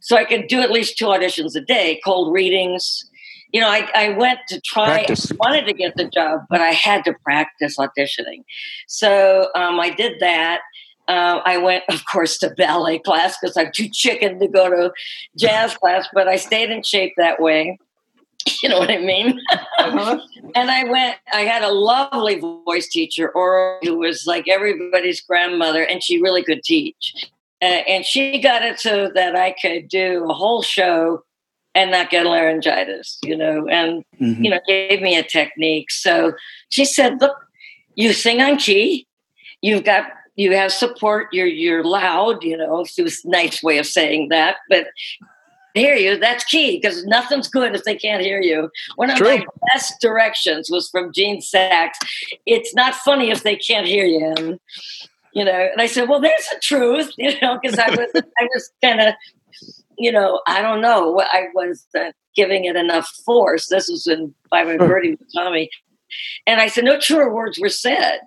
so 0.00 0.16
I 0.16 0.24
could 0.24 0.46
do 0.48 0.60
at 0.60 0.70
least 0.70 0.96
two 0.96 1.06
auditions 1.06 1.54
a 1.56 1.60
day, 1.60 2.00
cold 2.04 2.32
readings. 2.32 3.04
You 3.52 3.60
know, 3.60 3.68
I, 3.68 3.86
I 3.94 4.08
went 4.10 4.38
to 4.48 4.58
try. 4.62 5.04
Practice. 5.04 5.30
I 5.30 5.34
wanted 5.38 5.66
to 5.66 5.74
get 5.74 5.94
the 5.96 6.08
job, 6.08 6.40
but 6.48 6.62
I 6.62 6.70
had 6.70 7.04
to 7.04 7.12
practice 7.22 7.76
auditioning. 7.76 8.44
So 8.88 9.50
um, 9.54 9.78
I 9.78 9.90
did 9.90 10.20
that. 10.20 10.62
Uh, 11.09 11.40
I 11.44 11.59
went, 11.59 11.84
of 11.88 12.05
course, 12.07 12.38
to 12.38 12.50
ballet 12.50 12.98
class 13.00 13.36
because 13.40 13.57
I'm 13.57 13.72
too 13.74 13.88
chicken 13.88 14.38
to 14.38 14.48
go 14.48 14.70
to 14.70 14.92
jazz 15.36 15.76
class, 15.76 16.07
but 16.14 16.28
I 16.28 16.36
stayed 16.36 16.70
in 16.70 16.82
shape 16.82 17.14
that 17.16 17.40
way. 17.40 17.78
You 18.61 18.68
know 18.70 18.80
what 18.80 18.90
I 18.90 18.98
mean? 18.98 19.40
and 19.78 20.70
I 20.70 20.82
went, 20.90 21.16
I 21.32 21.42
had 21.42 21.62
a 21.62 21.70
lovely 21.70 22.40
voice 22.40 22.88
teacher, 22.88 23.30
or 23.30 23.78
who 23.82 23.98
was 23.98 24.24
like 24.26 24.48
everybody's 24.48 25.20
grandmother, 25.20 25.84
and 25.84 26.03
she 26.03 26.20
really 26.20 26.42
could 26.42 26.64
teach. 26.64 27.14
Uh, 27.61 27.82
and 27.86 28.05
she 28.05 28.40
got 28.40 28.62
it 28.62 28.80
so 28.80 29.11
that 29.14 29.36
I 29.36 29.55
could 29.62 29.86
do 29.86 30.26
a 30.28 30.34
whole 30.34 30.62
show 30.62 31.22
and 31.76 31.92
not 31.92 32.11
get 32.11 32.26
laryngitis, 32.26 33.18
you 33.22 33.36
know, 33.36 33.68
and 33.68 34.05
Mhm. 34.20 34.44
you 34.44 34.50
know, 34.50 34.61
gave 34.66 35.00
me 35.00 35.16
a 35.16 35.22
technique. 35.22 35.92
So 35.92 36.32
she 36.68 36.84
said, 36.84 37.20
"Look, 37.20 37.36
you 37.94 38.12
sing 38.12 38.42
on 38.42 38.57
key. 38.57 39.07
You've 39.61 39.84
got 39.84 40.07
you 40.36 40.54
have 40.54 40.72
support. 40.72 41.28
You're 41.32 41.46
you're 41.46 41.84
loud. 41.84 42.42
You 42.42 42.56
know, 42.56 42.80
it's 42.80 43.24
a 43.24 43.28
nice 43.28 43.62
way 43.62 43.78
of 43.78 43.86
saying 43.86 44.28
that, 44.30 44.56
but." 44.68 44.86
Hear 45.74 45.94
you. 45.94 46.18
That's 46.18 46.44
key 46.44 46.78
because 46.78 47.02
nothing's 47.06 47.48
good 47.48 47.74
if 47.74 47.84
they 47.84 47.96
can't 47.96 48.22
hear 48.22 48.42
you. 48.42 48.68
One 48.96 49.08
of 49.08 49.16
True. 49.16 49.38
my 49.38 49.46
best 49.72 49.94
directions 50.02 50.68
was 50.70 50.90
from 50.90 51.14
Gene 51.14 51.40
Saks. 51.40 51.94
It's 52.44 52.74
not 52.74 52.94
funny 52.94 53.30
if 53.30 53.42
they 53.42 53.56
can't 53.56 53.86
hear 53.86 54.04
you. 54.04 54.34
And, 54.36 54.60
you 55.32 55.46
know, 55.46 55.50
and 55.72 55.80
I 55.80 55.86
said, 55.86 56.10
"Well, 56.10 56.20
there's 56.20 56.46
the 56.52 56.60
truth," 56.60 57.14
you 57.16 57.40
know, 57.40 57.58
because 57.58 57.78
I 57.78 57.88
was 57.88 58.10
I 58.14 58.48
was 58.52 58.70
kind 58.82 59.00
of 59.00 59.14
you 59.98 60.12
know, 60.12 60.40
I 60.46 60.62
don't 60.62 60.80
know. 60.80 61.20
I 61.20 61.46
was 61.54 61.86
uh, 61.98 62.12
giving 62.34 62.64
it 62.64 62.76
enough 62.76 63.08
force. 63.24 63.68
This 63.68 63.88
was 63.88 64.06
in 64.06 64.34
Bye 64.50 64.64
Bye 64.64 64.76
Birdie 64.76 65.12
with 65.12 65.32
Tommy. 65.34 65.70
And 66.46 66.60
I 66.60 66.66
said, 66.66 66.84
no 66.84 66.98
truer 66.98 67.32
words 67.32 67.58
were 67.60 67.68
said. 67.68 68.20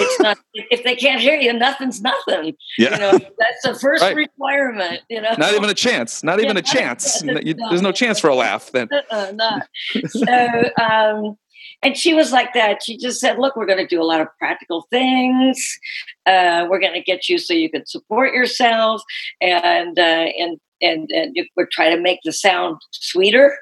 It's 0.00 0.20
not, 0.20 0.38
if 0.54 0.84
they 0.84 0.96
can't 0.96 1.20
hear 1.20 1.36
you, 1.36 1.52
nothing's 1.52 2.00
nothing. 2.02 2.54
Yeah. 2.78 2.92
You 2.94 2.98
know, 2.98 3.12
that's 3.12 3.62
the 3.64 3.74
first 3.78 4.02
Right. 4.02 4.16
requirement, 4.16 5.00
you 5.08 5.20
know. 5.20 5.34
Not 5.38 5.54
even 5.54 5.68
a 5.70 5.74
chance. 5.74 6.22
Not 6.22 6.40
even 6.40 6.56
Yeah, 6.56 6.60
a 6.60 6.62
chance. 6.62 7.22
not- 7.22 7.46
You- 7.46 7.54
There's 7.54 7.82
no 7.82 7.92
chance 7.92 8.18
for 8.20 8.28
a 8.28 8.34
laugh 8.34 8.70
then. 8.72 8.88
uh-uh, 8.92 9.32
not. 9.34 9.68
So, 10.08 10.70
um, 10.80 11.36
and 11.82 11.96
she 11.96 12.14
was 12.14 12.32
like 12.32 12.54
that. 12.54 12.82
She 12.82 12.96
just 12.96 13.20
said, 13.20 13.38
"Look, 13.38 13.56
we're 13.56 13.66
going 13.66 13.78
to 13.78 13.86
do 13.86 14.00
a 14.00 14.04
lot 14.04 14.20
of 14.20 14.28
practical 14.38 14.86
things. 14.90 15.78
Uh, 16.24 16.66
we're 16.68 16.80
going 16.80 16.94
to 16.94 17.02
get 17.02 17.28
you 17.28 17.38
so 17.38 17.52
you 17.54 17.70
can 17.70 17.84
support 17.86 18.32
yourself, 18.32 19.02
and 19.40 19.98
uh, 19.98 20.02
and 20.38 20.58
and 20.80 21.10
and 21.10 21.32
you- 21.36 21.46
we're 21.56 21.68
trying 21.70 21.94
to 21.94 22.00
make 22.00 22.20
the 22.24 22.32
sound 22.32 22.78
sweeter." 22.92 23.58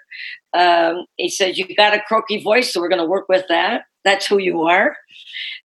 Um, 0.57 1.07
he 1.17 1.29
said, 1.29 1.57
"You 1.57 1.67
got 1.75 1.95
a 1.95 2.01
croaky 2.01 2.41
voice, 2.43 2.73
so 2.73 2.81
we're 2.81 2.89
going 2.89 3.01
to 3.01 3.07
work 3.07 3.29
with 3.29 3.47
that. 3.49 3.83
That's 4.05 4.27
who 4.27 4.39
you 4.39 4.63
are." 4.63 4.97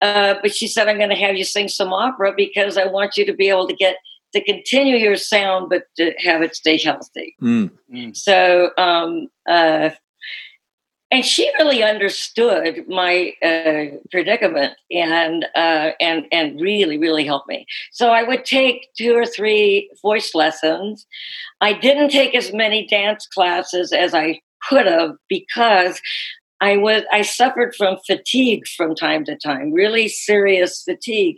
Uh, 0.00 0.34
but 0.42 0.54
she 0.54 0.66
said, 0.66 0.88
"I'm 0.88 0.98
going 0.98 1.10
to 1.10 1.16
have 1.16 1.36
you 1.36 1.44
sing 1.44 1.68
some 1.68 1.92
opera 1.92 2.32
because 2.36 2.76
I 2.76 2.86
want 2.86 3.16
you 3.16 3.24
to 3.26 3.32
be 3.32 3.48
able 3.48 3.68
to 3.68 3.74
get." 3.74 3.96
To 4.32 4.42
continue 4.42 4.96
your 4.96 5.16
sound, 5.16 5.70
but 5.70 5.84
to 5.96 6.12
have 6.18 6.42
it 6.42 6.54
stay 6.54 6.78
healthy. 6.78 7.36
Mm. 7.40 7.70
So, 8.14 8.70
um, 8.76 9.28
uh, 9.48 9.90
and 11.10 11.24
she 11.24 11.50
really 11.58 11.82
understood 11.82 12.84
my 12.88 13.32
uh, 13.42 13.96
predicament 14.10 14.74
and 14.90 15.46
uh, 15.54 15.92
and 16.00 16.26
and 16.32 16.60
really 16.60 16.98
really 16.98 17.24
helped 17.24 17.48
me. 17.48 17.66
So 17.92 18.10
I 18.10 18.24
would 18.24 18.44
take 18.44 18.88
two 18.98 19.14
or 19.14 19.24
three 19.24 19.90
voice 20.02 20.34
lessons. 20.34 21.06
I 21.60 21.72
didn't 21.72 22.10
take 22.10 22.34
as 22.34 22.52
many 22.52 22.86
dance 22.86 23.26
classes 23.26 23.92
as 23.92 24.14
I 24.14 24.40
could 24.68 24.86
have 24.86 25.12
because 25.28 26.00
I 26.61 26.76
was 26.76 27.02
I 27.12 27.22
suffered 27.22 27.74
from 27.74 27.98
fatigue 28.07 28.66
from 28.76 28.94
time 28.94 29.24
to 29.24 29.36
time, 29.36 29.72
really 29.72 30.09
serious 30.09 30.82
fatigue. 30.82 31.36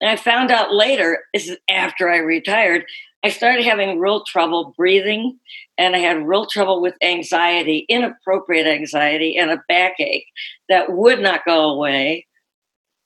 And 0.00 0.10
I 0.10 0.16
found 0.16 0.50
out 0.50 0.74
later, 0.74 1.24
is 1.32 1.56
after 1.70 2.10
I 2.10 2.18
retired, 2.18 2.84
I 3.22 3.30
started 3.30 3.64
having 3.64 3.98
real 3.98 4.22
trouble 4.24 4.74
breathing 4.76 5.38
and 5.78 5.96
I 5.96 5.98
had 5.98 6.26
real 6.26 6.46
trouble 6.46 6.82
with 6.82 6.94
anxiety, 7.02 7.86
inappropriate 7.88 8.66
anxiety, 8.66 9.36
and 9.36 9.50
a 9.50 9.62
backache 9.66 10.26
that 10.68 10.92
would 10.92 11.20
not 11.20 11.44
go 11.46 11.70
away. 11.70 12.26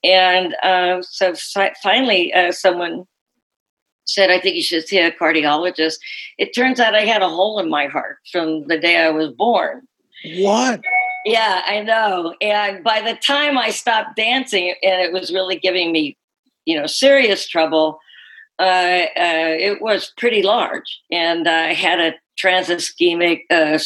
And 0.03 0.55
uh, 0.61 1.01
so 1.01 1.33
finally, 1.81 2.33
uh, 2.33 2.51
someone 2.51 3.05
said, 4.05 4.29
I 4.29 4.39
think 4.39 4.55
you 4.55 4.63
should 4.63 4.87
see 4.87 4.99
a 4.99 5.11
cardiologist. 5.11 5.95
It 6.37 6.53
turns 6.53 6.79
out 6.79 6.95
I 6.95 7.05
had 7.05 7.21
a 7.21 7.29
hole 7.29 7.59
in 7.59 7.69
my 7.69 7.87
heart 7.87 8.17
from 8.31 8.67
the 8.67 8.77
day 8.77 8.97
I 8.97 9.09
was 9.09 9.29
born. 9.29 9.87
What? 10.37 10.81
Yeah, 11.25 11.61
I 11.65 11.81
know. 11.81 12.35
And 12.41 12.83
by 12.83 13.01
the 13.01 13.15
time 13.15 13.57
I 13.57 13.71
stopped 13.71 14.15
dancing 14.15 14.73
and 14.81 15.01
it 15.01 15.11
was 15.11 15.33
really 15.33 15.57
giving 15.57 15.91
me, 15.91 16.17
you 16.65 16.79
know, 16.79 16.85
serious 16.85 17.47
trouble, 17.47 17.99
uh, 18.57 19.05
uh, 19.17 19.55
it 19.59 19.81
was 19.81 20.13
pretty 20.17 20.43
large. 20.43 20.99
And 21.11 21.47
I 21.47 21.73
had 21.73 21.99
a 21.99 22.13
transischemic 22.41 23.41
uh, 23.49 23.79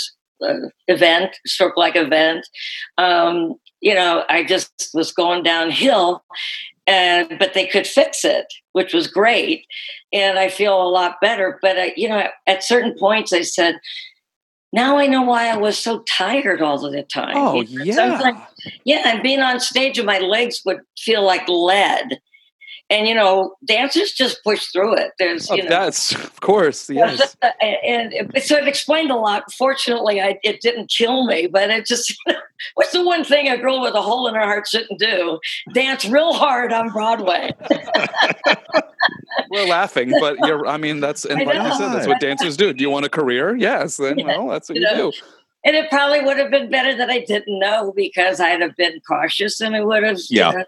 uh 0.45 0.69
event, 0.87 1.37
stroke 1.45 1.77
like 1.77 1.95
event. 1.95 2.47
Um, 2.97 3.55
you 3.81 3.93
know, 3.93 4.23
I 4.29 4.43
just 4.43 4.89
was 4.93 5.11
going 5.11 5.43
downhill, 5.43 6.23
and 6.87 7.37
but 7.39 7.53
they 7.53 7.67
could 7.67 7.85
fix 7.87 8.23
it, 8.23 8.45
which 8.71 8.93
was 8.93 9.07
great, 9.07 9.65
and 10.11 10.39
I 10.39 10.49
feel 10.49 10.81
a 10.81 10.89
lot 10.89 11.21
better. 11.21 11.59
But 11.61 11.77
uh, 11.77 11.89
you 11.95 12.09
know, 12.09 12.27
at 12.47 12.63
certain 12.63 12.95
points, 12.97 13.33
I 13.33 13.41
said, 13.41 13.75
"Now 14.73 14.97
I 14.97 15.07
know 15.07 15.21
why 15.21 15.47
I 15.47 15.55
was 15.55 15.77
so 15.77 15.99
tired 15.99 16.61
all 16.61 16.85
of 16.85 16.91
the 16.91 17.03
time." 17.03 17.37
Oh 17.37 17.61
yeah, 17.61 18.19
like, 18.19 18.35
yeah, 18.83 19.03
and 19.05 19.23
being 19.23 19.39
on 19.39 19.61
stage, 19.61 19.97
and 19.97 20.05
my 20.05 20.19
legs 20.19 20.61
would 20.65 20.81
feel 20.97 21.23
like 21.23 21.47
lead 21.47 22.19
and 22.93 23.07
you 23.07 23.15
know 23.15 23.55
dancers 23.65 24.11
just 24.11 24.43
push 24.43 24.67
through 24.67 24.95
it. 24.95 25.11
There's 25.17 25.49
oh, 25.49 25.55
you 25.55 25.63
know. 25.63 25.69
that's 25.69 26.13
of 26.13 26.39
course 26.41 26.89
yes. 26.89 27.35
And, 27.61 28.13
and 28.13 28.43
so 28.43 28.57
it 28.57 28.67
explained 28.67 29.11
a 29.11 29.15
lot. 29.15 29.51
Fortunately 29.51 30.21
I, 30.21 30.39
it 30.43 30.61
didn't 30.61 30.89
kill 30.89 31.25
me 31.25 31.47
but 31.47 31.69
it 31.69 31.85
just 31.85 32.15
what's 32.75 32.91
the 32.91 33.03
one 33.03 33.23
thing 33.23 33.49
a 33.49 33.57
girl 33.57 33.81
with 33.81 33.95
a 33.95 34.01
hole 34.01 34.27
in 34.27 34.35
her 34.35 34.41
heart 34.41 34.67
shouldn't 34.67 34.99
do? 34.99 35.39
Dance 35.73 36.05
real 36.05 36.33
hard 36.33 36.71
on 36.71 36.89
broadway. 36.89 37.51
We're 39.49 39.67
laughing 39.67 40.13
but 40.19 40.37
you're 40.45 40.67
i 40.67 40.77
mean 40.77 40.99
that's 40.99 41.25
and 41.29 41.45
like 41.45 41.55
you 41.55 41.75
said 41.75 41.93
that's 41.93 42.07
what 42.07 42.21
dancers 42.21 42.55
do. 42.55 42.73
Do 42.73 42.83
you 42.83 42.89
want 42.89 43.05
a 43.05 43.09
career? 43.09 43.55
Yes 43.55 43.97
then 43.97 44.19
yeah. 44.19 44.37
well 44.37 44.49
that's 44.49 44.69
what 44.69 44.77
you, 44.77 44.87
you 44.87 44.95
know? 44.95 45.11
do. 45.11 45.17
And 45.65 45.77
it 45.77 45.89
probably 45.89 46.21
would 46.21 46.37
have 46.37 46.51
been 46.51 46.69
better 46.69 46.95
that 46.97 47.09
I 47.09 47.19
didn't 47.19 47.57
know 47.57 47.93
because 47.95 48.41
I'd 48.41 48.61
have 48.61 48.75
been 48.75 48.99
cautious 49.07 49.61
and 49.61 49.73
it 49.73 49.85
would 49.85 50.03
have, 50.03 50.19
yeah. 50.29 50.51
You 50.51 50.57
know, 50.57 50.65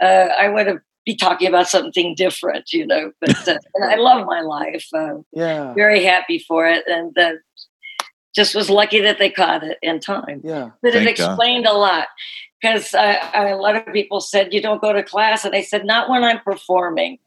uh, 0.00 0.34
I 0.38 0.48
would 0.48 0.66
have 0.66 0.78
be 1.06 1.14
talking 1.14 1.48
about 1.48 1.68
something 1.68 2.14
different, 2.14 2.72
you 2.72 2.84
know. 2.84 3.12
But 3.20 3.48
uh, 3.48 3.58
I 3.82 3.94
love 3.94 4.26
my 4.26 4.40
life. 4.40 4.86
Uh, 4.92 5.18
yeah, 5.32 5.72
very 5.72 6.04
happy 6.04 6.40
for 6.40 6.66
it, 6.66 6.84
and 6.86 7.16
uh, 7.16 7.34
just 8.34 8.54
was 8.54 8.68
lucky 8.68 9.00
that 9.00 9.18
they 9.18 9.30
caught 9.30 9.62
it 9.62 9.78
in 9.80 10.00
time. 10.00 10.42
Yeah, 10.44 10.70
but 10.82 10.92
Thank 10.92 11.06
it 11.06 11.10
explained 11.10 11.64
God. 11.64 11.74
a 11.74 11.78
lot 11.78 12.08
because 12.60 12.92
a 12.92 13.54
lot 13.54 13.76
of 13.76 13.92
people 13.92 14.20
said 14.20 14.52
you 14.52 14.60
don't 14.60 14.82
go 14.82 14.92
to 14.92 15.02
class, 15.02 15.44
and 15.44 15.54
I 15.54 15.62
said 15.62 15.86
not 15.86 16.10
when 16.10 16.24
I'm 16.24 16.40
performing. 16.40 17.18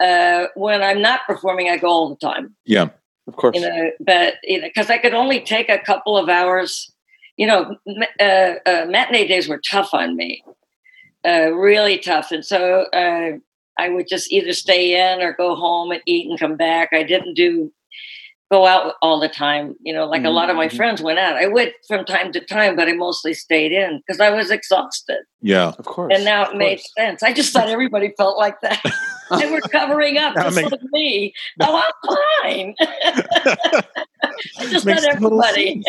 Uh, 0.00 0.46
when 0.54 0.82
I'm 0.82 1.02
not 1.02 1.20
performing, 1.26 1.68
I 1.68 1.76
go 1.76 1.88
all 1.88 2.08
the 2.08 2.16
time. 2.16 2.56
Yeah, 2.64 2.88
of 3.28 3.36
course. 3.36 3.56
You 3.56 3.62
know, 3.62 3.90
but 4.00 4.34
you 4.42 4.60
know, 4.60 4.66
because 4.66 4.90
I 4.90 4.98
could 4.98 5.14
only 5.14 5.40
take 5.40 5.68
a 5.68 5.78
couple 5.78 6.18
of 6.18 6.28
hours. 6.28 6.92
You 7.36 7.46
know, 7.46 7.76
uh, 8.20 8.54
uh, 8.66 8.86
matinee 8.88 9.26
days 9.26 9.48
were 9.48 9.60
tough 9.70 9.94
on 9.94 10.14
me 10.14 10.42
uh, 11.26 11.52
really 11.52 11.98
tough. 11.98 12.30
And 12.30 12.44
so 12.44 12.86
uh, 12.92 13.32
I 13.78 13.88
would 13.88 14.08
just 14.08 14.32
either 14.32 14.52
stay 14.52 15.12
in 15.12 15.22
or 15.22 15.32
go 15.32 15.54
home 15.54 15.90
and 15.90 16.02
eat 16.06 16.28
and 16.28 16.38
come 16.38 16.56
back. 16.56 16.90
I 16.92 17.02
didn't 17.02 17.34
do 17.34 17.72
go 18.50 18.66
out 18.66 18.94
all 19.00 19.20
the 19.20 19.28
time. 19.28 19.76
You 19.80 19.94
know, 19.94 20.06
like 20.06 20.20
mm-hmm. 20.20 20.26
a 20.26 20.30
lot 20.30 20.50
of 20.50 20.56
my 20.56 20.68
mm-hmm. 20.68 20.76
friends 20.76 21.00
went 21.00 21.18
out. 21.18 21.36
I 21.36 21.46
went 21.46 21.72
from 21.86 22.04
time 22.04 22.32
to 22.32 22.40
time, 22.40 22.76
but 22.76 22.88
I 22.88 22.92
mostly 22.92 23.32
stayed 23.32 23.72
in 23.72 24.02
because 24.06 24.20
I 24.20 24.30
was 24.30 24.50
exhausted. 24.50 25.20
Yeah, 25.40 25.72
of 25.78 25.84
course. 25.84 26.12
And 26.14 26.24
now 26.24 26.50
it 26.50 26.56
made 26.56 26.80
sense. 26.98 27.22
I 27.22 27.32
just 27.32 27.52
thought 27.52 27.68
everybody 27.68 28.12
felt 28.16 28.36
like 28.36 28.60
that. 28.62 28.82
they 29.38 29.50
were 29.50 29.60
covering 29.60 30.18
up 30.18 30.34
just 30.42 30.56
makes, 30.56 30.70
like 30.70 30.80
me. 30.90 31.32
Oh, 31.60 31.76
I'm 31.76 32.16
fine. 32.42 32.74
I 34.58 34.66
just 34.66 34.84
thought 34.86 35.04
everybody. 35.04 35.82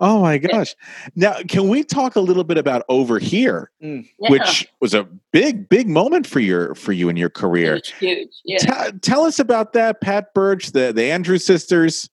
Oh 0.00 0.22
my 0.22 0.38
gosh. 0.38 0.74
Now, 1.14 1.36
can 1.46 1.68
we 1.68 1.84
talk 1.84 2.16
a 2.16 2.20
little 2.20 2.44
bit 2.44 2.56
about 2.56 2.84
Over 2.88 3.18
Here, 3.18 3.70
mm. 3.82 4.08
yeah. 4.18 4.30
which 4.30 4.66
was 4.80 4.94
a 4.94 5.04
big, 5.32 5.68
big 5.68 5.88
moment 5.88 6.26
for 6.26 6.40
your 6.40 6.74
for 6.74 6.92
you 6.92 7.10
in 7.10 7.16
your 7.16 7.28
career? 7.28 7.74
Huge, 7.74 7.94
huge. 7.98 8.28
Yeah. 8.44 8.58
T- 8.58 8.98
tell 9.00 9.24
us 9.24 9.38
about 9.38 9.74
that, 9.74 10.00
Pat 10.00 10.32
Birch, 10.32 10.72
the 10.72 10.92
the 10.92 11.04
Andrew 11.04 11.36
sisters. 11.38 12.08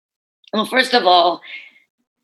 Well, 0.53 0.65
first 0.65 0.93
of 0.93 1.05
all, 1.05 1.41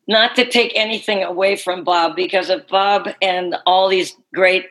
not 0.06 0.34
to 0.36 0.44
take 0.44 0.72
anything 0.74 1.22
away 1.22 1.56
from 1.56 1.82
Bob, 1.82 2.14
because 2.14 2.50
if 2.50 2.66
Bob 2.68 3.08
and 3.22 3.56
all 3.64 3.88
these 3.88 4.14
great 4.34 4.66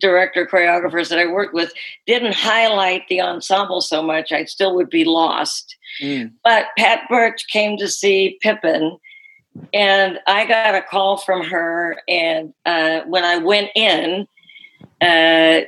director 0.00 0.44
choreographers 0.44 1.08
that 1.10 1.20
I 1.20 1.26
worked 1.26 1.54
with 1.54 1.72
didn't 2.06 2.34
highlight 2.34 3.06
the 3.08 3.20
ensemble 3.20 3.80
so 3.80 4.02
much, 4.02 4.32
I 4.32 4.44
still 4.44 4.74
would 4.74 4.90
be 4.90 5.04
lost. 5.04 5.76
Mm. 6.02 6.32
But 6.42 6.66
Pat 6.76 7.02
Birch 7.08 7.46
came 7.52 7.76
to 7.76 7.86
see 7.86 8.36
Pippin 8.42 8.98
and 9.72 10.18
I 10.26 10.46
got 10.46 10.74
a 10.74 10.82
call 10.82 11.16
from 11.16 11.44
her, 11.44 12.00
and 12.08 12.52
uh, 12.66 13.00
when 13.02 13.24
I 13.24 13.38
went 13.38 13.70
in, 13.74 14.26
uh, 15.00 15.62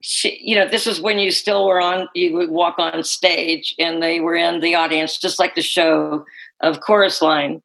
she, 0.00 0.38
you 0.40 0.56
know, 0.56 0.68
this 0.68 0.86
was 0.86 1.00
when 1.00 1.18
you 1.18 1.30
still 1.30 1.66
were 1.66 1.80
on. 1.80 2.08
You 2.14 2.34
would 2.34 2.50
walk 2.50 2.78
on 2.78 3.02
stage, 3.04 3.74
and 3.78 4.02
they 4.02 4.20
were 4.20 4.36
in 4.36 4.60
the 4.60 4.74
audience, 4.74 5.18
just 5.18 5.38
like 5.38 5.54
the 5.54 5.62
show 5.62 6.24
of 6.60 6.80
Chorus 6.80 7.20
Line. 7.20 7.62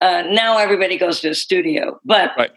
Uh, 0.00 0.24
now 0.30 0.58
everybody 0.58 0.96
goes 0.96 1.20
to 1.20 1.30
a 1.30 1.34
studio, 1.34 2.00
but 2.04 2.32
right. 2.36 2.50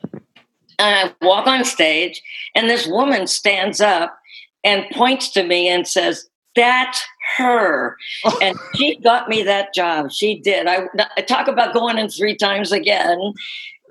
I 0.80 1.14
walk 1.22 1.48
on 1.48 1.64
stage, 1.64 2.22
and 2.56 2.70
this 2.70 2.88
woman 2.88 3.28
stands 3.28 3.82
up 3.82 4.18
and 4.64 4.86
points 4.92 5.30
to 5.32 5.44
me 5.44 5.68
and 5.68 5.88
says, 5.88 6.28
that's 6.56 7.04
her. 7.38 7.98
And 8.42 8.58
she 8.76 8.98
got 8.98 9.30
me 9.30 9.44
that 9.44 9.74
job. 9.74 10.12
She 10.12 10.40
did. 10.40 10.68
I, 10.68 10.88
I, 11.18 11.22
talk 11.22 11.48
about 11.48 11.74
going 11.74 11.98
in 11.98 12.10
three 12.10 12.36
times 12.36 12.72
again. 12.72 13.34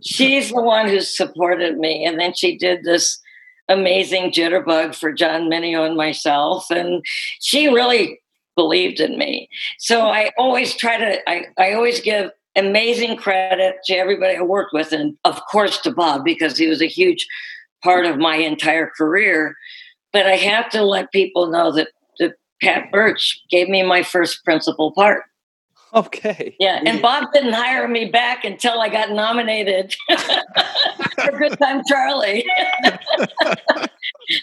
She's 0.03 0.51
the 0.51 0.61
one 0.61 0.89
who 0.89 1.01
supported 1.01 1.79
me. 1.79 2.05
And 2.05 2.19
then 2.19 2.35
she 2.35 2.57
did 2.57 2.85
this 2.85 3.21
amazing 3.69 4.33
jitterbug 4.33 4.95
for 4.95 5.13
John 5.13 5.49
Mineo 5.49 5.87
and 5.87 5.97
myself. 5.97 6.71
And 6.71 7.05
she 7.41 7.69
really 7.69 8.21
believed 8.57 9.01
in 9.01 9.17
me. 9.17 9.49
So 9.79 10.09
I 10.09 10.31
always 10.37 10.75
try 10.75 10.99
to, 10.99 11.31
I, 11.31 11.47
I 11.59 11.73
always 11.73 12.01
give 12.01 12.31
amazing 12.57 13.17
credit 13.17 13.77
to 13.85 13.95
everybody 13.95 14.37
I 14.37 14.43
worked 14.43 14.73
with. 14.73 14.93
And 14.93 15.17
of 15.25 15.41
course 15.47 15.79
to 15.83 15.93
Bob, 15.93 16.25
because 16.25 16.59
he 16.59 16.67
was 16.67 16.83
a 16.83 16.87
huge 16.87 17.27
part 17.83 18.07
of 18.07 18.19
my 18.19 18.37
entire 18.37 18.89
career. 18.89 19.57
But 20.13 20.27
I 20.27 20.37
have 20.37 20.69
to 20.71 20.83
let 20.83 21.13
people 21.13 21.47
know 21.47 21.71
that 21.73 21.89
Pat 22.63 22.91
Birch 22.91 23.43
gave 23.51 23.69
me 23.69 23.83
my 23.83 24.03
first 24.03 24.45
principal 24.45 24.93
part. 24.93 25.25
Okay. 25.93 26.55
Yeah, 26.61 26.81
and 26.87 27.03
Bob 27.03 27.33
didn't 27.33 27.53
hire 27.53 27.89
me 27.89 28.05
back 28.05 28.45
until 28.45 28.81
I 28.81 28.89
got 28.89 29.11
nominated 29.11 29.95
for 30.09 31.33
Goodtime 31.33 31.83
Charley. 31.89 32.47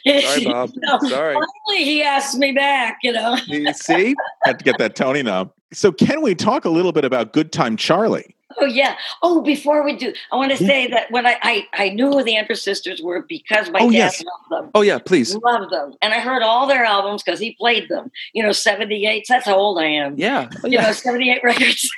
Sorry, 0.05 0.43
Bob. 0.43 0.72
You 0.74 0.82
know, 0.82 0.99
Sorry. 1.07 1.36
Finally, 1.36 1.86
he 1.86 2.03
asked 2.03 2.38
me 2.38 2.51
back. 2.51 2.97
You 3.01 3.13
know. 3.13 3.38
you 3.45 3.74
see, 3.74 4.13
had 4.43 4.59
to 4.59 4.65
get 4.65 4.78
that 4.80 4.95
Tony 4.95 5.24
now. 5.24 5.53
So, 5.72 5.91
can 5.91 6.22
we 6.22 6.36
talk 6.36 6.65
a 6.65 6.70
little 6.70 6.91
bit 6.91 7.05
about 7.05 7.32
Goodtime 7.32 7.78
Charley? 7.78 8.36
Oh 8.59 8.65
yeah. 8.65 8.95
Oh, 9.21 9.41
before 9.41 9.83
we 9.83 9.95
do, 9.95 10.13
I 10.31 10.37
want 10.37 10.55
to 10.55 10.63
yeah. 10.63 10.69
say 10.69 10.87
that 10.87 11.11
when 11.11 11.25
I, 11.25 11.37
I, 11.41 11.67
I 11.73 11.89
knew 11.89 12.09
who 12.09 12.23
the 12.23 12.37
Andrew 12.37 12.55
sisters 12.55 13.01
were 13.01 13.23
because 13.27 13.69
my 13.69 13.79
oh, 13.79 13.91
dad 13.91 13.97
yes. 13.97 14.23
loved 14.23 14.63
them. 14.65 14.71
Oh 14.73 14.81
yeah, 14.81 14.99
please. 14.99 15.35
Loved 15.35 15.71
them, 15.71 15.93
and 16.01 16.13
I 16.13 16.19
heard 16.19 16.43
all 16.43 16.65
their 16.65 16.85
albums 16.85 17.23
because 17.23 17.39
he 17.39 17.55
played 17.55 17.89
them. 17.89 18.09
You 18.33 18.43
know, 18.43 18.53
seventy 18.53 19.05
eight. 19.05 19.25
That's 19.27 19.45
how 19.45 19.55
old 19.55 19.79
I 19.79 19.85
am. 19.85 20.17
Yeah. 20.17 20.49
Oh, 20.63 20.67
you 20.67 20.77
know, 20.77 20.91
seventy 20.93 21.29
eight 21.29 21.43
records. 21.43 21.89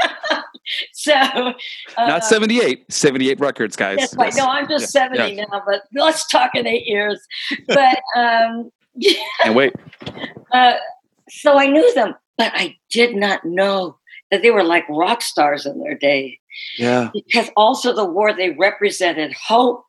so 0.92 1.12
uh, 1.12 1.52
not 1.98 2.24
78 2.24 2.90
78 2.90 3.40
records 3.40 3.76
guys 3.76 3.98
yes, 3.98 4.14
yes. 4.18 4.36
no 4.38 4.46
i'm 4.46 4.66
just 4.66 4.94
yeah. 4.94 5.08
70 5.12 5.34
yeah. 5.34 5.44
now 5.50 5.62
but 5.66 5.82
let's 5.94 6.26
talk 6.28 6.54
in 6.54 6.66
eight 6.66 6.86
years 6.86 7.20
but 7.66 7.98
um 8.16 8.70
and 9.44 9.54
wait 9.54 9.74
uh, 10.52 10.74
so 11.28 11.58
i 11.58 11.66
knew 11.66 11.94
them 11.94 12.14
but 12.38 12.52
i 12.54 12.74
did 12.90 13.14
not 13.14 13.44
know 13.44 13.98
that 14.32 14.42
they 14.42 14.50
were 14.50 14.64
like 14.64 14.84
rock 14.88 15.22
stars 15.22 15.64
in 15.66 15.78
their 15.78 15.94
day. 15.96 16.40
Yeah. 16.76 17.10
Because 17.14 17.50
also 17.56 17.94
the 17.94 18.04
war, 18.04 18.32
they 18.34 18.50
represented 18.50 19.32
hope. 19.34 19.84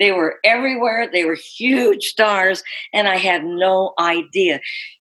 They 0.00 0.10
were 0.10 0.40
everywhere. 0.44 1.08
They 1.12 1.24
were 1.24 1.36
huge 1.36 2.06
stars. 2.06 2.64
And 2.92 3.06
I 3.06 3.16
had 3.18 3.44
no 3.44 3.92
idea. 4.00 4.60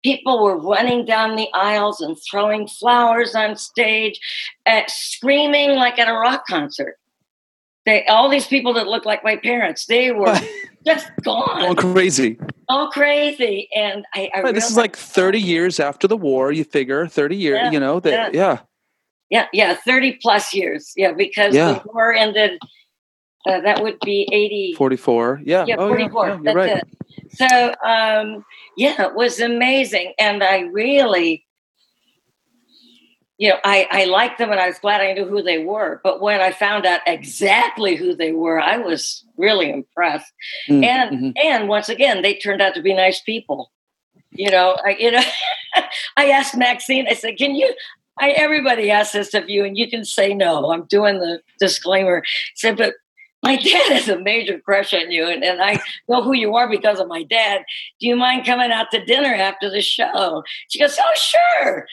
People 0.03 0.41
were 0.41 0.57
running 0.57 1.03
down 1.05 1.35
the 1.35 1.49
aisles 1.53 1.99
and 1.99 2.15
throwing 2.29 2.67
flowers 2.67 3.35
on 3.35 3.57
stage, 3.57 4.19
uh, 4.65 4.83
screaming 4.87 5.71
like 5.71 5.99
at 5.99 6.07
a 6.07 6.13
rock 6.13 6.45
concert. 6.47 6.95
they 7.85 8.05
all 8.05 8.29
these 8.29 8.47
people 8.47 8.73
that 8.75 8.87
looked 8.87 9.05
like 9.07 9.23
my 9.23 9.35
parents, 9.37 9.85
they 9.87 10.11
were 10.11 10.37
just 10.85 11.09
gone, 11.23 11.61
Going 11.61 11.75
crazy. 11.75 12.37
all 12.69 12.89
crazy. 12.91 13.67
And 13.75 14.05
I, 14.13 14.29
I 14.33 14.51
this 14.51 14.69
is 14.69 14.77
like 14.77 14.95
30 14.95 15.41
years 15.41 15.79
after 15.79 16.07
the 16.07 16.15
war, 16.17 16.51
you 16.51 16.63
figure. 16.63 17.07
30 17.07 17.35
years, 17.35 17.59
Yeah, 17.63 17.71
you 17.71 17.79
know, 17.79 17.99
that 17.99 18.33
yeah. 18.33 18.39
yeah, 18.51 18.59
yeah, 19.29 19.47
yeah, 19.53 19.75
thirty 19.75 20.13
plus 20.21 20.53
years, 20.53 20.93
yeah, 20.95 21.11
because 21.11 21.55
Yeah. 21.55 21.73
the 21.73 21.81
war 21.91 22.13
ended. 22.13 22.59
Uh, 23.45 23.61
that 23.61 23.81
would 23.81 23.97
be 24.03 24.27
eighty. 24.33 24.73
44. 24.77 25.41
Yeah. 25.45 25.63
yeah, 25.65 25.75
Oh, 25.79 25.87
44. 25.87 26.27
yeah, 26.27 26.33
you're 26.33 26.43
That's 26.43 26.55
right. 26.55 26.77
it. 26.77 26.87
So, 27.31 27.73
um, 27.89 28.43
yeah, 28.75 29.01
it 29.07 29.15
was 29.15 29.39
amazing. 29.39 30.13
And 30.19 30.43
I 30.43 30.61
really, 30.61 31.45
you 33.37 33.49
know, 33.49 33.57
I, 33.63 33.87
I 33.89 34.05
liked 34.05 34.39
them 34.39 34.51
and 34.51 34.59
I 34.59 34.67
was 34.67 34.79
glad 34.79 34.99
I 34.99 35.13
knew 35.13 35.25
who 35.25 35.41
they 35.43 35.59
were. 35.59 36.01
But 36.03 36.19
when 36.21 36.41
I 36.41 36.51
found 36.51 36.85
out 36.85 37.01
exactly 37.05 37.95
who 37.95 38.15
they 38.15 38.31
were, 38.31 38.59
I 38.59 38.77
was 38.79 39.23
really 39.37 39.69
impressed. 39.71 40.31
Mm, 40.69 40.83
And 40.83 41.19
mhm. 41.19 41.33
and 41.41 41.69
once 41.69 41.87
again, 41.87 42.21
they 42.23 42.33
turned 42.33 42.61
out 42.61 42.73
to 42.75 42.81
be 42.81 42.93
nice 42.93 43.21
people. 43.21 43.71
You 44.31 44.51
know, 44.51 44.77
I, 44.83 44.95
you 44.99 45.11
know, 45.11 45.23
I 46.17 46.31
asked 46.31 46.57
Maxine, 46.57 47.07
I 47.09 47.13
said, 47.13 47.37
can 47.37 47.55
you, 47.55 47.73
I, 48.19 48.31
everybody 48.31 48.89
asks 48.91 49.13
this 49.13 49.33
of 49.33 49.49
you 49.49 49.63
and 49.65 49.77
you 49.77 49.89
can 49.89 50.03
say 50.05 50.33
no. 50.33 50.71
I'm 50.71 50.85
doing 50.85 51.19
the 51.19 51.41
disclaimer. 51.59 52.23
I 52.25 52.29
said, 52.55 52.77
but 52.77 52.93
my 53.43 53.55
dad 53.63 53.91
has 53.93 54.09
a 54.09 54.19
major 54.19 54.59
crush 54.59 54.93
on 54.93 55.11
you, 55.11 55.27
and, 55.27 55.43
and 55.43 55.61
I 55.61 55.79
know 56.09 56.23
who 56.23 56.33
you 56.33 56.55
are 56.55 56.67
because 56.69 56.99
of 56.99 57.07
my 57.07 57.23
dad. 57.23 57.61
Do 57.99 58.07
you 58.07 58.15
mind 58.15 58.45
coming 58.45 58.71
out 58.71 58.87
to 58.91 59.05
dinner 59.05 59.33
after 59.33 59.69
the 59.69 59.81
show? 59.81 60.43
She 60.69 60.79
goes, 60.79 60.97
Oh, 60.99 61.13
sure. 61.15 61.87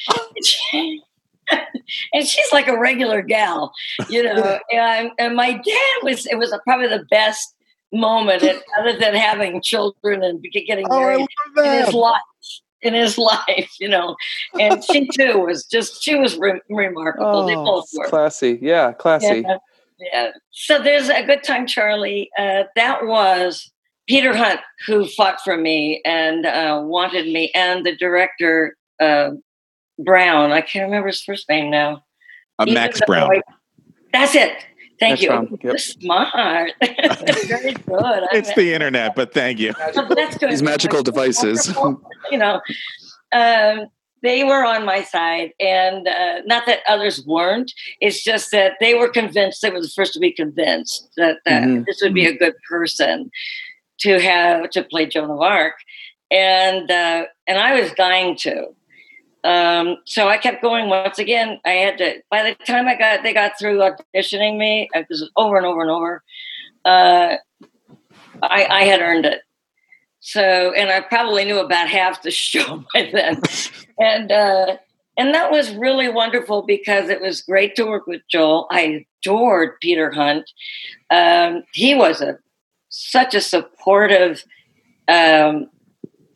and 2.12 2.27
she's 2.27 2.53
like 2.53 2.66
a 2.68 2.79
regular 2.79 3.20
gal, 3.22 3.72
you 4.09 4.22
know. 4.22 4.59
And, 4.72 5.11
and 5.18 5.37
my 5.37 5.53
dad 5.53 5.97
was, 6.03 6.27
it 6.27 6.37
was 6.39 6.57
probably 6.66 6.89
the 6.89 7.05
best 7.11 7.55
moment, 7.93 8.43
in- 8.43 8.61
other 8.79 8.99
than 8.99 9.14
having 9.14 9.61
children 9.62 10.22
and 10.25 10.43
getting 10.66 10.87
Oh, 10.91 10.99
married 10.99 11.27
love 11.57 11.66
in 11.66 11.85
his 11.85 11.95
life. 11.95 12.20
In 12.85 12.95
his 12.95 13.18
life, 13.49 13.72
you 13.80 13.89
know, 13.89 14.14
and 14.61 14.85
she 14.85 15.09
too 15.09 15.39
was 15.41 15.64
just, 15.64 16.03
she 16.03 16.14
was 16.16 16.37
re- 16.39 16.61
remarkable. 16.68 17.45
they 17.47 17.57
Oh, 17.57 17.64
both 17.64 17.89
were. 17.95 18.07
classy. 18.09 18.59
Yeah, 18.62 18.93
classy. 18.93 19.43
Yeah. 19.47 19.57
yeah. 19.99 20.30
So 20.53 20.80
there's 20.82 21.09
a 21.09 21.24
good 21.24 21.43
time, 21.43 21.66
Charlie. 21.66 22.30
Uh, 22.39 22.64
that 22.76 23.07
was 23.07 23.70
Peter 24.07 24.37
Hunt 24.37 24.61
who 24.87 25.07
fought 25.09 25.41
for 25.43 25.57
me 25.57 26.03
and 26.05 26.45
uh, 26.47 26.80
wanted 26.85 27.26
me, 27.32 27.51
and 27.55 27.85
the 27.87 27.97
director 27.97 28.76
uh, 29.01 29.30
Brown. 29.99 30.53
I 30.53 30.61
can't 30.61 30.85
remember 30.85 31.09
his 31.09 31.22
first 31.22 31.49
name 31.49 31.70
now. 31.70 32.05
Uh, 32.59 32.66
Max 32.66 33.01
Brown. 33.07 33.30
I- 33.32 33.43
that's 34.12 34.35
it. 34.37 34.64
Thank 35.05 35.20
Max 35.20 35.22
you. 35.22 35.28
Brown, 35.28 35.59
yep. 35.62 35.78
Smart. 35.80 36.72
Very 36.80 37.72
good. 37.72 37.94
I 37.94 38.28
It's 38.32 38.48
mean- 38.48 38.57
the 38.66 38.74
internet, 38.74 39.14
but 39.14 39.34
thank 39.34 39.59
you. 39.59 39.72
That's 39.94 40.38
good. 40.38 40.50
These 40.50 40.62
magical 40.62 41.02
devices. 41.02 41.66
you 42.30 42.38
know, 42.38 42.61
um, 43.32 43.86
they 44.22 44.42
were 44.44 44.64
on 44.64 44.86
my 44.86 45.02
side, 45.02 45.50
and 45.61 46.09
uh, 46.09 46.40
not 46.46 46.64
that 46.66 46.80
others 46.88 47.22
weren't. 47.26 47.72
It's 48.00 48.24
just 48.24 48.50
that 48.52 48.72
they 48.80 48.94
were 48.94 49.09
convinced. 49.11 49.61
They 49.61 49.70
were 49.70 49.82
the 49.82 49.88
first 49.94 50.14
to 50.14 50.18
be 50.20 50.32
convinced 50.32 51.11
that, 51.18 51.38
that 51.44 51.62
Mhm. 51.64 51.84
this 51.84 52.00
would 52.02 52.14
be 52.14 52.26
a 52.26 52.36
good 52.36 52.55
person 52.68 53.30
to 54.00 54.18
have 54.20 54.70
to 54.70 54.82
play 54.84 55.05
Joan 55.07 55.30
of 55.30 55.40
Arc, 55.42 55.74
and 56.30 56.90
uh, 56.90 57.24
and 57.46 57.59
I 57.59 57.78
was 57.80 57.92
dying 57.92 58.36
to. 58.38 58.68
Um, 59.45 59.99
so 60.07 60.28
I 60.28 60.38
kept 60.38 60.62
going. 60.62 60.88
Once 60.88 61.18
again, 61.18 61.61
I 61.64 61.72
had 61.72 61.99
to. 61.99 62.22
By 62.30 62.42
the 62.42 62.64
time 62.64 62.88
I 62.88 62.97
got, 62.97 63.22
they 63.22 63.34
got 63.34 63.59
through 63.59 63.78
auditioning 63.78 64.59
me, 64.59 64.88
it 64.95 65.07
was 65.11 65.30
over 65.36 65.57
and 65.57 65.66
over 65.66 65.82
and 65.82 65.90
over. 65.90 66.22
Uh, 66.84 67.36
I, 68.42 68.66
I 68.66 68.84
had 68.84 69.01
earned 69.01 69.26
it. 69.26 69.42
So, 70.20 70.72
and 70.72 70.90
I 70.90 71.01
probably 71.03 71.45
knew 71.45 71.59
about 71.59 71.88
half 71.88 72.22
the 72.22 72.30
show 72.32 72.84
by 72.95 73.11
then, 73.12 73.42
and 73.99 74.32
uh, 74.32 74.76
and 75.18 75.34
that 75.34 75.51
was 75.51 75.74
really 75.74 76.09
wonderful 76.09 76.62
because 76.62 77.11
it 77.11 77.20
was 77.20 77.42
great 77.42 77.76
to 77.76 77.84
work 77.84 78.07
with 78.07 78.22
Joel. 78.30 78.66
I 78.70 79.07
adored 79.22 79.78
Peter 79.80 80.11
Hunt. 80.11 80.51
Um, 81.11 81.64
he 81.72 81.95
was 81.95 82.22
a 82.22 82.38
such 82.88 83.34
a 83.34 83.40
supportive 83.40 84.45
um, 85.09 85.68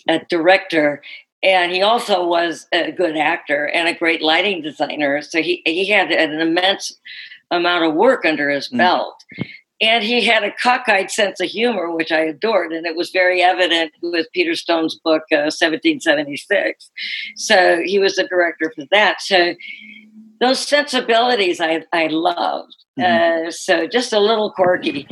a 0.08 0.20
director, 0.28 1.02
and 1.42 1.72
he 1.72 1.82
also 1.82 2.26
was 2.26 2.66
a 2.72 2.90
good 2.92 3.16
actor 3.16 3.66
and 3.66 3.88
a 3.88 3.94
great 3.94 4.22
lighting 4.22 4.62
designer. 4.62 5.22
So 5.22 5.40
he 5.42 5.62
he 5.64 5.86
had 5.88 6.10
an 6.10 6.40
immense 6.40 6.98
amount 7.50 7.84
of 7.84 7.94
work 7.94 8.24
under 8.24 8.50
his 8.50 8.68
Mm. 8.68 8.78
belt. 8.78 9.24
And 9.80 10.02
he 10.02 10.24
had 10.24 10.42
a 10.42 10.50
cockeyed 10.50 11.08
sense 11.08 11.40
of 11.40 11.48
humor, 11.48 11.92
which 11.94 12.10
I 12.10 12.18
adored. 12.20 12.72
And 12.72 12.84
it 12.84 12.96
was 12.96 13.10
very 13.10 13.42
evident 13.42 13.92
with 14.02 14.26
Peter 14.32 14.56
Stone's 14.56 14.96
book, 14.96 15.22
uh, 15.30 15.50
1776. 15.52 16.90
So 17.36 17.80
he 17.84 18.00
was 18.00 18.16
the 18.16 18.24
director 18.24 18.72
for 18.74 18.86
that. 18.90 19.22
So 19.22 19.54
those 20.40 20.58
sensibilities 20.58 21.60
I, 21.60 21.84
I 21.92 22.08
loved. 22.08 22.74
Uh, 23.00 23.52
so 23.52 23.86
just 23.86 24.12
a 24.12 24.18
little 24.18 24.50
quirky. 24.50 25.06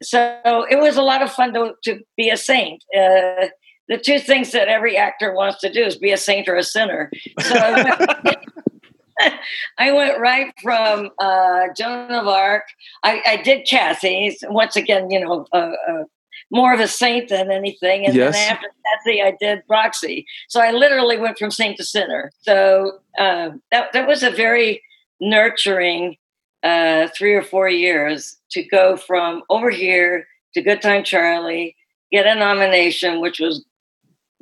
So 0.00 0.38
it 0.70 0.78
was 0.78 0.96
a 0.96 1.02
lot 1.02 1.20
of 1.22 1.32
fun 1.32 1.52
to, 1.54 1.74
to 1.82 2.00
be 2.16 2.30
a 2.30 2.36
saint. 2.36 2.84
Uh, 2.96 3.48
the 3.88 3.98
two 3.98 4.18
things 4.18 4.52
that 4.52 4.68
every 4.68 4.96
actor 4.96 5.34
wants 5.34 5.60
to 5.60 5.72
do 5.72 5.82
is 5.84 5.96
be 5.96 6.12
a 6.12 6.16
saint 6.16 6.48
or 6.48 6.56
a 6.56 6.62
sinner. 6.62 7.10
So 7.40 7.54
I 7.56 7.82
went, 7.82 9.34
I 9.78 9.92
went 9.92 10.18
right 10.20 10.52
from 10.62 11.10
uh, 11.18 11.68
Joan 11.76 12.10
of 12.10 12.26
Arc. 12.26 12.64
I, 13.02 13.22
I 13.26 13.36
did 13.42 13.66
Cassie. 13.68 14.36
Once 14.44 14.76
again, 14.76 15.10
you 15.10 15.20
know, 15.20 15.46
uh, 15.52 15.72
uh, 15.88 16.04
more 16.50 16.72
of 16.72 16.80
a 16.80 16.88
saint 16.88 17.28
than 17.28 17.50
anything. 17.50 18.06
And 18.06 18.14
Yes. 18.14 18.34
then 18.34 18.52
after 18.52 18.68
Cassie, 18.86 19.22
I 19.22 19.36
did 19.40 19.62
Roxy. 19.68 20.26
So 20.48 20.60
I 20.60 20.70
literally 20.70 21.18
went 21.18 21.38
from 21.38 21.50
saint 21.50 21.76
to 21.78 21.84
sinner. 21.84 22.30
So 22.42 22.98
uh, 23.18 23.50
that, 23.70 23.92
that 23.92 24.06
was 24.06 24.22
a 24.22 24.30
very 24.30 24.82
nurturing 25.20 26.16
uh, 26.62 27.08
three 27.16 27.34
or 27.34 27.42
four 27.42 27.68
years 27.68 28.36
to 28.52 28.62
go 28.62 28.96
from 28.96 29.42
over 29.50 29.70
here 29.70 30.26
to 30.54 30.62
Goodtime 30.62 31.04
Charley, 31.04 31.76
get 32.10 32.26
a 32.26 32.34
nomination, 32.34 33.20
which 33.20 33.38
was 33.40 33.64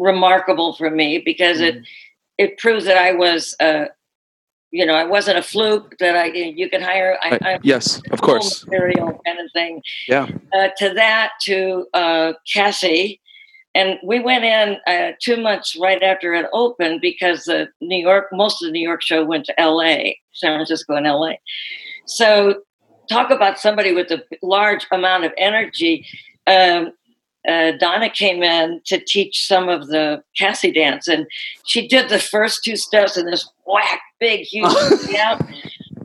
remarkable 0.02 0.74
for 0.74 0.90
me 0.90 1.18
because 1.18 1.60
it 1.60 1.84
it 2.38 2.58
proves 2.58 2.84
that 2.86 2.96
I 2.96 3.12
was, 3.12 3.54
uh, 3.60 3.86
you 4.70 4.84
know, 4.86 4.94
I 4.94 5.04
wasn't 5.04 5.38
a 5.38 5.42
fluke. 5.42 5.96
That 5.98 6.16
I 6.16 6.26
you 6.26 6.68
could 6.68 6.82
hire. 6.82 7.18
I. 7.22 7.38
I'm 7.42 7.60
Yes, 7.62 8.02
of 8.10 8.20
course. 8.20 8.66
material 8.66 9.20
kind 9.24 9.38
of 9.38 9.50
thing. 9.52 9.82
Yeah. 10.08 10.28
Uh, 10.52 10.68
to 10.78 10.94
that, 10.94 11.32
to 11.42 11.86
uh, 11.94 12.32
Cassie, 12.52 13.20
and 13.74 13.98
we 14.04 14.20
went 14.20 14.44
in 14.44 14.76
uh, 14.86 15.12
two 15.20 15.36
months 15.36 15.76
right 15.80 16.02
after 16.02 16.34
it 16.34 16.46
opened 16.52 17.00
because 17.00 17.44
the 17.44 17.68
New 17.80 17.96
York, 18.02 18.26
most 18.32 18.62
of 18.62 18.66
the 18.66 18.72
New 18.72 18.86
York 18.86 19.02
show 19.02 19.24
went 19.24 19.46
to 19.46 19.60
L.A., 19.60 20.18
San 20.32 20.56
Francisco, 20.56 20.94
and 20.94 21.06
L.A. 21.06 21.40
So, 22.06 22.62
talk 23.08 23.30
about 23.30 23.58
somebody 23.58 23.92
with 23.92 24.10
a 24.10 24.22
large 24.42 24.86
amount 24.90 25.24
of 25.24 25.32
energy. 25.38 26.06
Um, 26.46 26.92
uh, 27.48 27.72
Donna 27.78 28.08
came 28.10 28.42
in 28.42 28.80
to 28.86 28.98
teach 28.98 29.46
some 29.46 29.68
of 29.68 29.88
the 29.88 30.22
Cassie 30.38 30.72
dance, 30.72 31.08
and 31.08 31.26
she 31.66 31.86
did 31.88 32.08
the 32.08 32.18
first 32.18 32.62
two 32.64 32.76
steps 32.76 33.16
in 33.16 33.26
this 33.26 33.48
whack, 33.66 34.00
big, 34.20 34.40
huge 34.40 34.70
step. 35.00 35.42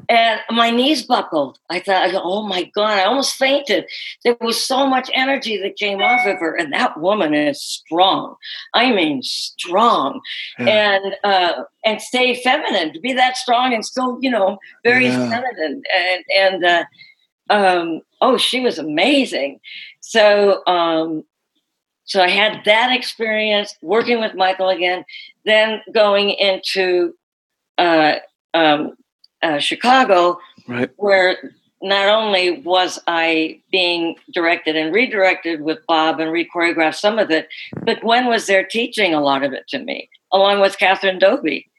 And 0.10 0.40
my 0.50 0.70
knees 0.70 1.04
buckled. 1.06 1.60
I 1.70 1.82
thought, 1.82 2.02
I 2.02 2.12
go, 2.12 2.22
oh 2.24 2.48
my 2.48 2.64
God, 2.74 2.92
I 2.98 3.04
almost 3.04 3.36
fainted. 3.36 3.86
There 4.24 4.38
was 4.40 4.64
so 4.64 4.88
much 4.88 5.10
energy 5.14 5.58
that 5.58 5.76
came 5.76 6.00
off 6.02 6.26
of 6.26 6.40
her. 6.40 6.56
And 6.56 6.72
that 6.72 6.98
woman 7.02 7.34
is 7.34 7.62
strong. 7.62 8.36
I 8.74 8.94
mean, 8.94 9.22
strong. 9.22 10.22
Yeah. 10.60 11.00
And 11.04 11.16
uh, 11.26 11.64
and 11.84 12.02
stay 12.02 12.42
feminine, 12.42 12.94
to 12.94 13.02
be 13.02 13.12
that 13.14 13.36
strong 13.36 13.74
and 13.74 13.86
still, 13.86 14.18
you 14.22 14.32
know, 14.32 14.60
very 14.84 15.08
Yeah. 15.08 15.30
feminine. 15.30 15.82
And, 15.94 16.24
and 16.34 16.64
uh, 16.66 16.84
um, 17.50 18.02
oh, 18.22 18.38
she 18.38 18.60
was 18.60 18.78
amazing. 18.80 19.60
So, 20.02 20.66
um, 20.68 21.24
so 22.06 22.22
I 22.22 22.30
had 22.30 22.64
that 22.66 22.96
experience 22.96 23.76
working 23.82 24.20
with 24.20 24.34
Michael 24.36 24.70
again, 24.70 25.04
then 25.46 25.82
going 25.94 26.30
into 26.32 27.14
uh, 27.78 28.16
um, 28.54 28.94
uh, 29.42 29.60
Chicago, 29.60 30.40
Right. 30.68 30.90
where 30.98 31.54
not 31.82 32.10
only 32.10 32.60
was 32.62 33.00
I 33.08 33.62
being 33.72 34.16
directed 34.34 34.76
and 34.76 34.94
redirected 34.94 35.62
with 35.62 35.80
Bob 35.88 36.20
and 36.20 36.32
re-choreographed 36.32 36.96
some 36.96 37.20
of 37.20 37.30
it, 37.32 37.48
but 37.84 38.02
Gwen 38.02 38.26
was 38.28 38.48
there 38.48 38.66
teaching 38.66 39.14
a 39.14 39.22
lot 39.22 39.44
of 39.44 39.54
it 39.54 39.68
to 39.70 39.80
me, 39.80 40.10
along 40.34 40.60
with 40.60 40.78
Kathryn 40.78 41.20
Doby. 41.20 41.70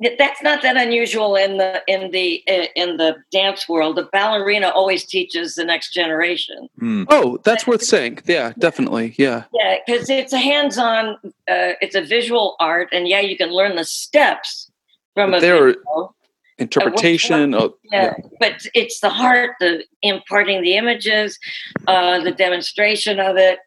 That's 0.00 0.42
not 0.42 0.60
that 0.62 0.76
unusual 0.76 1.36
in 1.36 1.56
the 1.56 1.82
in 1.86 2.10
the 2.10 2.42
uh, 2.48 2.66
in 2.74 2.98
the 2.98 3.16
dance 3.32 3.66
world. 3.68 3.96
The 3.96 4.08
ballerina 4.12 4.68
always 4.68 5.04
teaches 5.04 5.54
the 5.54 5.64
next 5.64 5.92
generation. 5.94 6.68
Hmm. 6.78 7.04
Oh, 7.08 7.38
that's 7.44 7.66
worth 7.66 7.82
saying. 7.82 8.18
Yeah, 8.26 8.52
definitely. 8.58 9.14
Yeah. 9.16 9.44
Yeah, 9.54 9.78
because 9.86 10.10
it's 10.10 10.34
a 10.34 10.38
hands-on. 10.38 11.16
Uh, 11.48 11.72
it's 11.80 11.94
a 11.94 12.02
visual 12.02 12.56
art, 12.60 12.88
and 12.92 13.08
yeah, 13.08 13.20
you 13.20 13.36
can 13.38 13.50
learn 13.50 13.76
the 13.76 13.84
steps 13.84 14.70
from 15.14 15.32
a 15.32 15.40
There 15.40 15.56
are- 15.56 15.66
video. 15.68 16.14
interpretation. 16.58 17.54
Uh, 17.54 17.60
oh, 17.60 17.78
yeah, 17.92 18.14
but 18.40 18.66
it's 18.74 19.00
the 19.00 19.10
heart, 19.10 19.52
the 19.60 19.84
imparting 20.02 20.62
the 20.62 20.76
images, 20.76 21.38
uh, 21.86 22.20
the 22.20 22.32
demonstration 22.32 23.18
of 23.20 23.36
it. 23.36 23.58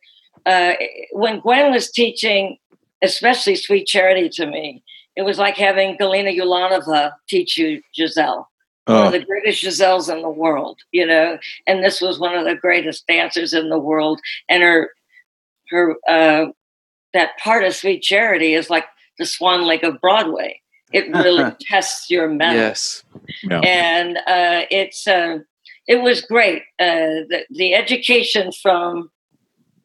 Uh, 0.46 0.74
when 1.12 1.40
Gwen 1.40 1.72
was 1.72 1.92
teaching, 1.92 2.58
especially 3.02 3.56
Sweet 3.56 3.86
Charity 3.88 4.30
to 4.30 4.46
me, 4.46 4.84
it 5.20 5.26
was 5.26 5.38
like 5.38 5.58
having 5.58 5.98
Galina 5.98 6.34
Ulanova 6.34 7.12
teach 7.28 7.58
you 7.58 7.82
Giselle. 7.94 8.48
One 8.86 8.98
Oh, 8.98 9.06
of 9.08 9.12
the 9.12 9.20
greatest 9.20 9.62
Giselles 9.62 10.08
in 10.08 10.22
the 10.22 10.30
world, 10.30 10.80
you 10.94 11.06
know, 11.06 11.38
and 11.68 11.84
this 11.84 12.00
was 12.00 12.20
one 12.20 12.36
of 12.36 12.46
the 12.46 12.56
greatest 12.56 13.06
dancers 13.06 13.54
in 13.54 13.68
the 13.68 13.78
world. 13.78 14.22
And 14.48 14.64
her, 14.64 14.92
her, 15.72 15.98
uh, 16.08 16.46
that 17.14 17.38
part 17.38 17.66
of 17.66 17.76
Sweet 17.76 18.02
Charity 18.02 18.54
is 18.54 18.70
like 18.70 18.86
the 19.18 19.26
Swan 19.26 19.68
Lake 19.68 19.84
of 19.84 20.00
Broadway. 20.00 20.62
It 20.94 21.14
really 21.14 21.52
tests 21.62 22.10
your 22.10 22.30
metal 22.30 22.56
yes. 22.56 23.04
yeah. 23.44 23.60
and 23.60 24.18
uh, 24.20 24.66
it's 24.72 25.06
uh, 25.06 25.40
it 25.86 26.02
was 26.02 26.22
great. 26.22 26.62
Uh, 26.80 27.28
the, 27.28 27.46
the 27.50 27.74
education 27.74 28.54
from 28.54 29.12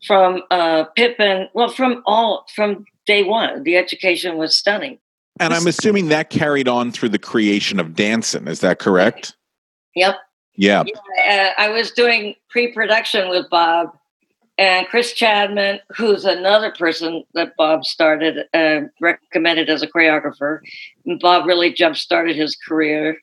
from 0.06 0.42
uh, 0.52 0.84
Pippin, 0.96 1.48
well, 1.54 1.68
from 1.68 2.04
all 2.06 2.46
from 2.54 2.84
day 3.04 3.24
one, 3.24 3.64
the 3.64 3.76
education 3.76 4.38
was 4.38 4.56
stunning. 4.56 4.98
And 5.40 5.52
I'm 5.52 5.66
assuming 5.66 6.08
that 6.08 6.30
carried 6.30 6.68
on 6.68 6.92
through 6.92 7.08
the 7.08 7.18
creation 7.18 7.80
of 7.80 7.94
Dancin'. 7.94 8.46
Is 8.46 8.60
that 8.60 8.78
correct? 8.78 9.34
Yep. 9.96 10.16
Yeah. 10.56 10.84
Uh, 11.28 11.50
I 11.58 11.68
was 11.68 11.90
doing 11.90 12.34
pre-production 12.50 13.28
with 13.28 13.50
Bob 13.50 13.88
and 14.56 14.86
Chris 14.86 15.12
Chadman, 15.12 15.80
who's 15.96 16.24
another 16.24 16.70
person 16.70 17.24
that 17.34 17.56
Bob 17.56 17.84
started, 17.84 18.46
uh, 18.54 18.82
recommended 19.00 19.68
as 19.68 19.82
a 19.82 19.88
choreographer. 19.88 20.60
And 21.04 21.18
Bob 21.18 21.46
really 21.46 21.72
jump 21.72 21.96
started 21.96 22.36
his 22.36 22.54
career 22.56 23.18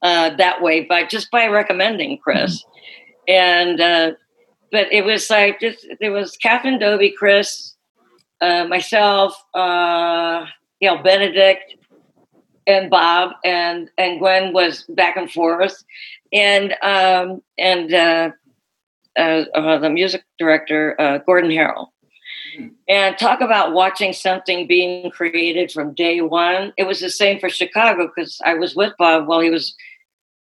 uh, 0.00 0.34
that 0.36 0.62
way 0.62 0.82
by 0.82 1.04
just 1.04 1.30
by 1.30 1.46
recommending 1.46 2.18
Chris. 2.18 2.64
And 3.28 3.80
uh, 3.80 4.12
but 4.70 4.90
it 4.90 5.04
was 5.04 5.28
like 5.28 5.60
just 5.60 5.86
there 6.00 6.12
was 6.12 6.36
Kathryn 6.42 6.80
Doby, 6.80 7.10
Chris, 7.10 7.74
uh, 8.40 8.64
myself, 8.64 9.36
uh, 9.54 10.46
you 10.82 10.88
know 10.88 11.02
Benedict, 11.02 11.76
and 12.66 12.90
Bob, 12.90 13.30
and 13.44 13.88
and 13.96 14.18
Gwen 14.18 14.52
was 14.52 14.82
back 14.90 15.16
and 15.16 15.30
forth, 15.30 15.82
and 16.32 16.74
um, 16.82 17.42
and 17.56 17.94
uh, 17.94 18.30
uh, 19.18 19.44
uh, 19.54 19.78
the 19.78 19.88
music 19.88 20.24
director 20.38 21.00
uh, 21.00 21.18
Gordon 21.18 21.50
Harrell. 21.50 21.88
And 22.86 23.16
talk 23.16 23.40
about 23.40 23.72
watching 23.72 24.12
something 24.12 24.66
being 24.66 25.10
created 25.10 25.72
from 25.72 25.94
day 25.94 26.20
one. 26.20 26.74
It 26.76 26.86
was 26.86 27.00
the 27.00 27.08
same 27.08 27.38
for 27.38 27.48
Chicago 27.48 28.10
because 28.14 28.38
I 28.44 28.54
was 28.54 28.76
with 28.76 28.92
Bob 28.98 29.26
while 29.26 29.40
he 29.40 29.48
was 29.48 29.74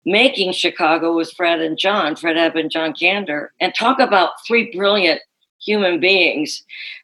making 0.04 0.54
Chicago 0.54 1.16
with 1.16 1.32
Fred 1.34 1.62
and 1.62 1.78
John, 1.78 2.16
Fred 2.16 2.38
Ebb 2.38 2.56
and 2.56 2.72
John 2.72 2.94
Kander, 2.94 3.50
and 3.60 3.76
talk 3.76 4.00
about 4.00 4.32
three 4.48 4.76
brilliant 4.76 5.22
human 5.64 6.00
beings. 6.00 6.64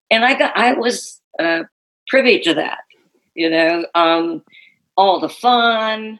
And 0.09 0.25
I 0.25 0.33
got, 0.33 0.57
I 0.57 0.73
was 0.73 1.21
uh, 1.37 1.63
privy 2.07 2.39
to 2.39 2.55
that, 2.55 2.79
you 3.37 3.51
know, 3.51 3.85
um, 3.95 4.43
all 4.97 5.21
the 5.21 5.29
fun. 5.29 6.19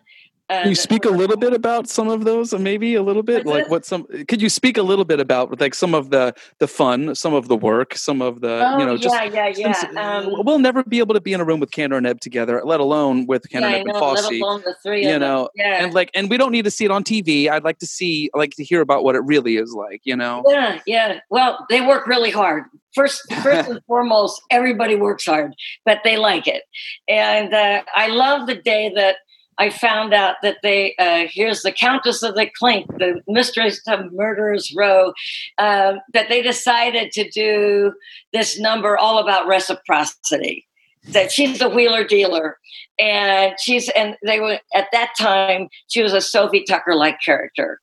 Uh, 0.50 0.62
Can 0.62 0.70
you 0.70 0.76
speak 0.76 1.04
a 1.04 1.10
little 1.10 1.36
bit 1.36 1.52
about 1.52 1.90
some 1.90 2.08
of 2.08 2.24
those, 2.24 2.54
uh, 2.54 2.58
maybe 2.58 2.96
a 2.96 3.04
little 3.04 3.22
bit, 3.24 3.46
like 3.46 3.70
what 3.70 3.86
some? 3.86 4.06
Could 4.30 4.42
you 4.42 4.48
speak 4.48 4.78
a 4.78 4.82
little 4.82 5.04
bit 5.04 5.20
about 5.20 5.60
like 5.60 5.76
some 5.76 5.94
of 5.94 6.10
the 6.10 6.34
the 6.60 6.68
fun, 6.70 7.16
some 7.16 7.34
of 7.34 7.50
the 7.50 7.58
work, 7.58 7.96
some 7.98 8.22
of 8.22 8.40
the 8.40 8.62
Oh, 8.66 8.80
you 8.80 8.86
know, 8.86 8.96
just 8.96 9.14
yeah, 9.14 9.50
yeah, 9.54 9.84
yeah. 9.94 10.18
Um, 10.18 10.34
we'll 10.46 10.60
never 10.60 10.84
be 10.84 11.00
able 11.00 11.14
to 11.16 11.20
be 11.22 11.34
in 11.34 11.42
a 11.42 11.46
room 11.46 11.60
with 11.60 11.72
Kander 11.72 11.98
and 11.98 12.08
Ebb 12.08 12.22
together, 12.22 12.62
let 12.64 12.80
alone 12.80 13.26
with 13.26 13.46
yeah, 13.52 13.60
Kander 13.60 13.64
I 13.66 13.68
and 13.80 13.90
Ebb 13.90 13.96
and 13.96 14.16
let 14.16 14.32
alone 14.32 14.62
the 14.64 14.76
three 14.82 15.02
You 15.04 15.16
of 15.16 15.20
them. 15.20 15.30
know, 15.30 15.50
yeah. 15.56 15.84
and 15.84 15.94
like, 15.94 16.12
and 16.14 16.30
we 16.30 16.38
don't 16.38 16.54
need 16.54 16.64
to 16.64 16.72
see 16.72 16.86
it 16.86 16.92
on 16.92 17.04
TV. 17.04 17.50
I'd 17.50 17.66
like 17.66 17.80
to 17.80 17.88
see, 17.88 18.30
like, 18.34 18.52
to 18.52 18.64
hear 18.64 18.80
about 18.80 19.04
what 19.04 19.16
it 19.16 19.24
really 19.26 19.58
is 19.58 19.74
like. 19.74 20.00
You 20.06 20.16
know, 20.16 20.44
Yeah, 20.48 20.80
yeah. 20.86 21.20
Well, 21.30 21.66
they 21.70 21.82
work 21.82 22.08
really 22.08 22.32
hard. 22.32 22.64
First, 22.96 23.22
first 23.44 23.70
and 23.70 23.82
foremost, 23.88 24.42
everybody 24.50 24.96
works 24.96 25.26
hard, 25.26 25.54
but 25.86 26.00
they 26.06 26.16
like 26.18 26.48
it. 26.48 26.64
And 27.10 27.54
uh, 27.54 27.84
I 27.94 28.08
love 28.08 28.48
the 28.48 28.56
day 28.56 28.92
that 28.96 29.18
I 29.58 29.70
found 29.70 30.14
out 30.14 30.36
that 30.44 30.58
they 30.64 30.96
uh, 30.98 31.28
here's 31.30 31.62
the 31.62 31.72
Countess 31.72 32.24
of 32.24 32.36
the 32.36 32.50
Clink, 32.58 32.88
the 32.98 33.22
Mistress 33.28 33.82
of 33.88 34.12
Murderers 34.14 34.74
Row, 34.76 35.14
um, 35.58 36.00
that 36.14 36.30
they 36.30 36.42
decided 36.42 37.12
to 37.14 37.30
do 37.30 37.94
this 38.34 38.60
number 38.60 38.98
all 38.98 39.20
about 39.20 39.48
reciprocity. 39.48 40.66
That 41.10 41.32
she's 41.32 41.62
a 41.62 41.70
wheeler 41.70 42.04
dealer, 42.04 42.58
and 43.00 43.56
she's 43.60 43.90
and 43.90 44.18
they 44.26 44.40
were 44.40 44.60
at 44.76 44.88
that 44.92 45.14
time 45.18 45.70
she 45.88 46.04
was 46.04 46.14
a 46.14 46.22
Sophie 46.22 46.64
Tucker 46.64 46.96
like 46.96 47.18
character 47.24 47.80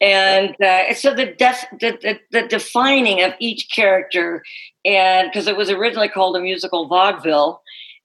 and 0.00 0.56
uh, 0.62 0.94
so 0.94 1.14
the, 1.14 1.26
def- 1.26 1.66
the, 1.72 1.98
the 2.00 2.20
the 2.30 2.48
defining 2.48 3.22
of 3.22 3.34
each 3.38 3.68
character, 3.74 4.42
and 4.84 5.28
because 5.30 5.46
it 5.46 5.56
was 5.56 5.68
originally 5.68 6.08
called 6.08 6.36
a 6.36 6.40
musical 6.40 6.88
vaudeville, 6.88 7.60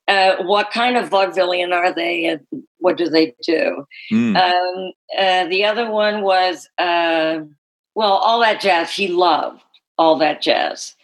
uh, 0.07 0.35
what 0.43 0.71
kind 0.71 0.97
of 0.97 1.09
vaudevillian 1.09 1.73
are 1.73 1.93
they, 1.93 2.25
and 2.25 2.41
what 2.79 2.97
do 2.97 3.09
they 3.09 3.33
do? 3.43 3.87
Mm. 4.11 4.35
Um, 4.37 4.91
uh, 5.17 5.47
the 5.47 5.65
other 5.65 5.89
one 5.89 6.21
was 6.21 6.69
uh, 6.77 7.39
well, 7.95 8.13
all 8.13 8.39
that 8.41 8.61
jazz. 8.61 8.91
He 8.91 9.07
loved 9.07 9.61
all 9.97 10.17
that 10.17 10.41
jazz, 10.41 10.95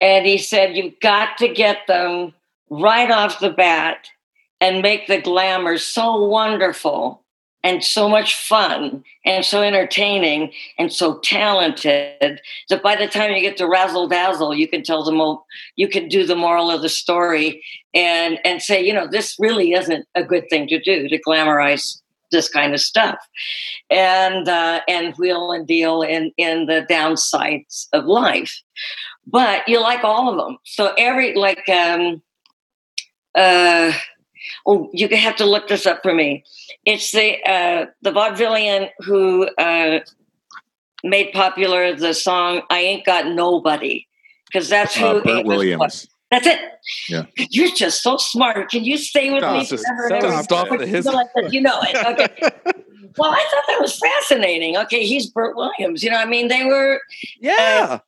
and 0.00 0.26
he 0.26 0.38
said 0.38 0.76
you've 0.76 1.00
got 1.00 1.38
to 1.38 1.48
get 1.48 1.86
them 1.86 2.34
right 2.68 3.10
off 3.10 3.40
the 3.40 3.50
bat 3.50 4.08
and 4.60 4.82
make 4.82 5.06
the 5.06 5.20
glamour 5.20 5.78
so 5.78 6.26
wonderful 6.26 7.21
and 7.64 7.84
so 7.84 8.08
much 8.08 8.34
fun 8.34 9.04
and 9.24 9.44
so 9.44 9.62
entertaining 9.62 10.52
and 10.78 10.92
so 10.92 11.18
talented 11.20 12.40
that 12.68 12.82
by 12.82 12.96
the 12.96 13.06
time 13.06 13.32
you 13.32 13.40
get 13.40 13.56
to 13.56 13.68
razzle 13.68 14.08
dazzle 14.08 14.54
you 14.54 14.68
can 14.68 14.82
tell 14.82 15.04
the 15.04 15.12
mo- 15.12 15.44
you 15.76 15.88
can 15.88 16.08
do 16.08 16.26
the 16.26 16.36
moral 16.36 16.70
of 16.70 16.82
the 16.82 16.88
story 16.88 17.62
and 17.94 18.38
and 18.44 18.62
say 18.62 18.84
you 18.84 18.92
know 18.92 19.06
this 19.06 19.36
really 19.38 19.72
isn't 19.72 20.06
a 20.14 20.24
good 20.24 20.48
thing 20.50 20.66
to 20.66 20.80
do 20.80 21.08
to 21.08 21.18
glamorize 21.22 22.02
this 22.32 22.48
kind 22.48 22.74
of 22.74 22.80
stuff. 22.80 23.18
And 23.90 24.48
uh, 24.48 24.80
and 24.88 25.14
wheel 25.16 25.52
and 25.52 25.66
deal 25.66 26.02
in 26.02 26.32
in 26.36 26.66
the 26.66 26.84
downsides 26.90 27.86
of 27.92 28.06
life. 28.06 28.60
But 29.24 29.68
you 29.68 29.80
like 29.80 30.02
all 30.02 30.28
of 30.28 30.36
them. 30.36 30.58
So 30.64 30.94
every 30.98 31.34
like 31.34 31.68
um 31.68 32.20
uh 33.36 33.92
oh 34.66 34.90
you 34.92 35.08
have 35.08 35.36
to 35.36 35.44
look 35.44 35.68
this 35.68 35.86
up 35.86 36.00
for 36.02 36.14
me 36.14 36.44
it's 36.84 37.12
the 37.12 37.42
uh, 37.44 37.86
the 38.02 38.10
vaudevillian 38.10 38.88
who 39.00 39.44
uh, 39.58 40.00
made 41.04 41.32
popular 41.32 41.94
the 41.94 42.14
song 42.14 42.62
"I 42.70 42.80
Ain't 42.80 43.04
Got 43.04 43.26
Nobody" 43.28 44.06
because 44.46 44.68
that's 44.68 44.94
who 44.96 45.04
Uh, 45.04 45.14
Burt 45.22 45.26
Amos 45.28 45.44
was. 45.46 45.56
Williams. 45.56 46.08
That's 46.30 46.46
it. 46.46 46.60
Yeah. 47.10 47.26
You're 47.50 47.74
just 47.74 48.02
so 48.02 48.16
smart. 48.16 48.70
Can 48.70 48.84
you 48.84 48.96
stay 48.96 49.30
with 49.30 49.42
me 49.42 49.64
Stop. 49.64 49.80
forever? 49.80 50.14
and 50.14 50.24
ever? 50.24 50.42
Stop 50.42 50.68
the 50.70 50.88
you 50.88 51.02
know 51.02 51.20
it, 51.36 51.52
You 51.52 51.60
know 51.60 51.78
it. 51.82 52.06
Okay. 52.06 52.28
well, 53.18 53.30
I 53.30 53.46
thought 53.50 53.64
that 53.68 53.78
was 53.80 53.98
fascinating. 53.98 54.78
Okay, 54.78 55.04
he's 55.04 55.26
Bert 55.28 55.54
Williams. 55.56 56.02
You 56.02 56.10
know, 56.10 56.16
I 56.16 56.24
mean, 56.24 56.48
they 56.48 56.64
were 56.64 57.00
yeah, 57.38 57.98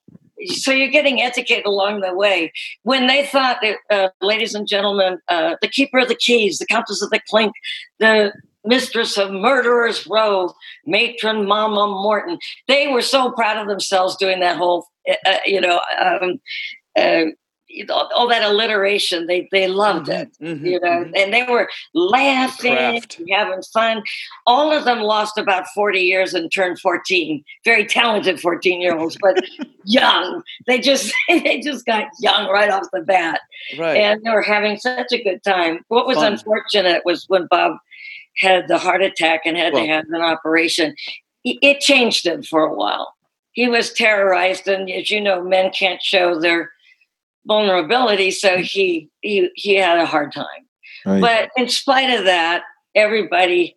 so 0.47 0.73
you're 0.73 0.89
getting 0.89 1.23
educated 1.23 1.67
along 1.67 2.01
the 2.01 2.15
way. 2.15 2.53
When 2.83 3.07
they 3.07 3.27
thought 3.27 3.59
that, 3.63 3.77
uh, 3.91 4.09
ladies 4.21 4.55
and 4.55 4.67
gentlemen, 4.67 5.19
uh, 5.29 5.57
the 5.63 5.69
keeper 5.69 5.99
of 5.99 6.09
the 6.09 6.15
keys, 6.15 6.59
the 6.59 6.67
countess 6.67 7.03
of 7.03 7.11
the 7.11 7.21
clink, 7.29 7.53
the 7.99 8.33
mistress 8.65 9.17
of 9.19 9.31
murderers 9.31 10.07
row, 10.07 10.53
matron 10.87 11.47
mama 11.47 11.87
Morton, 11.87 12.39
they 12.67 12.89
were 12.89 13.03
so 13.03 13.31
proud 13.33 13.59
of 13.59 13.69
themselves 13.69 14.17
doing 14.17 14.41
that 14.41 14.57
whole, 14.57 14.87
uh, 15.09 15.37
you 15.45 15.61
know, 15.61 15.81
um, 16.01 16.41
uh, 16.97 17.27
all, 17.91 18.09
all 18.15 18.29
that 18.29 18.43
alliteration. 18.43 19.27
They 19.27 19.49
they 19.53 19.69
loved 19.69 20.09
it 20.09 20.29
Mhm, 20.41 20.65
you 20.65 20.81
know, 20.81 21.05
mhm. 21.05 21.13
and 21.17 21.33
they 21.33 21.43
were 21.45 21.69
laughing, 21.95 22.75
Craft. 22.75 23.21
having 23.31 23.63
fun. 23.73 24.03
All 24.47 24.73
of 24.73 24.85
them 24.85 25.01
lost 25.01 25.39
about 25.39 25.67
40 25.75 26.01
years 26.01 26.35
and 26.35 26.51
turned 26.53 26.79
14. 26.81 27.45
Very 27.65 27.85
talented 27.87 28.41
14 28.41 28.81
year 28.81 28.97
olds, 28.97 29.17
but 29.21 29.43
young. 29.85 30.43
They 30.67 30.79
just 30.81 31.13
they 31.29 31.61
just 31.61 31.87
got 31.87 32.09
young 32.21 32.49
right 32.49 32.71
off 32.71 32.87
the 32.93 33.01
bat. 33.03 33.41
right. 33.79 33.97
And 33.97 34.23
they 34.25 34.31
were 34.31 34.43
having 34.43 34.77
such 34.79 35.13
a 35.13 35.23
good 35.23 35.43
time. 35.43 35.81
What 35.89 36.07
was 36.07 36.17
Fun. 36.19 36.33
unfortunate 36.35 37.03
was 37.05 37.25
when 37.29 37.47
Bob 37.51 37.77
had 38.39 38.67
the 38.69 38.79
heart 38.79 39.03
attack 39.03 39.43
and 39.45 39.57
had 39.57 39.73
Well- 39.73 39.85
to 39.87 39.89
have 39.93 40.05
an 40.11 40.23
operation, 40.23 40.95
it 41.45 41.81
changed 41.81 42.27
him 42.27 42.43
for 42.43 42.65
a 42.65 42.75
while. 42.75 43.15
He 43.53 43.69
was 43.69 43.93
terrorized, 43.93 44.67
and 44.67 44.91
as 44.91 45.11
you 45.11 45.21
know, 45.21 45.41
men 45.43 45.71
can't 45.71 46.03
show 46.03 46.41
their 46.41 46.73
vulnerability, 47.47 48.31
so 48.31 48.57
mm. 48.57 48.63
he 48.63 49.11
he 49.21 49.51
he 49.55 49.77
had 49.77 49.99
a 49.99 50.07
hard 50.07 50.33
time. 50.33 50.47
Right. 51.07 51.21
But 51.21 51.51
in 51.57 51.69
spite 51.69 52.11
of 52.11 52.25
that, 52.25 52.63
everybody 52.95 53.77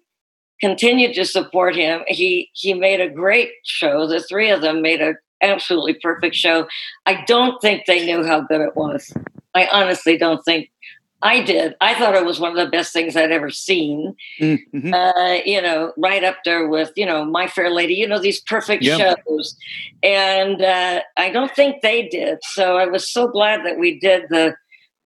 continued 0.62 1.14
to 1.16 1.26
support 1.26 1.76
him. 1.76 2.02
He 2.08 2.50
he 2.54 2.74
made 2.74 3.02
a 3.02 3.10
great 3.10 3.50
show. 3.64 4.08
The 4.08 4.22
three 4.22 4.50
of 4.50 4.62
them 4.62 4.82
made 4.82 5.02
a 5.02 5.14
absolutely 5.42 5.96
perfect 5.96 6.36
show. 6.36 6.68
I 7.06 7.24
don't 7.28 7.62
think 7.62 7.86
they 7.86 8.06
knew 8.06 8.26
how 8.26 8.42
good 8.42 8.62
it 8.62 8.76
was. 8.76 9.14
I 9.54 9.68
honestly 9.72 10.18
don't 10.18 10.44
think 10.44 10.70
I 11.24 11.42
did. 11.42 11.76
I 11.82 11.96
thought 11.98 12.14
it 12.16 12.26
was 12.26 12.40
one 12.40 12.52
of 12.52 12.58
the 12.64 12.70
best 12.70 12.94
things 12.94 13.16
I'd 13.16 13.32
ever 13.32 13.50
seen. 13.50 14.16
Mm-hmm. 14.40 14.94
Uh, 14.94 15.34
you 15.46 15.62
know, 15.62 15.92
right 15.98 16.24
up 16.24 16.38
there 16.46 16.68
with 16.68 16.92
you 16.96 17.06
know 17.06 17.26
My 17.26 17.48
Fair 17.48 17.72
Lady. 17.72 17.96
You 17.96 18.08
know 18.08 18.20
these 18.20 18.40
perfect 18.42 18.84
Yeah. 18.84 19.16
shows, 19.26 19.56
and 20.04 20.62
uh, 20.62 21.02
I 21.18 21.30
don't 21.32 21.54
think 21.56 21.82
they 21.82 22.08
did. 22.08 22.38
So 22.44 22.78
I 22.78 22.86
was 22.86 23.10
so 23.12 23.28
glad 23.28 23.66
that 23.66 23.80
we 23.80 24.00
did 24.00 24.26
the. 24.30 24.56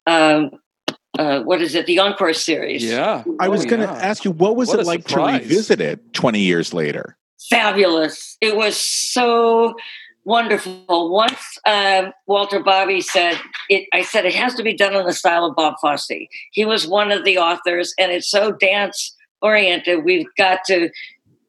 Um, 0.08 0.52
uh, 1.18 1.42
what 1.44 1.62
is 1.62 1.74
it? 1.76 1.86
The 1.86 1.98
encore 1.98 2.34
series. 2.34 2.84
Yeah. 2.84 3.24
I 3.40 3.48
was 3.48 3.66
Oh, 3.66 3.70
going 3.70 3.82
to 3.82 3.88
yeah. 3.88 4.00
ask 4.00 4.26
you, 4.26 4.32
what 4.32 4.58
was 4.58 4.68
What 4.68 4.80
it 4.82 4.86
like 4.86 5.08
surprise. 5.08 5.40
to 5.44 5.48
revisit 5.48 5.80
it 5.80 6.14
20 6.14 6.40
years 6.40 6.74
later? 6.74 7.18
fabulous. 7.50 8.38
It 8.42 8.56
was 8.58 8.76
so 8.76 9.76
wonderful. 10.26 11.12
Once 11.12 11.58
um, 11.66 12.12
Walter 12.28 12.60
Bobbie 12.62 13.02
said, 13.02 13.40
it, 13.70 13.88
I 13.94 14.02
said, 14.02 14.26
it 14.26 14.36
has 14.36 14.56
to 14.56 14.64
be 14.64 14.76
done 14.76 14.96
in 14.96 15.06
the 15.06 15.14
style 15.14 15.46
of 15.46 15.56
Bob 15.56 15.76
Fosse. 15.80 16.28
He 16.52 16.66
was 16.66 16.88
one 16.88 17.12
of 17.12 17.24
the 17.24 17.38
authors, 17.38 17.94
and 17.98 18.12
it's 18.12 18.30
so 18.30 18.52
dance 18.52 19.16
oriented. 19.42 20.04
We've 20.04 20.28
got 20.38 20.60
to 20.66 20.90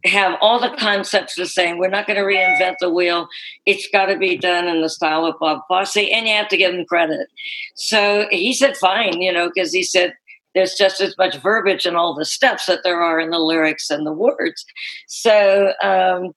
have 0.05 0.39
all 0.41 0.61
the 0.61 0.77
concepts 0.79 1.35
the 1.35 1.47
same. 1.47 1.79
We're 1.79 1.89
not 1.89 2.07
going 2.07 2.19
to 2.19 2.23
reinvent 2.23 2.77
the 2.81 2.91
wheel. 2.91 3.27
It's 3.65 3.89
got 3.89 4.07
to 4.07 4.17
be 4.17 4.37
done 4.37 4.69
in 4.69 4.83
the 4.83 4.91
style 4.91 5.25
of 5.25 5.39
Bob 5.41 5.63
Fosse, 5.67 5.97
and 5.97 6.29
you 6.29 6.35
have 6.35 6.49
to 6.49 6.57
give 6.57 6.75
him 6.75 6.85
credit. 6.85 7.29
So 7.75 8.27
he 8.31 8.53
said, 8.53 8.77
fine, 8.77 9.21
you 9.21 9.33
know, 9.33 9.51
because 9.53 9.73
he 9.73 9.83
said, 9.83 10.15
there's 10.55 10.75
just 10.75 11.03
as 11.03 11.17
much 11.19 11.37
verbiage 11.37 11.85
in 11.85 11.97
all 11.97 12.15
the 12.15 12.25
steps 12.25 12.65
that 12.65 12.83
there 12.83 13.03
are 13.03 13.21
in 13.21 13.29
the 13.29 13.39
lyrics 13.39 13.91
and 13.91 14.07
the 14.07 14.13
words. 14.13 14.65
So 15.07 15.73
um, 15.83 16.33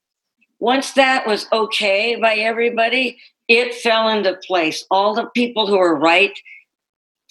once 0.60 0.94
that 0.94 1.26
was 1.26 1.48
okay 1.52 2.16
by 2.16 2.36
everybody, 2.36 3.20
it 3.48 3.74
fell 3.76 4.10
into 4.10 4.36
place. 4.46 4.86
All 4.92 5.14
the 5.14 5.30
people 5.36 5.68
who 5.68 5.78
were 5.78 5.96
right 5.96 6.38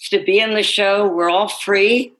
to 0.09 0.23
be 0.23 0.39
in 0.39 0.53
the 0.53 0.63
show 0.63 1.07
were 1.07 1.29
all 1.29 1.47
free, 1.47 2.13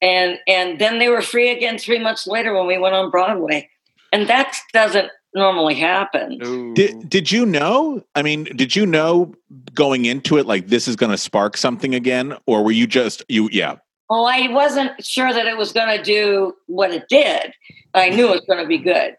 and 0.00 0.38
and 0.46 0.78
then 0.78 0.98
they 0.98 1.08
were 1.08 1.22
free 1.22 1.50
again 1.50 1.78
three 1.78 1.98
months 1.98 2.26
later 2.26 2.54
when 2.54 2.66
we 2.66 2.78
went 2.78 2.94
on 2.94 3.10
Broadway, 3.10 3.68
and 4.12 4.28
that 4.28 4.56
doesn't 4.72 5.10
normally 5.34 5.74
happen. 5.74 6.74
Did, 6.74 7.08
did 7.08 7.30
you 7.30 7.46
know? 7.46 8.02
I 8.14 8.22
mean, 8.22 8.44
did 8.44 8.74
you 8.74 8.86
know 8.86 9.32
going 9.74 10.04
into 10.04 10.38
it 10.38 10.46
like 10.46 10.68
this 10.68 10.88
is 10.88 10.96
going 10.96 11.12
to 11.12 11.18
spark 11.18 11.56
something 11.56 11.94
again? 11.94 12.36
Or 12.46 12.64
were 12.64 12.72
you 12.72 12.86
just, 12.86 13.24
you, 13.28 13.48
yeah. 13.52 13.76
Well, 14.08 14.26
I 14.26 14.48
wasn't 14.48 15.04
sure 15.04 15.32
that 15.32 15.46
it 15.46 15.56
was 15.56 15.72
going 15.72 15.96
to 15.96 16.02
do 16.02 16.54
what 16.66 16.90
it 16.90 17.04
did. 17.08 17.52
I 17.94 18.08
knew 18.10 18.26
it 18.26 18.30
was 18.30 18.44
going 18.48 18.60
to 18.60 18.66
be 18.66 18.78
good, 18.78 19.16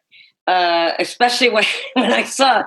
uh, 0.47 0.91
especially 0.99 1.49
when, 1.49 1.63
when 1.93 2.11
I 2.11 2.23
saw 2.23 2.63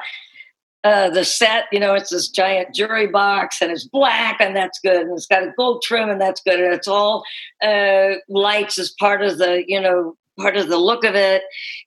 uh, 0.84 1.10
the 1.10 1.24
set. 1.24 1.64
You 1.72 1.80
know, 1.80 1.94
it's 1.94 2.10
this 2.10 2.28
giant 2.28 2.74
jury 2.74 3.06
box 3.06 3.60
and 3.62 3.72
it's 3.72 3.86
black, 3.86 4.40
and 4.40 4.54
that's 4.54 4.78
good. 4.80 5.02
And 5.02 5.12
it's 5.16 5.26
got 5.26 5.42
a 5.42 5.52
gold 5.56 5.82
trim, 5.82 6.10
and 6.10 6.20
that's 6.20 6.42
good. 6.42 6.60
And 6.60 6.74
it's 6.74 6.88
all 6.88 7.24
uh, 7.62 8.16
lights 8.28 8.78
as 8.78 8.90
part 9.00 9.22
of 9.22 9.38
the, 9.38 9.64
you 9.66 9.80
know, 9.80 10.16
part 10.38 10.56
of 10.56 10.68
the 10.68 10.78
look 10.78 11.04
of 11.04 11.14
it. 11.14 11.42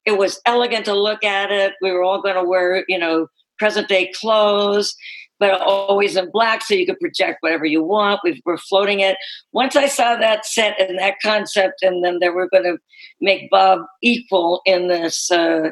It 0.06 0.18
was 0.18 0.42
elegant 0.46 0.86
to 0.86 0.94
look 0.94 1.24
at 1.24 1.52
it. 1.52 1.74
We 1.82 1.92
were 1.92 2.04
all 2.04 2.22
going 2.22 2.36
to 2.36 2.44
wear, 2.44 2.84
you 2.88 2.98
know, 2.98 3.28
present 3.60 3.88
day 3.88 4.12
clothes 4.14 4.96
but 5.40 5.62
always 5.62 6.16
in 6.16 6.30
black 6.32 6.62
so 6.62 6.74
you 6.74 6.86
could 6.86 7.00
project 7.00 7.38
whatever 7.42 7.66
you 7.66 7.84
want. 7.84 8.22
We 8.24 8.42
were 8.46 8.58
floating 8.58 9.00
it. 9.00 9.18
Once 9.52 9.76
I 9.76 9.88
saw 9.88 10.16
that 10.16 10.46
set 10.46 10.80
and 10.80 10.98
that 11.00 11.16
concept, 11.22 11.82
and 11.82 12.04
then 12.04 12.20
they 12.20 12.30
were 12.30 12.50
going 12.50 12.64
to 12.64 12.78
make 13.22 13.50
Bob 13.50 13.82
equal 14.02 14.62
in 14.66 14.88
this 14.88 15.32
uh, 15.32 15.70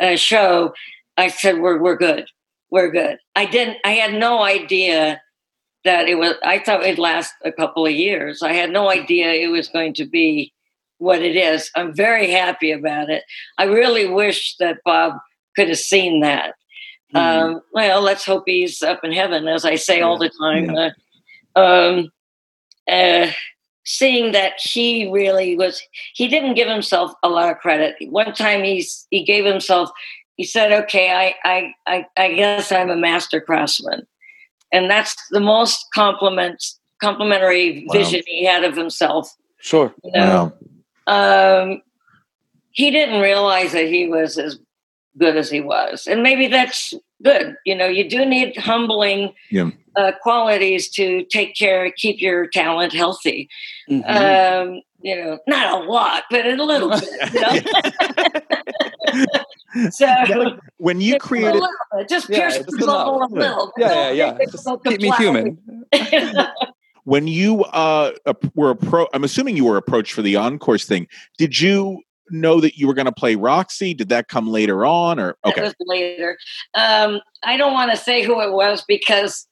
uh, 0.00 0.16
show, 0.16 0.72
I 1.16 1.28
said, 1.28 1.60
"We're 1.60 1.80
we're 1.80 1.96
good. 1.96 2.28
We're 2.70 2.90
good." 2.90 3.18
I 3.36 3.46
didn't. 3.46 3.78
I 3.84 3.92
had 3.92 4.14
no 4.14 4.42
idea 4.42 5.20
that 5.84 6.08
it 6.08 6.16
was. 6.16 6.34
I 6.42 6.58
thought 6.58 6.82
it'd 6.82 6.98
last 6.98 7.32
a 7.44 7.52
couple 7.52 7.86
of 7.86 7.92
years. 7.92 8.42
I 8.42 8.52
had 8.52 8.70
no 8.70 8.90
idea 8.90 9.32
it 9.32 9.48
was 9.48 9.68
going 9.68 9.94
to 9.94 10.06
be 10.06 10.52
what 10.98 11.22
it 11.22 11.36
is. 11.36 11.70
I'm 11.76 11.94
very 11.94 12.30
happy 12.30 12.72
about 12.72 13.10
it. 13.10 13.24
I 13.58 13.64
really 13.64 14.08
wish 14.08 14.56
that 14.58 14.78
Bob 14.84 15.14
could 15.54 15.68
have 15.68 15.78
seen 15.78 16.20
that. 16.20 16.54
Hmm. 17.14 17.20
Um, 17.20 17.60
well, 17.72 18.00
let's 18.00 18.24
hope 18.24 18.44
he's 18.46 18.82
up 18.82 19.04
in 19.04 19.12
heaven, 19.12 19.46
as 19.48 19.64
I 19.64 19.76
say 19.76 20.00
all 20.00 20.18
the 20.18 20.30
time. 20.40 20.70
Uh, 20.76 21.58
um, 21.58 22.10
uh, 22.90 23.30
seeing 23.84 24.32
that 24.32 24.54
he 24.58 25.10
really 25.10 25.56
was, 25.56 25.82
he 26.14 26.26
didn't 26.26 26.54
give 26.54 26.68
himself 26.68 27.12
a 27.22 27.28
lot 27.28 27.50
of 27.50 27.58
credit. 27.58 27.94
One 28.10 28.34
time 28.34 28.64
he's, 28.64 29.06
he 29.10 29.24
gave 29.24 29.44
himself, 29.44 29.90
he 30.36 30.44
said, 30.44 30.72
okay, 30.72 31.10
I, 31.12 31.34
I, 31.44 31.74
I, 31.86 32.06
I 32.16 32.34
guess 32.34 32.72
I'm 32.72 32.90
a 32.90 32.96
master 32.96 33.40
craftsman. 33.40 34.06
And 34.72 34.90
that's 34.90 35.14
the 35.30 35.40
most 35.40 35.86
compliments, 35.94 36.80
complimentary 37.00 37.84
Wow. 37.86 37.92
vision 37.92 38.22
he 38.26 38.44
had 38.44 38.64
of 38.64 38.76
himself. 38.76 39.32
Sure. 39.60 39.94
You 40.02 40.12
know? 40.12 40.52
um, 41.06 41.80
he 42.72 42.90
didn't 42.90 43.20
realize 43.20 43.72
that 43.72 43.86
he 43.86 44.08
was 44.08 44.36
as 44.36 44.58
good 45.16 45.36
as 45.36 45.48
he 45.48 45.60
was, 45.60 46.08
and 46.08 46.24
maybe 46.24 46.48
that's 46.48 46.92
good. 47.22 47.56
You 47.64 47.74
know, 47.74 47.86
you 47.86 48.08
do 48.08 48.24
need 48.24 48.56
humbling 48.56 49.32
Yeah. 49.50 49.70
uh, 49.96 50.12
qualities 50.22 50.88
to 50.90 51.24
take 51.24 51.54
care, 51.56 51.90
keep 51.96 52.20
your 52.20 52.46
talent 52.48 52.92
healthy. 52.92 53.48
Mhm. 53.88 54.04
Um, 54.08 54.82
you 55.02 55.16
know, 55.16 55.38
not 55.46 55.82
a 55.82 55.84
lot, 55.84 56.24
but 56.30 56.46
a 56.46 56.62
little 56.62 56.88
bit. 56.88 57.04
You 57.34 57.40
know? 57.40 59.30
so. 59.90 60.06
Now, 60.06 60.58
when 60.78 61.00
you 61.00 61.12
just 61.14 61.24
a 61.24 61.28
created, 61.28 61.62
bit, 61.96 62.08
just 62.08 62.28
Yeah, 62.30 62.38
pierce 62.38 62.58
the 62.58 62.86
bubble 62.86 63.22
a 63.22 63.28
little. 63.30 63.72
Yeah, 63.76 63.88
Don't 63.88 64.16
yeah, 64.16 64.36
yeah. 64.38 64.44
Just 64.50 64.64
so 64.64 64.78
keep 64.78 65.00
me 65.00 65.10
human. 65.12 65.58
when 67.04 67.26
you 67.26 67.64
uh 67.64 68.12
ap- 68.26 68.44
were 68.54 68.74
appro- 68.74 69.08
I'm 69.12 69.24
assuming 69.24 69.56
you 69.56 69.64
were 69.66 69.76
approached 69.76 70.12
for 70.14 70.22
the 70.22 70.36
encores 70.36 70.84
thing. 70.86 71.06
Did 71.38 71.60
you 71.60 72.00
know 72.30 72.60
that 72.60 72.76
you 72.76 72.86
were 72.86 72.94
going 72.94 73.06
to 73.06 73.12
play 73.12 73.34
Roxy? 73.34 73.94
Did 73.94 74.08
that 74.08 74.28
come 74.28 74.48
later 74.48 74.86
on, 74.86 75.18
or 75.18 75.36
okay? 75.44 75.62
was 75.62 75.74
later. 75.80 76.36
Um, 76.74 77.20
I 77.42 77.56
don't 77.56 77.72
want 77.72 77.90
to 77.90 77.96
say 77.96 78.22
who 78.22 78.40
it 78.40 78.52
was 78.52 78.84
because 78.86 79.46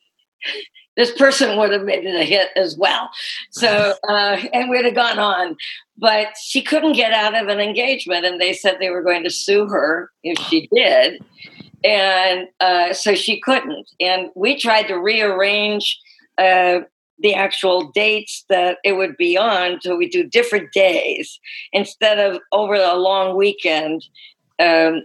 this 0.96 1.12
person 1.12 1.58
would 1.58 1.72
have 1.72 1.84
made 1.84 2.04
it 2.04 2.14
a 2.14 2.24
hit 2.24 2.50
as 2.56 2.76
well. 2.76 3.10
So, 3.50 3.94
uh, 4.08 4.38
and 4.52 4.70
we'd 4.70 4.84
have 4.84 4.94
gone 4.94 5.18
on. 5.18 5.56
But 5.98 6.28
she 6.42 6.62
couldn't 6.62 6.94
get 6.94 7.12
out 7.12 7.40
of 7.40 7.48
an 7.48 7.60
engagement, 7.60 8.24
and 8.24 8.40
they 8.40 8.52
said 8.52 8.76
they 8.78 8.90
were 8.90 9.02
going 9.02 9.24
to 9.24 9.30
sue 9.30 9.66
her 9.68 10.10
if 10.22 10.38
she 10.48 10.68
did. 10.74 11.22
And 11.84 12.48
uh, 12.60 12.92
so 12.92 13.14
she 13.14 13.40
couldn't. 13.40 13.88
And 14.00 14.30
we 14.34 14.56
tried 14.58 14.84
to 14.84 14.94
rearrange 14.94 15.98
uh, 16.38 16.80
the 17.22 17.34
actual 17.34 17.90
dates 17.92 18.44
that 18.48 18.78
it 18.84 18.92
would 18.92 19.16
be 19.16 19.38
on. 19.38 19.80
So 19.80 19.96
we 19.96 20.08
do 20.08 20.24
different 20.24 20.72
days 20.72 21.38
instead 21.72 22.18
of 22.18 22.40
over 22.52 22.74
a 22.74 22.96
long 22.96 23.36
weekend. 23.36 24.04
Um, 24.58 25.02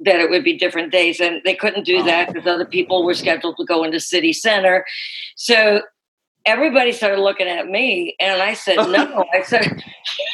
that 0.00 0.20
it 0.20 0.28
would 0.28 0.44
be 0.44 0.58
different 0.58 0.92
days, 0.92 1.20
and 1.20 1.40
they 1.46 1.54
couldn't 1.54 1.84
do 1.84 2.02
that 2.02 2.28
because 2.28 2.46
other 2.46 2.66
people 2.66 3.02
were 3.02 3.14
scheduled 3.14 3.56
to 3.56 3.64
go 3.64 3.82
into 3.82 3.98
city 3.98 4.30
center. 4.30 4.84
So 5.36 5.80
everybody 6.46 6.92
started 6.92 7.20
looking 7.20 7.48
at 7.48 7.66
me, 7.68 8.14
and 8.20 8.40
I 8.40 8.54
said, 8.54 8.76
"No." 8.88 9.24
I 9.34 9.42
said, 9.42 9.82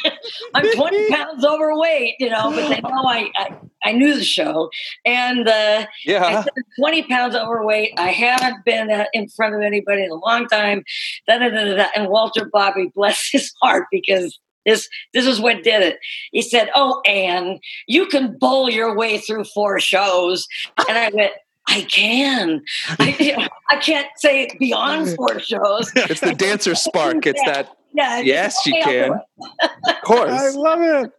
"I'm 0.55 0.69
20 0.69 1.07
pounds 1.11 1.43
overweight," 1.45 2.15
you 2.19 2.29
know, 2.29 2.51
but 2.53 2.69
they 2.69 2.79
know 2.81 3.05
I 3.07 3.29
I, 3.35 3.47
I 3.85 3.91
knew 3.91 4.15
the 4.15 4.23
show, 4.23 4.69
and 5.05 5.47
uh, 5.47 5.85
I 5.85 5.87
Yeah. 6.05 6.43
said, 6.43 6.53
20 6.79 7.03
pounds 7.03 7.35
overweight. 7.35 7.91
I 7.97 8.09
haven't 8.09 8.63
been 8.65 8.89
uh, 8.91 9.05
in 9.13 9.27
front 9.29 9.55
of 9.55 9.61
anybody 9.61 10.03
in 10.03 10.11
a 10.11 10.15
long 10.15 10.47
time. 10.47 10.83
Da, 11.27 11.39
da, 11.39 11.49
da, 11.49 11.75
da. 11.75 11.87
And 11.95 12.09
Walter 12.09 12.45
Bobbie, 12.51 12.91
bless 12.95 13.29
his 13.31 13.51
heart, 13.61 13.87
because 13.91 14.39
this 14.65 14.87
this 15.13 15.25
is 15.25 15.41
what 15.41 15.63
did 15.63 15.81
it. 15.83 15.97
He 16.31 16.41
said, 16.41 16.69
"Oh, 16.75 17.01
Anne, 17.05 17.59
you 17.87 18.05
can 18.05 18.37
bowl 18.37 18.69
your 18.69 18.95
way 18.95 19.17
through 19.17 19.43
four 19.45 19.79
shows," 19.79 20.47
and 20.87 20.97
I 20.97 21.09
went. 21.13 21.33
I 21.67 21.81
can. 21.83 22.63
I, 22.99 23.49
I 23.69 23.77
can't 23.77 24.07
say 24.17 24.49
beyond 24.59 25.15
four 25.15 25.39
shows. 25.39 25.91
It's 25.95 26.21
the 26.21 26.33
dancer 26.33 26.75
spark. 26.75 27.25
It's 27.25 27.41
that. 27.45 27.69
Yeah, 27.95 28.19
Yes, 28.19 28.61
she 28.63 28.71
can. 28.81 29.11
of 29.11 30.01
course. 30.03 30.31
I 30.31 30.49
love 30.49 30.81
it. 30.81 31.11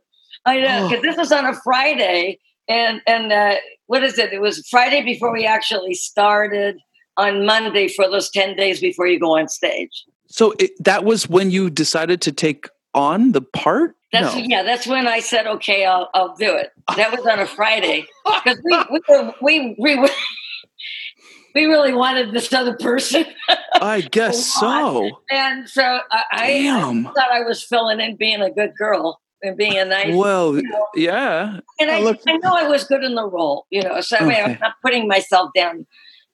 I 0.44 0.60
know 0.60 0.88
because 0.88 1.02
this 1.02 1.16
was 1.16 1.32
on 1.32 1.46
a 1.46 1.54
Friday, 1.54 2.38
and 2.68 3.00
and 3.06 3.32
uh, 3.32 3.54
what 3.86 4.02
is 4.02 4.18
it? 4.18 4.32
It 4.32 4.40
was 4.40 4.66
Friday 4.68 5.02
before 5.02 5.32
we 5.32 5.46
actually 5.46 5.94
started 5.94 6.78
on 7.16 7.46
Monday 7.46 7.88
for 7.88 8.10
those 8.10 8.28
ten 8.30 8.56
days 8.56 8.80
before 8.80 9.06
you 9.06 9.18
go 9.20 9.38
on 9.38 9.48
stage. 9.48 10.04
So 10.26 10.52
it, 10.58 10.72
that 10.82 11.04
was 11.04 11.28
when 11.28 11.50
you 11.50 11.70
decided 11.70 12.20
to 12.22 12.32
take 12.32 12.66
on 12.94 13.32
the 13.32 13.42
part. 13.42 13.96
That's 14.12 14.34
no. 14.36 14.42
yeah. 14.42 14.62
That's 14.62 14.86
when 14.86 15.06
I 15.08 15.20
said, 15.20 15.46
okay, 15.46 15.84
I'll 15.84 16.08
I'll 16.14 16.34
do 16.36 16.54
it. 16.54 16.72
That 16.96 17.10
was 17.10 17.26
on 17.26 17.40
a 17.40 17.46
Friday 17.46 18.06
because 18.24 18.60
we 18.64 18.78
we 18.90 19.00
were, 19.08 19.34
we 19.42 19.76
we 19.78 19.96
were, 19.98 20.08
we 21.54 21.64
really 21.66 21.92
wanted 21.92 22.32
this 22.32 22.52
other 22.52 22.74
person, 22.76 23.24
I 23.80 24.00
guess 24.10 24.46
so. 24.46 25.10
and 25.30 25.68
so 25.68 25.82
I, 26.10 26.22
I 26.32 27.02
thought 27.14 27.30
I 27.32 27.42
was 27.42 27.62
filling 27.62 28.00
in 28.00 28.16
being 28.16 28.40
a 28.40 28.50
good 28.50 28.72
girl 28.78 29.20
and 29.42 29.56
being 29.56 29.76
a 29.76 29.84
nice. 29.84 30.14
Well, 30.14 30.60
yeah. 30.94 31.60
and 31.80 31.90
I, 31.90 31.98
I 31.98 32.00
look- 32.00 32.20
I 32.26 32.36
know 32.38 32.54
I 32.54 32.68
was 32.68 32.84
good 32.84 33.04
in 33.04 33.14
the 33.14 33.26
role, 33.28 33.66
you 33.70 33.82
know. 33.82 34.00
So 34.00 34.16
I 34.16 34.24
mean, 34.24 34.36
I'm 34.44 34.58
not 34.60 34.74
putting 34.82 35.06
myself 35.08 35.50
down 35.54 35.86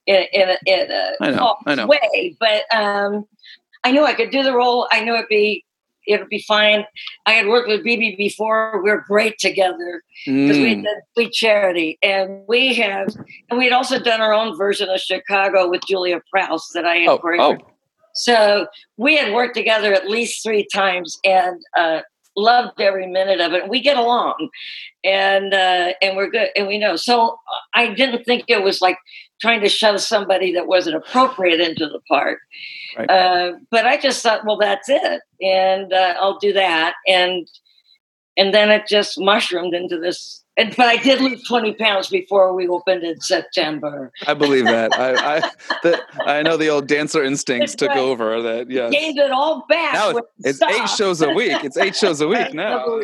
in 0.06 0.24
in 0.32 0.48
a, 0.50 0.56
in 0.66 0.90
a 0.90 1.12
I 1.20 1.30
know, 1.30 1.56
I 1.66 1.74
know. 1.76 1.86
way, 1.86 2.36
but 2.38 2.62
um, 2.74 3.26
I 3.84 3.92
knew 3.92 4.04
I 4.04 4.14
could 4.14 4.30
do 4.30 4.42
the 4.42 4.54
role. 4.54 4.86
I 4.90 5.02
knew 5.02 5.14
it'd 5.14 5.28
be 5.28 5.64
it 6.06 6.20
would 6.20 6.28
be 6.28 6.42
fine. 6.46 6.84
I 7.26 7.32
had 7.32 7.46
worked 7.46 7.68
with 7.68 7.84
Bebe 7.84 8.16
before. 8.16 8.80
We 8.82 8.90
are 8.90 9.04
great 9.06 9.38
together 9.38 10.02
because 10.24 10.58
we 10.58 10.74
Mm. 10.76 10.82
did 10.82 10.96
Sweet 11.14 11.32
Charity, 11.32 11.98
and 12.02 12.42
we 12.48 12.74
have, 12.74 13.08
and 13.48 13.58
we 13.58 13.64
had 13.64 13.72
also 13.72 13.98
done 13.98 14.20
our 14.20 14.32
own 14.32 14.56
version 14.56 14.88
of 14.88 15.00
Chicago 15.00 15.68
with 15.68 15.82
Julia 15.88 16.20
Prowse 16.30 16.68
that 16.74 16.84
I 16.86 16.96
had 16.96 17.08
Oh, 17.08 17.18
choreographed. 17.18 17.60
oh. 17.62 17.66
So 18.14 18.66
we 18.96 19.16
had 19.16 19.32
worked 19.32 19.54
together 19.54 19.92
at 19.94 20.08
least 20.10 20.42
three 20.42 20.66
times, 20.74 21.18
and 21.24 21.60
uh, 21.78 22.00
loved 22.40 22.80
every 22.80 23.06
minute 23.06 23.40
of 23.40 23.52
it. 23.52 23.68
We 23.68 23.80
get 23.80 23.96
along, 23.96 24.48
and 25.04 25.52
uh, 25.52 25.92
and 26.02 26.16
we're 26.16 26.30
good, 26.30 26.48
and 26.56 26.66
we 26.66 26.78
know. 26.78 26.96
So 26.96 27.38
I 27.74 27.92
didn't 27.94 28.24
think 28.24 28.44
it 28.48 28.62
was 28.62 28.80
like 28.80 28.98
trying 29.40 29.60
to 29.62 29.68
shove 29.68 30.00
somebody 30.00 30.52
that 30.52 30.66
wasn't 30.66 30.96
appropriate 30.96 31.60
into 31.60 31.86
the 31.86 32.00
part. 32.08 32.38
Right. 32.96 33.10
Uh, 33.10 33.52
but 33.70 33.86
I 33.86 33.96
just 33.96 34.22
thought, 34.22 34.44
well, 34.44 34.58
that's 34.58 34.88
it, 34.88 35.20
and 35.40 35.92
uh, 35.92 36.14
I'll 36.20 36.38
do 36.38 36.52
that, 36.52 36.94
and 37.06 37.46
and 38.40 38.54
then 38.54 38.70
it 38.70 38.86
just 38.88 39.20
mushroomed 39.20 39.74
into 39.74 39.98
this. 39.98 40.42
And, 40.56 40.74
but 40.76 40.86
I 40.86 40.96
did 40.96 41.20
lose 41.20 41.46
twenty 41.46 41.74
pounds 41.74 42.08
before 42.08 42.54
we 42.54 42.66
opened 42.66 43.02
in 43.04 43.20
September. 43.20 44.10
I 44.26 44.34
believe 44.34 44.64
that. 44.64 44.98
I 44.98 45.36
I, 45.36 45.40
the, 45.82 46.02
I 46.26 46.42
know 46.42 46.56
the 46.56 46.68
old 46.68 46.88
dancer 46.88 47.22
instincts 47.22 47.72
That's 47.72 47.78
took 47.80 47.90
right. 47.90 47.98
over. 47.98 48.42
That 48.42 48.70
yeah, 48.70 48.88
Gained 48.90 49.18
it 49.18 49.30
all 49.30 49.64
back. 49.68 49.92
Now 49.94 50.14
when 50.14 50.24
it's 50.40 50.60
it 50.60 50.68
eight 50.70 50.88
shows 50.88 51.20
a 51.22 51.30
week. 51.30 51.62
It's 51.62 51.76
eight 51.76 51.94
shows 51.94 52.20
a 52.20 52.26
week 52.28 52.52
now. 52.54 53.00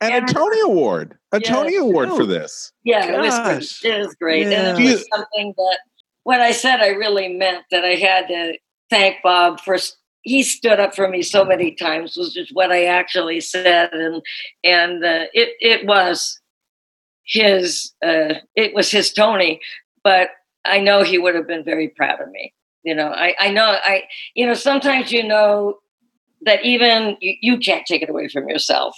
And 0.00 0.28
a 0.28 0.32
Tony 0.32 0.60
Award. 0.60 1.16
A 1.32 1.40
Yeah. 1.40 1.52
Tony 1.52 1.76
Award 1.76 2.10
for 2.10 2.26
this. 2.26 2.72
Yeah, 2.84 3.06
it 3.06 3.18
was 3.20 3.38
great. 3.80 3.92
It 3.94 3.98
was 4.00 4.14
great. 4.16 4.46
Yeah. 4.48 4.70
And 4.70 4.78
it 4.84 4.90
was 4.92 5.06
something 5.14 5.54
that 5.56 5.78
when 6.24 6.40
I 6.40 6.50
said 6.52 6.80
I 6.80 6.88
really 6.88 7.28
meant 7.28 7.64
that 7.70 7.84
I 7.84 7.94
had 7.94 8.28
to 8.28 8.58
thank 8.90 9.22
Bob 9.22 9.60
for 9.60 9.78
he 10.22 10.42
stood 10.42 10.78
up 10.78 10.94
for 10.94 11.08
me 11.08 11.22
so 11.22 11.44
many 11.44 11.72
times 11.72 12.16
was 12.16 12.34
just 12.34 12.54
what 12.54 12.70
I 12.70 12.84
actually 12.84 13.40
said 13.40 13.92
and 13.92 14.22
and 14.62 15.04
uh, 15.04 15.24
it 15.32 15.54
it 15.60 15.86
was 15.86 16.40
his 17.30 17.92
uh, 18.04 18.34
it 18.56 18.74
was 18.74 18.90
his 18.90 19.12
Tony, 19.12 19.60
but 20.02 20.30
I 20.64 20.80
know 20.80 21.02
he 21.02 21.18
would 21.18 21.34
have 21.34 21.46
been 21.46 21.64
very 21.64 21.88
proud 21.88 22.20
of 22.20 22.30
me. 22.30 22.52
You 22.82 22.94
know, 22.94 23.08
I 23.08 23.34
I 23.38 23.50
know 23.50 23.78
I 23.82 24.04
you 24.34 24.46
know 24.46 24.54
sometimes 24.54 25.12
you 25.12 25.26
know 25.26 25.78
that 26.42 26.64
even 26.64 27.16
you, 27.20 27.34
you 27.40 27.58
can't 27.58 27.86
take 27.86 28.02
it 28.02 28.10
away 28.10 28.28
from 28.28 28.48
yourself. 28.48 28.96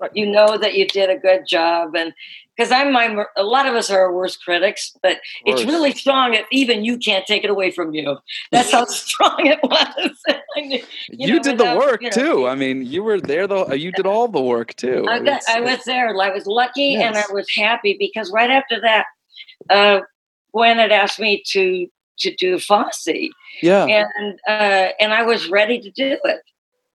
Right. 0.00 0.10
You 0.14 0.26
know 0.26 0.56
that 0.56 0.74
you 0.74 0.86
did 0.86 1.10
a 1.10 1.18
good 1.18 1.42
job 1.46 1.94
and 1.94 2.14
because 2.60 2.72
I'm 2.72 2.92
my 2.92 3.24
a 3.36 3.42
lot 3.42 3.66
of 3.66 3.74
us 3.74 3.90
are 3.90 4.00
our 4.00 4.12
worst 4.12 4.44
critics, 4.44 4.94
but 5.02 5.16
it's 5.46 5.64
really 5.64 5.92
strong 5.92 6.34
if 6.34 6.44
even 6.52 6.84
you 6.84 6.98
can't 6.98 7.24
take 7.24 7.42
it 7.42 7.48
away 7.48 7.70
from 7.70 7.94
you. 7.94 8.18
That's 8.52 8.70
how 8.70 8.84
strong 8.86 9.46
it 9.46 9.60
was. 9.62 10.40
You, 10.56 10.82
you 11.08 11.34
know, 11.36 11.42
did 11.42 11.58
the 11.58 11.76
work 11.76 12.02
you 12.02 12.10
know, 12.10 12.16
too. 12.16 12.48
I 12.48 12.56
mean, 12.56 12.84
you 12.84 13.04
were 13.04 13.20
there 13.20 13.46
though. 13.46 13.72
You 13.72 13.92
did 13.92 14.04
all 14.04 14.26
the 14.26 14.42
work 14.42 14.74
too. 14.74 15.06
I, 15.08 15.20
got, 15.20 15.42
I 15.48 15.60
was 15.60 15.84
there. 15.84 16.08
I 16.20 16.30
was 16.30 16.44
lucky 16.44 16.96
and 16.96 17.16
I 17.16 17.22
was 17.32 17.46
happy 17.56 17.96
because 17.98 18.32
right 18.32 18.50
after 18.50 18.80
that, 18.80 19.06
uh, 19.70 20.00
Gwen 20.52 20.76
had 20.76 20.90
asked 20.90 21.20
me 21.20 21.42
to 21.52 21.86
to 22.18 22.34
do 22.34 22.58
Fosse, 22.58 23.30
yeah. 23.62 23.86
and 23.86 24.40
uh, 24.46 24.88
and 24.98 25.14
I 25.14 25.22
was 25.22 25.48
ready 25.48 25.80
to 25.80 25.90
do 25.90 26.18
it. 26.24 26.40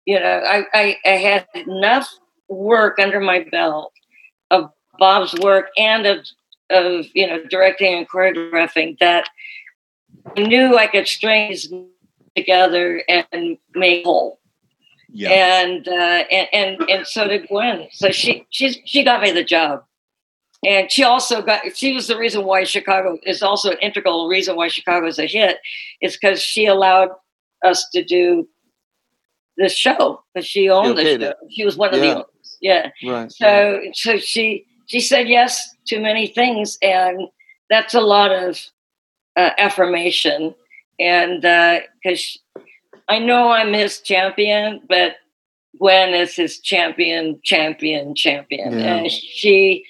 You 0.05 0.19
know, 0.19 0.41
I, 0.47 0.65
I 0.73 0.97
I 1.05 1.09
had 1.17 1.45
enough 1.53 2.09
work 2.47 2.99
under 2.99 3.19
my 3.19 3.45
belt 3.51 3.91
Bob's 4.99 5.33
work 5.35 5.67
and 5.77 6.05
of 6.05 6.25
of 6.69 7.05
you 7.13 7.27
know 7.27 7.43
directing 7.49 7.93
and 7.97 8.09
choreographing 8.09 8.97
that 8.99 9.27
I 10.37 10.41
knew 10.41 10.77
I 10.77 10.87
could 10.87 11.07
string 11.07 11.55
together 12.35 13.03
and 13.09 13.57
make 13.75 14.05
whole 14.05 14.39
Yeah. 15.09 15.29
and 15.31 15.87
uh, 15.87 16.23
and 16.31 16.47
and 16.53 16.89
and 16.89 17.07
so 17.07 17.27
did 17.27 17.47
Gwen. 17.47 17.87
So 17.91 18.11
she 18.11 18.45
she's 18.49 18.77
she 18.85 19.03
got 19.03 19.21
me 19.21 19.31
the 19.31 19.43
job, 19.43 19.83
and 20.65 20.89
she 20.91 21.03
also 21.03 21.41
got 21.41 21.75
she 21.75 21.93
was 21.93 22.07
the 22.07 22.17
reason 22.17 22.45
why 22.45 22.63
Chicago 22.63 23.17
is 23.25 23.41
also 23.41 23.71
an 23.71 23.77
integral 23.81 24.27
reason 24.27 24.55
why 24.55 24.67
Chicago 24.69 25.07
is 25.07 25.19
a 25.19 25.25
hit. 25.25 25.57
Is 26.01 26.17
because 26.17 26.41
she 26.41 26.65
allowed 26.67 27.09
us 27.65 27.87
to 27.93 28.03
do 28.03 28.47
this 29.57 29.73
show 29.75 30.23
because 30.33 30.47
she 30.47 30.69
owned 30.69 30.97
the 30.97 31.03
show. 31.03 31.25
it. 31.29 31.37
She 31.49 31.65
was 31.65 31.75
one 31.77 31.93
of 31.93 31.99
Yeah. 31.99 32.05
the 32.05 32.15
owners. 32.15 32.57
Yeah. 32.61 32.89
Right. 33.05 33.31
So 33.31 33.81
so 33.93 34.17
she 34.17 34.65
she 34.91 34.99
said 34.99 35.29
yes 35.29 35.73
to 35.87 36.01
many 36.01 36.27
things, 36.27 36.77
and 36.81 37.29
that's 37.69 37.93
a 37.93 38.01
lot 38.01 38.29
of 38.33 38.59
uh, 39.37 39.51
affirmation. 39.57 40.53
And 40.99 41.41
because 42.03 42.37
I 43.07 43.19
know 43.19 43.51
I'm 43.51 43.71
his 43.71 44.01
champion, 44.01 44.81
but 44.89 45.15
Gwen 45.79 46.13
is 46.13 46.35
his 46.35 46.59
champion, 46.59 47.39
champion, 47.41 48.15
champion, 48.15 48.79
Yeah. 48.79 48.95
and 48.97 49.09
she 49.09 49.85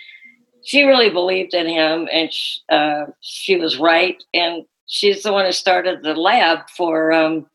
she 0.64 0.84
really 0.84 1.10
believed 1.10 1.56
in 1.56 1.68
him, 1.68 2.08
and 2.12 2.32
sh 2.32 2.60
uh, 2.70 3.06
she 3.22 3.58
was 3.58 3.80
right. 3.80 4.22
And 4.36 4.66
she's 4.86 5.24
the 5.24 5.34
one 5.34 5.45
who 5.45 5.52
started 5.52 6.04
the 6.04 6.14
lab 6.14 6.70
for. 6.78 7.12
Um, 7.12 7.47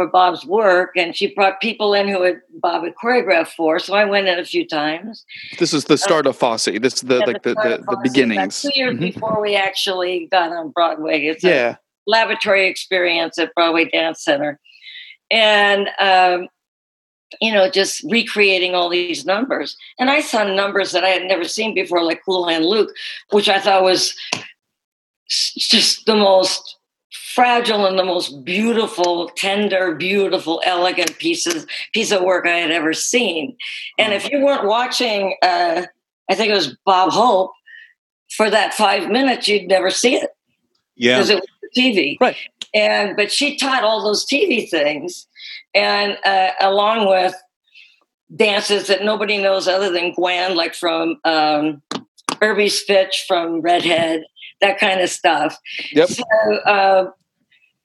for 0.00 0.06
Bob's 0.06 0.46
work, 0.46 0.92
and 0.96 1.14
she 1.14 1.34
brought 1.34 1.60
people 1.60 1.92
in 1.92 2.08
who 2.08 2.22
had 2.22 2.40
Bob 2.54 2.84
had 2.84 2.94
choreographed 2.94 3.48
for. 3.48 3.78
So 3.78 3.92
I 3.94 4.06
went 4.06 4.28
in 4.28 4.38
a 4.38 4.44
few 4.46 4.66
times. 4.66 5.26
This 5.58 5.74
is 5.74 5.84
the 5.84 5.98
start 5.98 6.26
of 6.26 6.36
Fosse. 6.36 6.64
This 6.64 6.94
is 6.94 7.00
the 7.02 7.18
Yeah, 7.18 7.26
like 7.26 7.42
the, 7.42 7.52
start 7.52 7.80
the, 7.80 7.96
the 7.96 8.00
beginnings. 8.02 8.64
About 8.64 8.72
two 8.72 8.78
years 8.80 8.96
Mhm. 8.96 9.00
before 9.00 9.42
we 9.42 9.56
actually 9.56 10.26
got 10.30 10.52
on 10.52 10.70
Broadway. 10.70 11.26
It's 11.26 11.44
a 11.44 11.48
Yeah. 11.48 11.76
laboratory 12.06 12.66
experience 12.66 13.38
at 13.38 13.54
Broadway 13.54 13.84
Dance 13.90 14.24
Center. 14.24 14.58
And, 15.30 15.90
um, 15.98 16.48
you 17.42 17.52
know, 17.52 17.68
just 17.70 18.02
recreating 18.10 18.74
all 18.74 18.88
these 18.88 19.26
numbers. 19.26 19.76
And 19.98 20.10
I 20.10 20.20
saw 20.22 20.44
numbers 20.44 20.92
that 20.92 21.04
I 21.04 21.10
had 21.10 21.24
never 21.24 21.44
seen 21.44 21.74
before, 21.74 22.02
like 22.02 22.22
Cool 22.24 22.48
Hand 22.48 22.64
Luke, 22.64 22.90
which 23.32 23.50
I 23.50 23.60
thought 23.60 23.82
was 23.84 24.14
just 25.28 26.06
the 26.06 26.16
most 26.16 26.76
fragile 27.40 27.86
and 27.86 27.98
the 27.98 28.04
most 28.04 28.44
beautiful, 28.44 29.30
tender, 29.34 29.94
beautiful, 29.94 30.60
elegant 30.66 31.16
pieces 31.16 31.66
piece 31.94 32.12
of 32.12 32.22
work 32.22 32.46
I 32.46 32.56
had 32.58 32.70
ever 32.70 32.92
seen. 32.92 33.56
And 33.98 34.12
if 34.12 34.30
you 34.30 34.44
weren't 34.44 34.66
watching, 34.66 35.36
uh, 35.42 35.86
I 36.28 36.34
think 36.34 36.50
it 36.50 36.54
was 36.54 36.76
Bob 36.84 37.12
Hope, 37.12 37.52
for 38.36 38.50
that 38.50 38.74
five 38.74 39.08
minutes, 39.08 39.48
you'd 39.48 39.68
never 39.68 39.90
see 39.90 40.16
it 40.16 40.28
Yeah. 40.96 41.16
because 41.16 41.30
it 41.30 41.36
was 41.36 41.70
TV. 41.74 42.18
Right. 42.20 42.36
And 42.74 43.16
but 43.16 43.32
she 43.32 43.56
taught 43.56 43.84
all 43.84 44.04
those 44.04 44.26
TV 44.26 44.68
things, 44.68 45.26
and 45.74 46.18
uh, 46.26 46.50
along 46.60 47.08
with 47.08 47.34
dances 48.36 48.86
that 48.88 49.02
nobody 49.02 49.38
knows 49.38 49.66
other 49.66 49.90
than 49.90 50.12
Gwen, 50.12 50.56
like 50.56 50.74
from 50.74 51.18
um, 51.24 51.80
Erbie's 52.42 52.80
Fitch 52.80 53.24
from 53.26 53.60
Redhead, 53.62 54.24
that 54.60 54.78
kind 54.78 55.00
of 55.00 55.08
stuff. 55.08 55.56
Yep. 55.92 56.08
So 56.10 56.24
uh, 56.64 57.10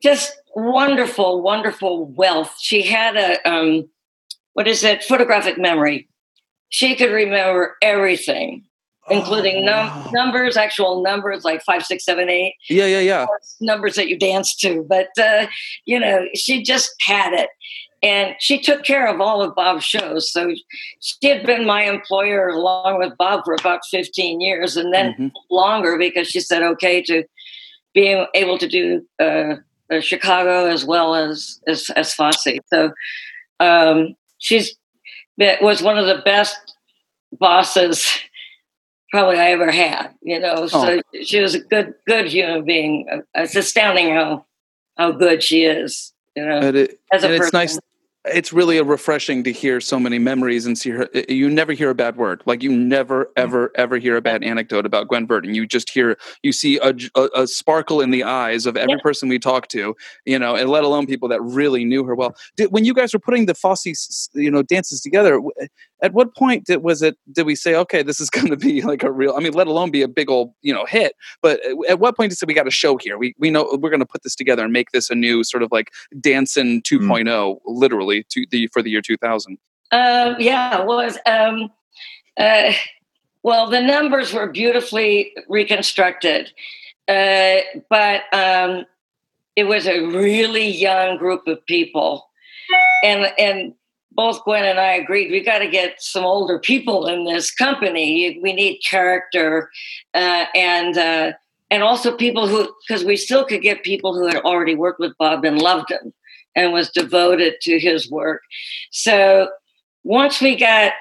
just 0.01 0.33
wonderful, 0.55 1.41
wonderful 1.41 2.05
wealth. 2.05 2.55
She 2.59 2.81
had 2.83 3.15
a 3.15 3.49
um, 3.49 3.89
what 4.53 4.67
is 4.67 4.83
it? 4.83 5.03
Photographic 5.03 5.57
memory. 5.57 6.07
She 6.69 6.95
could 6.95 7.11
remember 7.11 7.75
everything, 7.81 8.63
including 9.09 9.65
num- 9.65 9.87
wow. 9.87 10.09
numbers, 10.13 10.57
actual 10.57 11.03
numbers 11.03 11.43
like 11.45 11.61
five, 11.63 11.83
six, 11.85 12.03
seven, 12.05 12.29
eight 12.29 12.55
Yeah. 12.69 12.85
Yeah. 12.87 12.99
Yeah. 12.99 13.25
numbers 13.61 13.95
that 13.95 14.07
you 14.09 14.17
dance 14.17 14.55
to, 14.57 14.85
but 14.87 15.09
uh, 15.19 15.47
you 15.85 15.99
know, 15.99 16.25
she 16.33 16.63
just 16.63 16.93
had 17.05 17.33
it. 17.33 17.49
And 18.03 18.35
she 18.39 18.59
took 18.61 18.83
care 18.83 19.07
of 19.07 19.19
all 19.19 19.41
of 19.41 19.55
Bob's 19.55 19.83
shows. 19.83 20.31
So 20.31 20.53
she 20.99 21.27
had 21.27 21.43
been 21.45 21.65
my 21.65 21.83
employer 21.83 22.49
along 22.49 22.99
with 22.99 23.17
Bob 23.17 23.43
for 23.45 23.55
about 23.55 23.79
15 23.89 24.41
years 24.41 24.77
and 24.77 24.93
then 24.93 25.13
Mhm. 25.17 25.31
longer 25.49 25.97
because 25.97 26.27
she 26.27 26.39
said 26.39 26.61
okay 26.61 27.01
to 27.03 27.23
being 27.93 28.27
able 28.35 28.57
to 28.59 28.67
do 28.67 29.05
uh, 29.19 29.55
uh, 29.91 29.99
Chicago 29.99 30.67
as 30.67 30.85
well 30.85 31.15
as, 31.15 31.59
as, 31.67 31.89
as 31.95 32.13
Fosse. 32.13 32.59
So 32.71 32.91
um, 33.59 34.15
she's 34.37 34.75
was 35.37 35.81
one 35.81 35.97
of 35.97 36.05
the 36.05 36.21
best 36.23 36.57
bosses 37.33 38.07
probably 39.11 39.37
I 39.37 39.51
ever 39.51 39.71
had, 39.71 40.13
you 40.21 40.39
know. 40.39 40.67
So 40.67 41.01
she 41.23 41.39
was 41.39 41.55
a 41.55 41.59
good, 41.59 41.93
good 42.07 42.27
human 42.27 42.65
being. 42.65 43.23
It's 43.33 43.55
astounding 43.55 44.09
how 44.09 44.45
how 44.97 45.11
good 45.11 45.43
she 45.43 45.63
is, 45.63 46.13
you 46.35 46.45
know. 46.45 46.59
It, 46.59 46.99
as 47.11 47.23
a 47.23 47.27
and 47.27 47.35
it's 47.35 47.53
nice. 47.53 47.79
It's 48.27 48.51
really 48.51 48.77
a 48.77 48.83
refreshing 48.83 49.43
to 49.43 49.51
hear 49.51 49.79
so 49.79 49.99
many 49.99 50.19
memories 50.19 50.65
and 50.65 50.77
see 50.77 50.89
her. 50.91 51.07
You 51.29 51.49
never 51.49 51.73
hear 51.73 51.89
a 51.89 51.95
bad 51.95 52.17
word. 52.17 52.41
Like 52.45 52.63
you 52.63 52.71
never, 52.71 53.31
ever, 53.35 53.71
ever 53.75 53.97
hear 53.97 54.15
a 54.15 54.21
bad 54.21 54.43
anecdote 54.43 54.85
about 54.85 55.07
Gwen 55.07 55.27
Verdon. 55.27 55.53
You 55.53 55.67
just 55.67 55.89
hear, 55.89 56.17
you 56.41 56.51
see 56.51 56.77
a, 56.79 56.93
a, 57.15 57.29
a 57.35 57.47
sparkle 57.47 58.01
in 58.01 58.11
the 58.11 58.23
eyes 58.23 58.65
of 58.65 58.77
every 58.77 58.93
yeah. 58.93 59.01
person 59.03 59.29
we 59.29 59.39
talk 59.39 59.67
to, 59.69 59.95
you 60.25 60.39
know, 60.39 60.55
and 60.55 60.69
let 60.69 60.83
alone 60.83 61.05
people 61.05 61.29
that 61.29 61.41
really 61.41 61.85
knew 61.85 62.03
her 62.03 62.15
well. 62.15 62.35
Did, 62.55 62.71
when 62.71 62.85
you 62.85 62.93
guys 62.93 63.13
were 63.13 63.19
putting 63.19 63.45
the 63.45 63.53
Fosse, 63.53 64.29
you 64.33 64.49
know, 64.49 64.63
dances 64.63 65.01
together, 65.01 65.39
at 66.01 66.13
what 66.13 66.35
point 66.35 66.65
did, 66.65 66.83
was 66.83 67.01
it, 67.01 67.17
did 67.31 67.45
we 67.45 67.55
say, 67.55 67.75
okay, 67.75 68.01
this 68.01 68.19
is 68.19 68.29
going 68.35 68.49
to 68.49 68.57
be 68.57 68.81
like 68.81 69.03
a 69.03 69.11
real, 69.11 69.35
I 69.35 69.39
mean, 69.39 69.53
let 69.53 69.67
alone 69.67 69.91
be 69.91 70.01
a 70.01 70.07
big 70.07 70.29
old, 70.29 70.53
you 70.61 70.73
know, 70.73 70.85
hit, 70.85 71.13
but 71.41 71.59
at 71.89 71.99
what 71.99 72.15
point 72.15 72.29
did 72.29 72.33
we 72.33 72.37
say 72.37 72.45
we 72.47 72.53
got 72.53 72.67
a 72.67 72.71
show 72.71 72.97
here? 72.97 73.17
We, 73.17 73.35
we 73.37 73.51
know 73.51 73.77
we're 73.79 73.89
going 73.89 73.99
to 73.99 74.05
put 74.05 74.23
this 74.23 74.35
together 74.35 74.63
and 74.63 74.73
make 74.73 74.91
this 74.91 75.09
a 75.09 75.15
new 75.15 75.43
sort 75.43 75.63
of 75.63 75.71
like 75.71 75.91
dancing 76.19 76.81
2.0, 76.81 77.25
mm. 77.25 77.57
literally 77.65 78.14
to 78.29 78.45
the 78.51 78.67
for 78.67 78.81
the 78.81 78.89
year 78.89 79.01
2000? 79.01 79.57
Um, 79.91 80.35
yeah, 80.39 80.81
it 80.81 80.85
was. 80.85 81.17
Um, 81.25 81.71
uh, 82.37 82.73
well, 83.43 83.69
the 83.69 83.81
numbers 83.81 84.33
were 84.33 84.47
beautifully 84.47 85.33
reconstructed, 85.47 86.51
uh, 87.07 87.57
but 87.89 88.23
um, 88.33 88.85
it 89.55 89.65
was 89.65 89.87
a 89.87 90.05
really 90.07 90.67
young 90.67 91.17
group 91.17 91.47
of 91.47 91.65
people, 91.65 92.27
and 93.03 93.31
and 93.37 93.73
both 94.11 94.43
Gwen 94.43 94.65
and 94.65 94.79
I 94.79 94.93
agreed 94.93 95.31
we 95.31 95.41
got 95.41 95.59
to 95.59 95.67
get 95.67 96.01
some 96.01 96.23
older 96.23 96.57
people 96.57 97.05
in 97.05 97.25
this 97.25 97.51
company. 97.51 98.39
We 98.41 98.53
need 98.53 98.79
character, 98.79 99.69
uh, 100.13 100.45
and 100.55 100.97
uh, 100.97 101.33
and 101.69 101.83
also 101.83 102.17
people 102.17 102.47
who 102.47 102.73
because 102.87 103.05
we 103.05 103.15
still 103.15 103.45
could 103.45 103.61
get 103.61 103.83
people 103.83 104.15
who 104.15 104.25
had 104.25 104.37
already 104.37 104.75
worked 104.75 104.99
with 104.99 105.17
Bob 105.19 105.45
and 105.45 105.61
loved 105.61 105.91
him 105.91 106.13
and 106.55 106.71
was 106.71 106.89
devoted 106.89 107.55
to 107.61 107.79
his 107.79 108.09
work. 108.09 108.41
So 108.91 109.49
once 110.03 110.41
we 110.41 110.55
got 110.55 110.93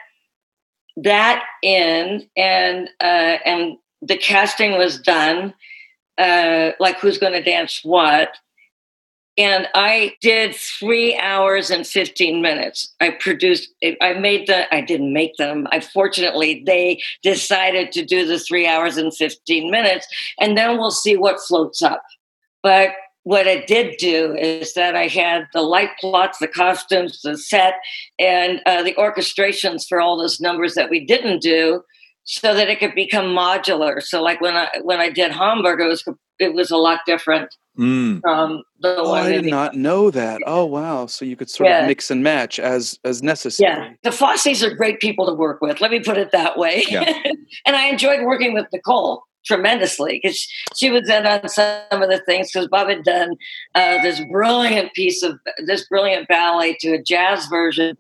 that 0.97 1.45
in 1.63 2.29
and 2.37 2.89
uh, 3.01 3.39
and 3.45 3.77
the 4.03 4.17
casting 4.17 4.79
was 4.79 4.99
done, 4.99 5.55
uh, 6.19 6.73
like 6.79 6.99
who's 7.01 7.19
going 7.19 7.33
to 7.33 7.43
dance 7.43 7.81
what, 7.83 8.37
and 9.37 9.67
I 9.75 10.15
did 10.21 10.55
three 10.55 11.17
hours 11.17 11.71
and 11.71 11.87
15 11.87 12.41
minutes. 12.41 12.95
I 13.01 13.11
produced, 13.11 13.69
I 14.01 14.13
made 14.15 14.47
the, 14.47 14.73
I 14.73 14.81
didn't 14.81 15.13
make 15.13 15.37
them. 15.39 15.67
I 15.73 15.81
fortunately, 15.81 16.63
they 16.65 17.03
decided 17.23 17.91
to 17.93 18.05
do 18.05 18.27
the 18.27 18.39
three 18.39 18.67
hours 18.67 18.97
and 18.97 19.15
15 19.15 19.71
minutes, 19.71 20.07
and 20.39 20.57
then 20.57 20.79
we'll 20.79 20.93
see 20.93 21.17
what 21.17 21.41
floats 21.41 21.83
up. 21.83 22.03
But 22.63 22.91
what 23.25 23.47
it 23.47 23.67
did 23.67 23.97
do 23.99 24.35
is 24.37 24.75
that 24.75 24.95
I 24.95 25.09
had 25.09 25.49
the 25.53 25.63
light 25.63 25.91
plots, 25.99 26.39
the 26.39 26.49
costumes, 26.49 27.21
the 27.23 27.37
set, 27.37 27.75
and 28.19 28.61
uh, 28.67 28.83
the 28.83 28.95
orchestrations 28.95 29.89
for 29.89 30.01
all 30.01 30.17
those 30.17 30.41
numbers 30.41 30.75
that 30.75 30.91
we 30.91 31.05
didn't 31.05 31.41
do, 31.41 31.83
so 32.25 32.55
that 32.55 32.69
it 32.69 32.79
could 32.79 32.95
become 32.95 33.27
modular. 33.27 34.03
So, 34.03 34.23
like 34.23 34.41
when 34.41 34.55
I 34.55 34.69
when 34.83 35.01
I 35.01 35.11
did 35.11 35.33
Hamburg, 35.33 35.81
it 35.81 35.87
was 35.87 36.05
it 36.39 36.53
was 36.53 36.71
a 36.71 36.77
lot 36.77 37.01
different 37.07 37.55
mm. 37.79 38.21
from 38.21 38.63
the 38.81 38.97
oh, 38.97 39.09
one. 39.09 39.23
I 39.23 39.33
did 39.33 39.47
not 39.47 39.75
know 39.75 40.11
that. 40.11 40.43
Oh 40.47 40.67
wow! 40.67 41.07
So 41.07 41.25
you 41.25 41.37
could 41.37 41.49
sort 41.49 41.71
yeah. 41.71 41.81
of 41.81 41.89
mix 41.89 42.11
and 42.11 42.23
match 42.23 42.59
as 42.59 42.99
as 43.05 43.23
necessary. 43.23 43.73
Yeah, 43.73 43.93
the 44.03 44.11
Fosses 44.11 44.63
are 44.63 44.75
great 44.75 45.01
people 45.01 45.27
to 45.27 45.33
work 45.33 45.63
with. 45.63 45.81
Let 45.81 45.91
me 45.91 46.01
put 46.01 46.19
it 46.19 46.31
that 46.33 46.59
way. 46.59 46.85
Yeah. 46.89 47.05
and 47.67 47.75
I 47.75 47.87
enjoyed 47.87 48.23
working 48.23 48.53
with 48.53 48.67
Nicole 48.71 49.25
tremendously 49.45 50.21
because 50.23 50.49
she 50.75 50.91
was 50.91 51.09
in 51.09 51.27
on 51.27 51.49
some 51.49 52.03
of 52.03 52.09
the 52.09 52.23
things 52.27 52.51
because 52.51 52.69
Bob 52.69 52.89
had 52.89 53.05
done 53.05 53.37
uh, 53.75 54.03
this 54.03 54.21
brilliant 54.31 54.93
piece 54.95 55.23
of 55.23 55.39
this 55.67 55.87
brilliant 55.89 56.29
ballet 56.29 56.77
to 56.81 56.95
a 56.95 57.03
jazz 57.03 57.47
version 57.47 57.97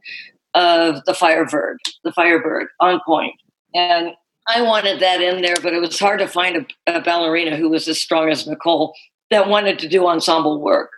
of 0.54 1.04
the 1.04 1.14
Firebird, 1.14 1.78
the 2.04 2.12
Firebird 2.12 2.68
on 2.80 3.00
point. 3.04 3.34
And 3.74 4.12
I 4.48 4.62
wanted 4.62 5.00
that 5.00 5.20
in 5.20 5.42
there, 5.42 5.56
but 5.62 5.72
it 5.72 5.80
was 5.80 5.98
hard 5.98 6.20
to 6.20 6.28
find 6.28 6.66
a, 6.86 6.98
a 6.98 7.00
ballerina 7.00 7.56
who 7.56 7.70
was 7.70 7.88
as 7.88 8.00
strong 8.00 8.28
as 8.30 8.46
Nicole 8.46 8.94
that 9.30 9.48
wanted 9.48 9.78
to 9.80 9.88
do 9.88 10.06
ensemble 10.06 10.60
work 10.60 10.90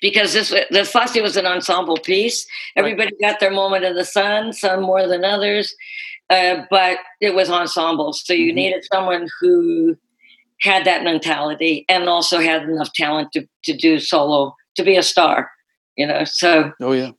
because 0.00 0.34
this 0.34 0.50
the 0.70 0.84
Fosse 0.84 1.20
was 1.20 1.36
an 1.36 1.46
ensemble 1.46 1.96
piece. 1.96 2.46
Everybody 2.76 3.12
got 3.20 3.40
their 3.40 3.50
moment 3.50 3.84
in 3.84 3.94
the 3.94 4.04
sun, 4.04 4.52
some 4.52 4.82
more 4.82 5.06
than 5.06 5.24
others. 5.24 5.74
Uh, 6.30 6.62
but 6.70 6.98
it 7.20 7.34
was 7.34 7.50
ensembles. 7.50 8.22
So 8.24 8.32
you 8.32 8.48
mm-hmm. 8.48 8.56
needed 8.56 8.84
someone 8.92 9.28
who 9.40 9.96
had 10.60 10.84
that 10.86 11.04
mentality 11.04 11.84
and 11.88 12.08
also 12.08 12.40
had 12.40 12.62
enough 12.62 12.92
talent 12.94 13.32
to, 13.32 13.46
to 13.64 13.76
do 13.76 13.98
solo, 13.98 14.54
to 14.76 14.84
be 14.84 14.96
a 14.96 15.02
star, 15.02 15.50
you 15.96 16.06
know. 16.06 16.24
So, 16.24 16.72
oh, 16.80 16.92
yeah. 16.92 17.10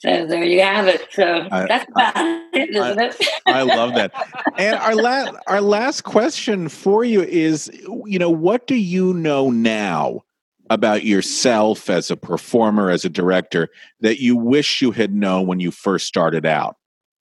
So 0.00 0.26
there 0.26 0.44
you 0.44 0.60
have 0.60 0.86
it. 0.86 1.06
So 1.12 1.48
I, 1.50 1.66
that's 1.66 1.90
about 1.90 2.12
I, 2.14 2.48
it, 2.52 2.70
isn't 2.70 3.00
I, 3.00 3.06
it? 3.06 3.28
I 3.46 3.62
love 3.62 3.94
that. 3.94 4.12
And 4.58 4.76
our 4.76 4.94
last 4.94 5.32
our 5.46 5.62
last 5.62 6.02
question 6.02 6.68
for 6.68 7.04
you 7.04 7.22
is, 7.22 7.70
you 8.04 8.18
know, 8.18 8.28
what 8.28 8.66
do 8.66 8.74
you 8.74 9.14
know 9.14 9.48
now 9.48 10.20
about 10.68 11.04
yourself 11.04 11.88
as 11.88 12.10
a 12.10 12.18
performer, 12.18 12.90
as 12.90 13.06
a 13.06 13.08
director, 13.08 13.70
that 14.00 14.20
you 14.20 14.36
wish 14.36 14.82
you 14.82 14.90
had 14.90 15.14
known 15.14 15.46
when 15.46 15.58
you 15.58 15.70
first 15.70 16.06
started 16.06 16.44
out? 16.44 16.76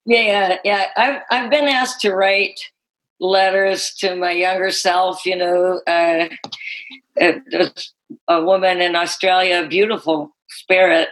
Yeah, 0.05 0.57
yeah. 0.63 0.87
I've 0.97 1.21
I've 1.31 1.49
been 1.49 1.65
asked 1.65 2.01
to 2.01 2.13
write 2.13 2.59
letters 3.19 3.93
to 3.99 4.15
my 4.15 4.31
younger 4.31 4.71
self. 4.71 5.25
You 5.25 5.37
know, 5.37 5.81
uh, 5.87 6.27
a 8.27 8.43
woman 8.43 8.81
in 8.81 8.95
Australia, 8.95 9.63
a 9.63 9.67
beautiful 9.67 10.35
spirit, 10.49 11.09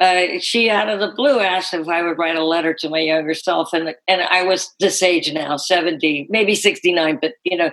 uh, 0.00 0.38
she 0.40 0.70
out 0.70 0.88
of 0.88 0.98
the 0.98 1.12
blue 1.14 1.40
asked 1.40 1.74
if 1.74 1.86
I 1.86 2.02
would 2.02 2.16
write 2.16 2.36
a 2.36 2.44
letter 2.44 2.72
to 2.72 2.88
my 2.88 3.00
younger 3.00 3.34
self, 3.34 3.74
and 3.74 3.94
and 4.08 4.22
I 4.22 4.42
was 4.44 4.74
this 4.80 5.02
age 5.02 5.30
now, 5.32 5.58
seventy, 5.58 6.26
maybe 6.30 6.54
sixty 6.54 6.92
nine, 6.92 7.18
but 7.20 7.34
you 7.44 7.56
know, 7.56 7.70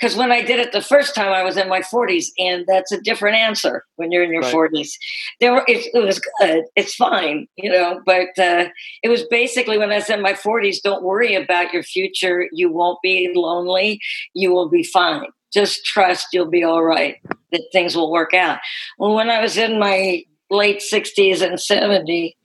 because 0.00 0.16
when 0.16 0.32
I 0.32 0.40
did 0.40 0.58
it 0.58 0.72
the 0.72 0.80
first 0.80 1.14
time, 1.14 1.32
I 1.32 1.42
was 1.42 1.58
in 1.58 1.68
my 1.68 1.82
forties, 1.82 2.32
and 2.38 2.64
that's 2.66 2.92
a 2.92 3.00
different 3.00 3.36
answer 3.36 3.84
when 3.96 4.10
you're 4.10 4.22
in 4.22 4.32
your 4.32 4.42
forties. 4.44 4.96
Right. 4.98 5.36
There 5.40 5.52
were 5.52 5.64
it, 5.68 5.86
it, 5.92 6.04
was 6.04 6.20
good, 6.40 6.64
it's 6.76 6.94
fine, 6.94 7.46
you 7.56 7.70
know, 7.70 8.00
but 8.06 8.38
uh, 8.38 8.68
it 9.02 9.10
was 9.10 9.24
basically 9.24 9.76
when 9.76 9.92
I 9.92 9.96
was 9.96 10.08
in 10.08 10.22
my 10.22 10.32
forties. 10.32 10.80
Don't 10.80 11.04
worry 11.04 11.34
about 11.34 11.74
your 11.74 11.82
future. 11.82 12.48
You 12.52 12.72
won't 12.72 12.98
be 13.02 13.32
lonely. 13.34 14.00
You 14.32 14.50
will 14.50 14.70
be 14.70 14.82
fine. 14.82 15.26
Just 15.52 15.84
trust 15.84 16.28
you'll 16.32 16.50
be 16.50 16.64
all 16.64 16.82
right. 16.82 17.16
That 17.52 17.62
things 17.70 17.94
will 17.94 18.10
work 18.10 18.32
out. 18.34 18.60
Well, 18.98 19.14
when 19.14 19.30
I 19.30 19.42
was 19.42 19.56
in 19.56 19.78
my 19.78 20.24
late 20.50 20.80
60s 20.80 21.42
and 21.42 21.60
70, 21.60 22.36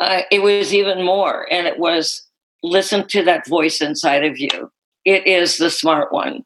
uh, 0.00 0.22
it 0.30 0.42
was 0.42 0.74
even 0.74 1.04
more. 1.04 1.46
And 1.52 1.66
it 1.66 1.78
was 1.78 2.26
listen 2.62 3.06
to 3.08 3.22
that 3.24 3.46
voice 3.46 3.80
inside 3.80 4.24
of 4.24 4.38
you. 4.38 4.70
It 5.04 5.26
is 5.26 5.58
the 5.58 5.70
smart 5.70 6.12
one. 6.12 6.44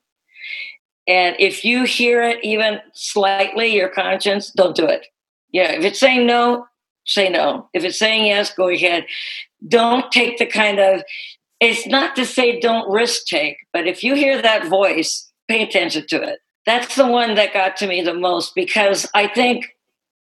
And 1.06 1.36
if 1.38 1.64
you 1.64 1.84
hear 1.84 2.22
it 2.22 2.38
even 2.42 2.80
slightly, 2.92 3.68
your 3.68 3.88
conscience, 3.88 4.50
don't 4.50 4.76
do 4.76 4.86
it. 4.86 5.06
Yeah, 5.52 5.72
if 5.72 5.84
it's 5.84 6.00
saying 6.00 6.26
no, 6.26 6.66
say 7.06 7.30
no. 7.30 7.70
If 7.72 7.84
it's 7.84 7.98
saying 7.98 8.26
yes, 8.26 8.52
go 8.52 8.68
ahead. 8.68 9.06
Don't 9.66 10.12
take 10.12 10.38
the 10.38 10.46
kind 10.46 10.78
of, 10.78 11.02
it's 11.60 11.86
not 11.86 12.14
to 12.16 12.26
say 12.26 12.60
don't 12.60 12.90
risk 12.90 13.26
take, 13.26 13.56
but 13.72 13.86
if 13.86 14.04
you 14.04 14.14
hear 14.14 14.40
that 14.42 14.68
voice, 14.68 15.30
pay 15.48 15.62
attention 15.62 16.06
to 16.08 16.22
it. 16.22 16.40
That's 16.66 16.96
the 16.96 17.06
one 17.06 17.34
that 17.36 17.54
got 17.54 17.76
to 17.78 17.86
me 17.86 18.02
the 18.02 18.12
most 18.12 18.54
because 18.54 19.06
I 19.14 19.28
think 19.28 19.74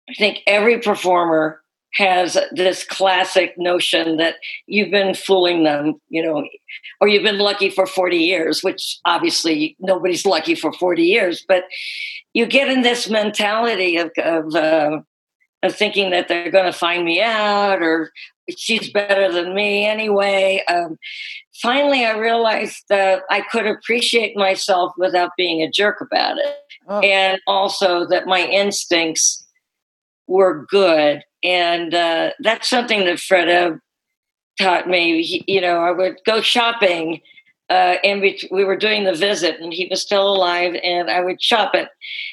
I 0.08 0.14
think 0.14 0.40
every 0.46 0.78
performer 0.80 1.62
has 1.94 2.36
this 2.52 2.84
classic 2.84 3.54
notion 3.56 4.18
that 4.18 4.36
you've 4.66 4.90
been 4.90 5.14
fooling 5.14 5.64
them, 5.64 5.94
you 6.08 6.22
know, 6.22 6.46
or 7.00 7.08
you've 7.08 7.22
been 7.22 7.38
lucky 7.38 7.70
for 7.70 7.86
40 7.86 8.16
years, 8.16 8.62
which 8.62 8.98
obviously 9.04 9.76
nobody's 9.80 10.26
lucky 10.26 10.54
for 10.54 10.72
40 10.72 11.02
years, 11.02 11.44
but 11.48 11.64
you 12.34 12.46
get 12.46 12.68
in 12.68 12.82
this 12.82 13.08
mentality 13.08 13.96
of, 13.96 14.10
of, 14.18 14.54
uh, 14.54 15.00
of 15.62 15.74
thinking 15.74 16.10
that 16.10 16.28
they're 16.28 16.50
going 16.50 16.70
to 16.70 16.78
find 16.78 17.04
me 17.04 17.20
out 17.20 17.82
or 17.82 18.12
she's 18.56 18.92
better 18.92 19.32
than 19.32 19.54
me 19.54 19.86
anyway. 19.86 20.62
Um, 20.68 20.98
finally, 21.60 22.04
I 22.04 22.16
realized 22.16 22.84
that 22.90 23.22
I 23.30 23.40
could 23.40 23.66
appreciate 23.66 24.36
myself 24.36 24.92
without 24.96 25.30
being 25.36 25.62
a 25.62 25.70
jerk 25.70 26.00
about 26.00 26.38
it. 26.38 26.54
Oh. 26.86 27.00
And 27.00 27.40
also 27.46 28.06
that 28.06 28.26
my 28.26 28.46
instincts 28.46 29.47
were 30.28 30.66
good. 30.70 31.22
And 31.42 31.94
uh, 31.94 32.30
that's 32.40 32.68
something 32.68 33.04
that 33.06 33.18
Fred 33.18 33.48
Ebb 33.48 33.80
taught 34.60 34.88
me. 34.88 35.22
He, 35.22 35.44
you 35.46 35.60
know, 35.60 35.78
I 35.78 35.90
would 35.90 36.18
go 36.24 36.40
shopping. 36.40 37.20
Uh, 37.70 37.96
and 38.02 38.20
we, 38.20 38.40
we 38.50 38.64
were 38.64 38.76
doing 38.76 39.04
the 39.04 39.12
visit, 39.12 39.60
and 39.60 39.74
he 39.74 39.86
was 39.90 40.00
still 40.00 40.34
alive. 40.34 40.74
And 40.82 41.10
I 41.10 41.20
would 41.20 41.42
shop 41.42 41.74
it. 41.74 41.88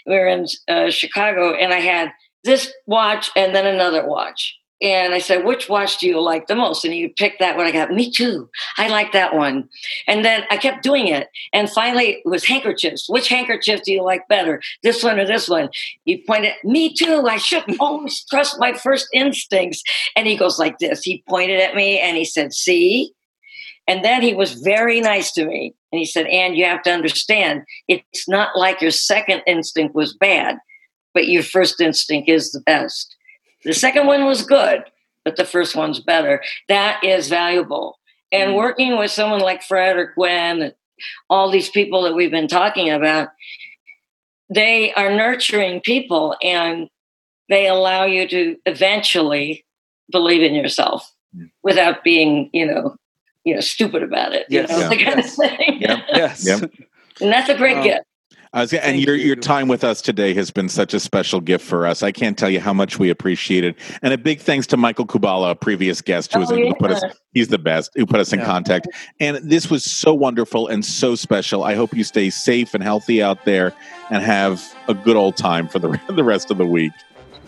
We 0.05 0.13
were 0.13 0.27
in 0.27 0.45
uh, 0.67 0.89
Chicago, 0.91 1.53
and 1.53 1.73
I 1.73 1.79
had 1.79 2.11
this 2.43 2.71
watch 2.85 3.31
and 3.35 3.55
then 3.55 3.65
another 3.65 4.05
watch. 4.07 4.55
And 4.81 5.13
I 5.13 5.19
said, 5.19 5.45
which 5.45 5.69
watch 5.69 5.99
do 5.99 6.07
you 6.07 6.19
like 6.19 6.47
the 6.47 6.55
most? 6.55 6.83
And 6.83 6.93
you 6.93 7.09
picked 7.09 7.39
that 7.39 7.55
one. 7.55 7.65
I 7.65 7.71
got, 7.71 7.91
me 7.91 8.11
too. 8.11 8.49
I 8.77 8.89
like 8.89 9.13
that 9.13 9.33
one. 9.33 9.69
And 10.05 10.25
then 10.25 10.43
I 10.51 10.57
kept 10.57 10.83
doing 10.83 11.07
it. 11.07 11.29
And 11.53 11.69
finally, 11.69 12.15
it 12.15 12.25
was 12.25 12.43
handkerchiefs. 12.43 13.07
Which 13.07 13.29
handkerchief 13.29 13.83
do 13.83 13.93
you 13.93 14.03
like 14.03 14.27
better? 14.27 14.61
This 14.83 15.01
one 15.01 15.17
or 15.17 15.25
this 15.25 15.47
one? 15.47 15.69
He 16.03 16.17
pointed, 16.27 16.53
me 16.65 16.93
too. 16.93 17.25
I 17.25 17.37
should 17.37 17.63
always 17.79 18.25
trust 18.25 18.59
my 18.59 18.73
first 18.73 19.07
instincts. 19.13 19.81
And 20.15 20.27
he 20.27 20.35
goes 20.35 20.59
like 20.59 20.77
this. 20.79 21.03
He 21.03 21.23
pointed 21.29 21.61
at 21.61 21.75
me 21.75 21.99
and 21.99 22.17
he 22.17 22.25
said, 22.25 22.53
see? 22.53 23.13
And 23.87 24.03
then 24.03 24.21
he 24.21 24.33
was 24.33 24.53
very 24.53 24.99
nice 24.99 25.31
to 25.33 25.45
me. 25.45 25.73
And 25.91 25.99
he 25.99 26.05
said, 26.05 26.25
and 26.27 26.57
you 26.57 26.65
have 26.65 26.81
to 26.83 26.91
understand, 26.91 27.63
it's 27.87 28.27
not 28.27 28.57
like 28.57 28.81
your 28.81 28.91
second 28.91 29.41
instinct 29.47 29.95
was 29.95 30.13
bad, 30.13 30.57
but 31.13 31.27
your 31.27 31.43
first 31.43 31.79
instinct 31.79 32.27
is 32.27 32.51
the 32.51 32.59
best. 32.61 33.14
The 33.65 33.73
second 33.73 34.07
one 34.07 34.25
was 34.25 34.43
good, 34.43 34.83
but 35.23 35.35
the 35.35 35.45
first 35.45 35.75
one's 35.75 35.99
better. 35.99 36.41
That 36.69 37.03
is 37.03 37.27
valuable. 37.27 37.99
And 38.31 38.51
mm. 38.51 38.55
working 38.55 38.97
with 38.97 39.11
someone 39.11 39.41
like 39.41 39.63
Fred 39.63 39.97
or 39.97 40.13
Gwen, 40.15 40.71
all 41.29 41.51
these 41.51 41.69
people 41.69 42.03
that 42.03 42.15
we've 42.15 42.31
been 42.31 42.47
talking 42.47 42.89
about, 42.89 43.29
they 44.49 44.93
are 44.93 45.11
nurturing 45.11 45.81
people 45.81 46.35
and 46.41 46.89
they 47.49 47.67
allow 47.67 48.05
you 48.05 48.27
to 48.27 48.55
eventually 48.65 49.65
believe 50.11 50.41
in 50.41 50.53
yourself 50.53 51.11
mm. 51.35 51.49
without 51.63 52.03
being, 52.03 52.49
you 52.53 52.65
know, 52.65 52.95
you 53.43 53.55
know, 53.55 53.61
stupid 53.61 54.03
about 54.03 54.33
it. 54.33 54.45
Yes. 54.49 54.69
You 54.69 54.77
know, 54.77 54.89
yeah. 54.91 55.03
kind 55.03 55.17
yes. 55.17 55.39
of 55.39 55.49
thing. 55.49 55.81
Yep. 55.81 55.99
yes. 56.13 56.47
Yep. 56.47 56.71
And 57.21 57.31
that's 57.31 57.49
a 57.49 57.55
great 57.55 57.77
um, 57.77 57.83
gift. 57.83 58.05
Uh, 58.55 58.61
was, 58.61 58.73
and 58.73 58.99
your 59.01 59.15
you. 59.15 59.25
your 59.25 59.35
time 59.35 59.67
with 59.67 59.83
us 59.83 60.01
today 60.01 60.33
has 60.33 60.49
been 60.49 60.69
such 60.69 60.93
a 60.93 60.99
special 60.99 61.41
gift 61.41 61.65
for 61.65 61.85
us. 61.85 62.01
I 62.01 62.13
can't 62.13 62.37
tell 62.37 62.49
you 62.49 62.61
how 62.61 62.71
much 62.71 62.97
we 62.97 63.09
appreciate 63.09 63.65
it. 63.65 63.75
And 64.01 64.13
a 64.13 64.17
big 64.17 64.39
thanks 64.39 64.65
to 64.67 64.77
Michael 64.77 65.05
Kubala, 65.05 65.51
a 65.51 65.55
previous 65.55 66.01
guest 66.01 66.31
who 66.31 66.39
oh, 66.39 66.41
was 66.41 66.51
oh, 66.51 66.55
able 66.55 66.67
yeah. 66.67 66.71
to 66.71 66.79
put 66.79 66.91
us. 66.91 67.03
He's 67.33 67.49
the 67.49 67.57
best 67.57 67.91
who 67.95 68.05
put 68.05 68.21
us 68.21 68.31
in 68.31 68.39
yeah. 68.39 68.45
contact. 68.45 68.87
And 69.19 69.37
this 69.37 69.69
was 69.69 69.83
so 69.83 70.13
wonderful 70.13 70.69
and 70.69 70.85
so 70.85 71.15
special. 71.15 71.65
I 71.65 71.75
hope 71.75 71.93
you 71.93 72.05
stay 72.05 72.29
safe 72.29 72.73
and 72.73 72.81
healthy 72.81 73.21
out 73.21 73.43
there 73.43 73.73
and 74.09 74.23
have 74.23 74.73
a 74.87 74.93
good 74.93 75.17
old 75.17 75.35
time 75.35 75.67
for 75.67 75.79
the 75.79 75.99
the 76.09 76.23
rest 76.23 76.49
of 76.49 76.57
the 76.57 76.65
week. 76.65 76.93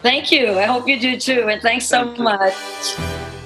Thank 0.02 0.30
you. 0.32 0.60
I 0.60 0.64
hope 0.64 0.90
you 0.90 1.00
do 1.00 1.18
too. 1.18 1.48
And 1.50 1.62
thanks 1.62 1.86
so 1.86 2.04
Thank 2.04 2.20
much. 2.20 3.36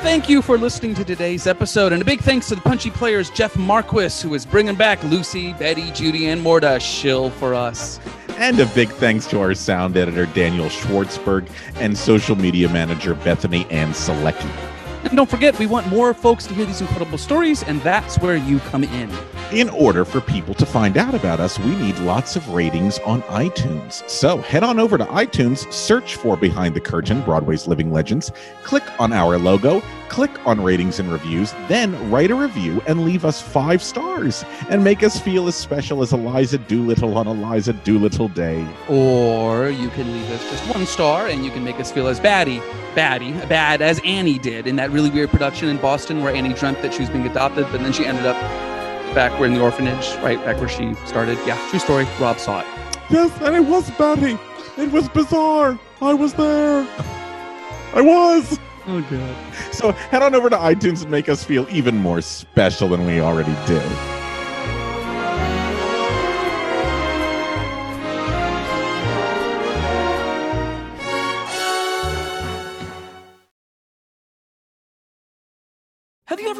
Thank 0.00 0.30
you 0.30 0.40
for 0.40 0.56
listening 0.56 0.94
to 0.94 1.04
today's 1.04 1.46
episode, 1.46 1.92
and 1.92 2.00
a 2.00 2.04
big 2.06 2.20
thanks 2.20 2.48
to 2.48 2.54
the 2.54 2.62
punchy 2.62 2.90
players 2.90 3.28
Jeff 3.28 3.54
Marquis, 3.58 4.22
who 4.22 4.32
is 4.32 4.46
bringing 4.46 4.74
back 4.74 5.04
Lucy, 5.04 5.52
Betty, 5.52 5.90
Judy, 5.90 6.28
and 6.28 6.40
more 6.40 6.58
to 6.58 6.80
shill 6.80 7.28
for 7.28 7.54
us. 7.54 8.00
And 8.38 8.58
a 8.60 8.66
big 8.74 8.88
thanks 8.88 9.26
to 9.26 9.40
our 9.40 9.54
sound 9.54 9.98
editor 9.98 10.24
Daniel 10.24 10.68
Schwartzberg 10.70 11.50
and 11.74 11.98
social 11.98 12.34
media 12.34 12.70
manager 12.70 13.14
Bethany 13.14 13.66
Ann 13.70 13.90
Selecki. 13.90 14.50
And 15.02 15.16
don't 15.16 15.30
forget, 15.30 15.58
we 15.58 15.66
want 15.66 15.86
more 15.88 16.12
folks 16.12 16.46
to 16.46 16.54
hear 16.54 16.66
these 16.66 16.80
incredible 16.80 17.18
stories, 17.18 17.62
and 17.62 17.80
that's 17.82 18.18
where 18.18 18.36
you 18.36 18.58
come 18.60 18.84
in. 18.84 19.10
In 19.50 19.68
order 19.70 20.04
for 20.04 20.20
people 20.20 20.54
to 20.54 20.66
find 20.66 20.96
out 20.96 21.14
about 21.14 21.40
us, 21.40 21.58
we 21.58 21.74
need 21.76 21.98
lots 22.00 22.36
of 22.36 22.48
ratings 22.50 22.98
on 23.00 23.22
iTunes. 23.22 24.08
So 24.08 24.38
head 24.38 24.62
on 24.62 24.78
over 24.78 24.98
to 24.98 25.04
iTunes, 25.06 25.70
search 25.72 26.16
for 26.16 26.36
Behind 26.36 26.74
the 26.76 26.80
Curtain 26.80 27.22
Broadway's 27.22 27.66
Living 27.66 27.92
Legends, 27.92 28.30
click 28.62 28.84
on 29.00 29.12
our 29.12 29.38
logo, 29.38 29.82
click 30.10 30.30
on 30.46 30.60
ratings 30.60 30.98
and 30.98 31.10
reviews, 31.10 31.54
then 31.68 32.10
write 32.10 32.30
a 32.30 32.34
review 32.34 32.82
and 32.86 33.04
leave 33.04 33.24
us 33.24 33.40
five 33.40 33.80
stars 33.82 34.44
and 34.68 34.84
make 34.84 35.02
us 35.02 35.18
feel 35.18 35.46
as 35.46 35.54
special 35.54 36.02
as 36.02 36.12
Eliza 36.12 36.58
Doolittle 36.58 37.16
on 37.16 37.26
Eliza 37.26 37.72
Doolittle 37.72 38.28
Day. 38.28 38.66
Or 38.88 39.70
you 39.70 39.88
can 39.90 40.12
leave 40.12 40.30
us 40.32 40.50
just 40.50 40.74
one 40.74 40.84
star 40.84 41.28
and 41.28 41.44
you 41.44 41.50
can 41.50 41.64
make 41.64 41.76
us 41.76 41.90
feel 41.90 42.08
as 42.08 42.20
baddie, 42.20 42.60
baddie, 42.94 43.48
bad 43.48 43.80
as 43.80 44.00
Annie 44.04 44.38
did 44.38 44.66
in 44.66 44.76
that 44.76 44.90
really 44.90 45.10
weird 45.10 45.30
production 45.30 45.68
in 45.68 45.78
Boston 45.78 46.22
where 46.22 46.34
Annie 46.34 46.54
dreamt 46.54 46.82
that 46.82 46.92
she 46.92 47.00
was 47.00 47.08
being 47.08 47.26
adopted, 47.26 47.66
but 47.70 47.80
then 47.80 47.92
she 47.92 48.04
ended 48.04 48.26
up 48.26 48.36
back 49.14 49.32
where 49.38 49.48
in 49.48 49.54
the 49.54 49.60
orphanage, 49.62 50.14
right 50.16 50.44
back 50.44 50.58
where 50.58 50.68
she 50.68 50.94
started. 51.06 51.38
Yeah, 51.46 51.56
true 51.70 51.78
story. 51.78 52.06
Rob 52.20 52.38
saw 52.38 52.60
it. 52.60 52.66
Yes, 53.10 53.30
and 53.42 53.54
it 53.54 53.64
was 53.64 53.90
Betty. 53.92 54.38
It 54.76 54.90
was 54.90 55.08
bizarre. 55.08 55.78
I 56.02 56.14
was 56.14 56.34
there. 56.34 56.86
I 57.94 58.00
was. 58.00 58.58
Oh 58.86 59.00
god. 59.02 59.74
So 59.74 59.92
head 59.92 60.22
on 60.22 60.34
over 60.34 60.50
to 60.50 60.56
iTunes 60.56 61.02
and 61.02 61.10
make 61.10 61.28
us 61.28 61.44
feel 61.44 61.66
even 61.70 61.96
more 61.96 62.20
special 62.20 62.88
than 62.88 63.04
we 63.06 63.20
already 63.20 63.54
did. 63.66 64.19